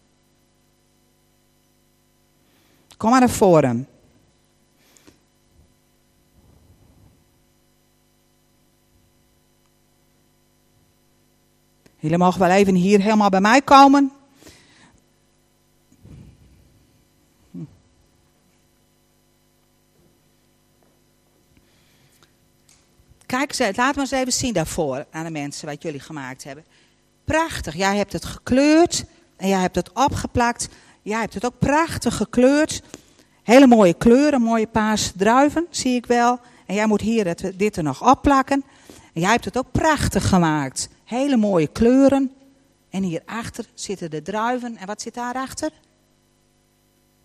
Kom 2.98 3.10
maar 3.10 3.20
naar 3.20 3.30
voren. 3.30 3.88
Jullie 12.04 12.18
mogen 12.18 12.40
wel 12.40 12.50
even 12.50 12.76
hier 12.76 13.02
helemaal 13.02 13.30
bij 13.30 13.42
mij 13.42 13.62
komen. 13.62 14.12
Kijk 23.26 23.60
eens, 23.60 23.78
laat 23.78 23.96
me 23.96 24.02
eens 24.02 24.12
even 24.12 24.34
zien 24.34 24.54
daarvoor 24.54 25.06
aan 25.12 25.24
de 25.24 25.32
mensen 25.32 25.68
wat 25.68 25.82
jullie 25.82 26.00
gemaakt 26.00 26.44
hebben. 26.44 26.66
Prachtig, 27.24 27.76
jij 27.76 27.98
hebt 27.98 28.14
het 28.14 28.26
gekleurd 28.26 29.06
en 29.36 29.48
jij 29.48 29.60
hebt 29.60 29.76
het 29.76 29.92
opgeplakt. 29.94 30.70
Jij 31.02 31.20
hebt 31.20 31.34
het 31.34 31.46
ook 31.46 31.60
prachtig 31.60 32.16
gekleurd. 32.16 32.82
Hele 33.44 33.68
mooie 33.68 33.94
kleuren, 33.94 34.42
mooie 34.42 34.68
paarse 34.68 35.14
druiven, 35.16 35.68
zie 35.70 35.96
ik 35.96 36.06
wel. 36.06 36.40
En 36.66 36.76
jij 36.76 36.88
moet 36.88 37.02
hier 37.02 37.28
het, 37.28 37.52
dit 37.56 37.78
er 37.78 37.84
nog 37.84 38.10
opplakken. 38.10 38.64
En 39.14 39.22
jij 39.22 39.32
hebt 39.32 39.46
het 39.46 39.58
ook 39.58 39.72
prachtig 39.72 40.30
gemaakt. 40.30 40.90
Hele 41.14 41.38
mooie 41.38 41.68
kleuren. 41.68 42.32
En 42.90 43.04
hierachter 43.04 43.66
zitten 43.74 44.12
de 44.12 44.22
druiven. 44.22 44.78
En 44.78 44.88
wat 44.88 45.02
zit 45.02 45.14
daarachter? 45.14 45.72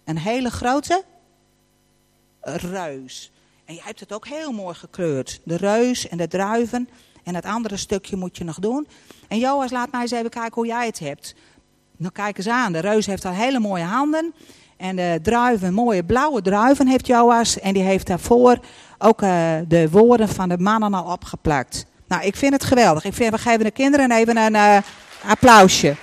Een 0.04 0.18
hele 0.18 0.50
grote 0.50 1.04
reus. 2.40 3.32
En 3.64 3.74
jij 3.74 3.82
hebt 3.86 4.00
het 4.00 4.12
ook 4.12 4.26
heel 4.26 4.52
mooi 4.52 4.74
gekleurd. 4.74 5.40
De 5.44 5.56
reus 5.56 6.08
en 6.08 6.16
de 6.16 6.28
druiven. 6.28 6.88
En 7.24 7.34
het 7.34 7.44
andere 7.44 7.76
stukje 7.76 8.16
moet 8.16 8.36
je 8.36 8.44
nog 8.44 8.58
doen. 8.58 8.88
En 9.28 9.38
Joas, 9.38 9.70
laat 9.70 9.92
mij 9.92 10.00
eens 10.00 10.10
even 10.10 10.30
kijken 10.30 10.54
hoe 10.54 10.66
jij 10.66 10.86
het 10.86 10.98
hebt. 10.98 11.34
Nou, 11.96 12.12
kijk 12.12 12.36
eens 12.38 12.48
aan. 12.48 12.72
De 12.72 12.78
reus 12.78 13.06
heeft 13.06 13.24
al 13.24 13.32
hele 13.32 13.58
mooie 13.58 13.84
handen. 13.84 14.34
En 14.76 14.96
de 14.96 15.18
druiven, 15.22 15.74
mooie 15.74 16.04
blauwe 16.04 16.42
druiven 16.42 16.86
heeft 16.86 17.06
Joas. 17.06 17.60
En 17.60 17.74
die 17.74 17.82
heeft 17.82 18.06
daarvoor 18.06 18.58
ook 18.98 19.22
uh, 19.22 19.56
de 19.68 19.90
woorden 19.90 20.28
van 20.28 20.48
de 20.48 20.58
mannen 20.58 20.94
al 20.94 21.12
opgeplakt. 21.12 21.86
Nou, 22.08 22.22
ik 22.22 22.36
vind 22.36 22.52
het 22.52 22.64
geweldig. 22.64 23.04
Ik 23.04 23.14
vind, 23.14 23.30
we 23.30 23.38
geven 23.38 23.64
de 23.64 23.70
kinderen 23.70 24.12
even 24.12 24.36
een 24.36 24.54
uh, 24.54 24.78
applausje. 25.24 25.96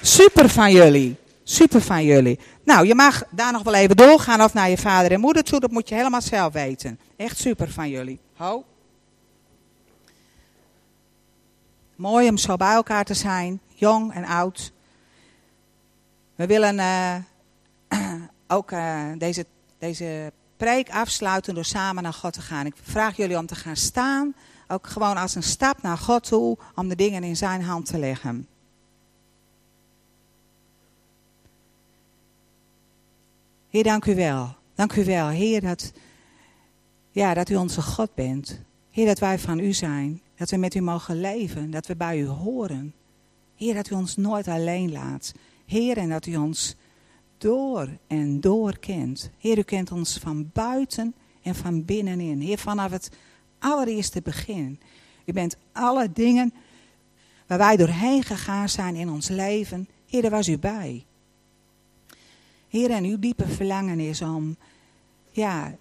Super 0.00 0.48
van 0.48 0.72
jullie. 0.72 1.16
Super 1.42 1.80
van 1.80 2.04
jullie. 2.04 2.38
Nou, 2.64 2.86
je 2.86 2.94
mag 2.94 3.22
daar 3.30 3.52
nog 3.52 3.62
wel 3.62 3.74
even 3.74 3.96
doorgaan 3.96 4.42
of 4.42 4.54
naar 4.54 4.70
je 4.70 4.78
vader 4.78 5.12
en 5.12 5.20
moeder 5.20 5.44
toe. 5.44 5.60
Dat 5.60 5.70
moet 5.70 5.88
je 5.88 5.94
helemaal 5.94 6.22
zelf 6.22 6.52
weten. 6.52 6.98
Echt 7.16 7.38
super 7.38 7.70
van 7.70 7.88
jullie. 7.88 8.20
Ho. 8.36 8.64
Mooi 11.96 12.28
om 12.28 12.36
zo 12.36 12.56
bij 12.56 12.72
elkaar 12.72 13.04
te 13.04 13.14
zijn. 13.14 13.60
Jong 13.74 14.14
en 14.14 14.24
oud. 14.24 14.72
We 16.34 16.46
willen 16.46 16.76
uh, 16.76 17.14
ook 18.56 18.70
uh, 18.70 19.04
deze, 19.18 19.46
deze 19.78 20.32
preek 20.62 20.90
afsluiten 20.90 21.54
door 21.54 21.64
samen 21.64 22.02
naar 22.02 22.12
God 22.12 22.32
te 22.32 22.40
gaan. 22.40 22.66
Ik 22.66 22.74
vraag 22.82 23.16
jullie 23.16 23.38
om 23.38 23.46
te 23.46 23.54
gaan 23.54 23.76
staan. 23.76 24.34
Ook 24.68 24.86
gewoon 24.86 25.16
als 25.16 25.34
een 25.34 25.42
stap 25.42 25.82
naar 25.82 25.98
God 25.98 26.24
toe. 26.24 26.58
Om 26.74 26.88
de 26.88 26.96
dingen 26.96 27.22
in 27.22 27.36
zijn 27.36 27.62
hand 27.62 27.86
te 27.86 27.98
leggen. 27.98 28.48
Heer, 33.68 33.82
dank 33.82 34.04
u 34.04 34.14
wel. 34.14 34.56
Dank 34.74 34.92
u 34.92 35.04
wel, 35.04 35.28
Heer, 35.28 35.60
dat, 35.60 35.92
ja, 37.10 37.34
dat 37.34 37.48
u 37.48 37.56
onze 37.56 37.82
God 37.82 38.14
bent. 38.14 38.60
Heer, 38.90 39.06
dat 39.06 39.18
wij 39.18 39.38
van 39.38 39.58
u 39.58 39.72
zijn. 39.72 40.22
Dat 40.36 40.50
we 40.50 40.56
met 40.56 40.74
u 40.74 40.80
mogen 40.80 41.20
leven. 41.20 41.70
Dat 41.70 41.86
we 41.86 41.96
bij 41.96 42.18
u 42.18 42.26
horen. 42.26 42.94
Heer, 43.56 43.74
dat 43.74 43.90
u 43.90 43.94
ons 43.94 44.16
nooit 44.16 44.48
alleen 44.48 44.92
laat. 44.92 45.32
Heer, 45.66 45.96
en 45.96 46.08
dat 46.08 46.26
u 46.26 46.36
ons 46.36 46.76
door 47.42 47.88
en 48.06 48.40
door 48.40 48.78
kent. 48.78 49.30
Heer, 49.38 49.58
u 49.58 49.62
kent 49.62 49.92
ons 49.92 50.18
van 50.18 50.50
buiten 50.52 51.14
en 51.42 51.54
van 51.54 51.84
binnenin. 51.84 52.40
Heer, 52.40 52.58
vanaf 52.58 52.90
het 52.90 53.10
allereerste 53.58 54.22
begin. 54.22 54.80
U 55.24 55.32
bent 55.32 55.56
alle 55.72 56.12
dingen 56.12 56.54
waar 57.46 57.58
wij 57.58 57.76
doorheen 57.76 58.22
gegaan 58.22 58.68
zijn 58.68 58.96
in 58.96 59.10
ons 59.10 59.28
leven. 59.28 59.88
Heer, 60.06 60.22
daar 60.22 60.30
was 60.30 60.48
u 60.48 60.58
bij. 60.58 61.04
Heer, 62.68 62.90
en 62.90 63.04
uw 63.04 63.18
diepe 63.18 63.48
verlangen 63.48 64.00
is 64.00 64.22
om 64.22 64.56
ja, 65.30 65.74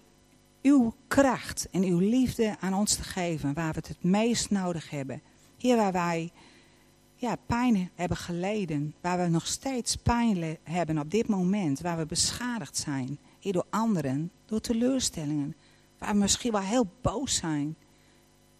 uw 0.61 0.93
kracht 1.07 1.67
en 1.71 1.83
uw 1.83 1.99
liefde 1.99 2.55
aan 2.59 2.73
ons 2.73 2.95
te 2.95 3.03
geven 3.03 3.53
waar 3.53 3.71
we 3.71 3.77
het 3.77 3.87
het 3.87 4.03
meest 4.03 4.49
nodig 4.49 4.89
hebben. 4.89 5.21
Heer, 5.57 5.75
waar 5.75 5.91
wij 5.91 6.31
ja, 7.21 7.35
pijn 7.45 7.89
hebben 7.95 8.17
geleden, 8.17 8.95
waar 9.01 9.17
we 9.17 9.27
nog 9.27 9.47
steeds 9.47 9.95
pijn 9.95 10.57
hebben 10.63 10.97
op 10.97 11.11
dit 11.11 11.27
moment, 11.27 11.79
waar 11.79 11.97
we 11.97 12.05
beschadigd 12.05 12.77
zijn. 12.77 13.19
Door 13.39 13.65
anderen, 13.69 14.31
door 14.45 14.61
teleurstellingen, 14.61 15.55
waar 15.97 16.13
we 16.13 16.19
misschien 16.19 16.51
wel 16.51 16.61
heel 16.61 16.91
boos 17.01 17.35
zijn. 17.35 17.75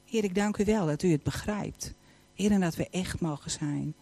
Heer, 0.06 0.24
ik 0.24 0.36
dank 0.36 0.58
u 0.58 0.66
wel 0.66 0.86
dat 0.86 1.04
u 1.04 1.12
het 1.12 1.24
begrijpt. 1.24 1.94
Heer, 2.34 2.52
en 2.52 2.60
dat 2.60 2.76
we 2.76 2.90
echt 2.90 3.22
mogen 3.22 3.52
zijn. 3.52 3.94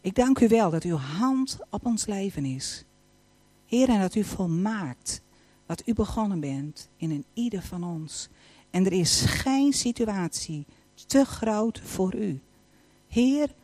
Ik 0.00 0.14
dank 0.14 0.38
u 0.38 0.48
wel 0.48 0.70
dat 0.70 0.82
uw 0.82 0.96
hand 0.96 1.58
op 1.70 1.86
ons 1.86 2.06
leven 2.06 2.44
is. 2.44 2.84
Heer, 3.66 3.88
en 3.88 4.00
dat 4.00 4.14
u 4.14 4.24
volmaakt 4.24 5.22
wat 5.66 5.82
u 5.86 5.94
begonnen 5.94 6.40
bent 6.40 6.88
in 6.96 7.10
een 7.10 7.24
ieder 7.32 7.62
van 7.62 7.84
ons. 7.84 8.28
En 8.70 8.86
er 8.86 8.92
is 8.92 9.20
geen 9.20 9.72
situatie 9.72 10.66
te 11.06 11.24
groot 11.24 11.80
voor 11.80 12.14
u. 12.14 12.40
Heer, 13.08 13.54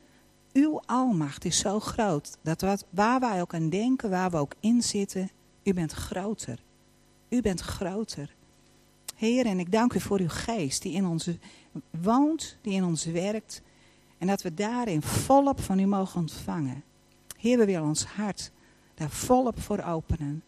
uw 0.53 0.81
almacht 0.87 1.45
is 1.45 1.59
zo 1.59 1.81
groot 1.81 2.37
dat 2.43 2.61
wat, 2.61 2.85
waar 2.91 3.21
wij 3.21 3.41
ook 3.41 3.55
aan 3.55 3.69
denken, 3.69 4.11
waar 4.11 4.31
we 4.31 4.37
ook 4.37 4.55
in 4.61 4.83
zitten, 4.83 5.31
u 5.63 5.75
bent 5.75 5.93
groter. 5.93 6.63
U 7.29 7.41
bent 7.41 7.61
groter. 7.61 8.35
Heer, 9.17 9.47
en 9.47 9.59
ik 9.59 9.73
dank 9.73 9.93
u 9.93 10.01
voor 10.01 10.21
uw 10.21 10.29
geest 10.29 10.83
die 10.83 10.93
in 10.93 11.07
ons 11.07 11.29
woont, 11.91 12.57
die 12.63 12.73
in 12.73 12.85
ons 12.85 13.05
werkt. 13.05 13.63
En 14.19 14.27
dat 14.27 14.43
we 14.43 14.55
daarin 14.55 15.03
volop 15.03 15.61
van 15.61 15.79
u 15.79 15.87
mogen 15.87 16.21
ontvangen. 16.21 16.85
Heer, 17.39 17.59
we 17.59 17.65
willen 17.65 17.89
ons 17.89 18.05
hart 18.05 18.51
daar 18.95 19.11
volop 19.11 19.61
voor 19.61 19.83
openen. 19.83 20.43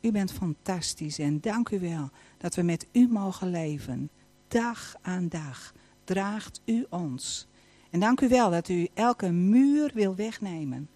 U 0.00 0.10
bent 0.10 0.32
fantastisch 0.32 1.18
en 1.18 1.40
dank 1.40 1.68
u 1.68 1.80
wel 1.80 2.10
dat 2.38 2.54
we 2.54 2.62
met 2.62 2.86
u 2.92 3.08
mogen 3.08 3.50
leven. 3.50 4.10
Dag 4.48 4.94
aan 5.02 5.28
dag 5.28 5.74
draagt 6.04 6.60
u 6.64 6.86
ons. 6.90 7.46
En 7.94 8.00
dank 8.00 8.20
u 8.20 8.28
wel 8.28 8.50
dat 8.50 8.68
u 8.68 8.88
elke 8.94 9.30
muur 9.30 9.90
wil 9.94 10.14
wegnemen. 10.14 10.88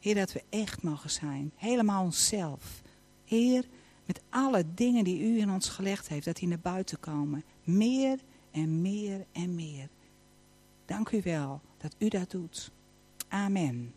Heer, 0.00 0.14
dat 0.14 0.32
we 0.32 0.42
echt 0.48 0.82
mogen 0.82 1.10
zijn. 1.10 1.52
Helemaal 1.56 2.04
onszelf. 2.04 2.82
Heer, 3.24 3.64
met 4.04 4.20
alle 4.28 4.64
dingen 4.74 5.04
die 5.04 5.20
u 5.20 5.38
in 5.38 5.50
ons 5.50 5.68
gelegd 5.68 6.08
heeft, 6.08 6.24
dat 6.24 6.36
die 6.36 6.48
naar 6.48 6.58
buiten 6.58 7.00
komen. 7.00 7.44
Meer 7.64 8.18
en 8.50 8.82
meer 8.82 9.26
en 9.32 9.54
meer. 9.54 9.88
Dank 10.84 11.10
u 11.10 11.20
wel 11.22 11.60
dat 11.76 11.94
u 11.98 12.08
dat 12.08 12.30
doet. 12.30 12.70
Amen. 13.28 13.94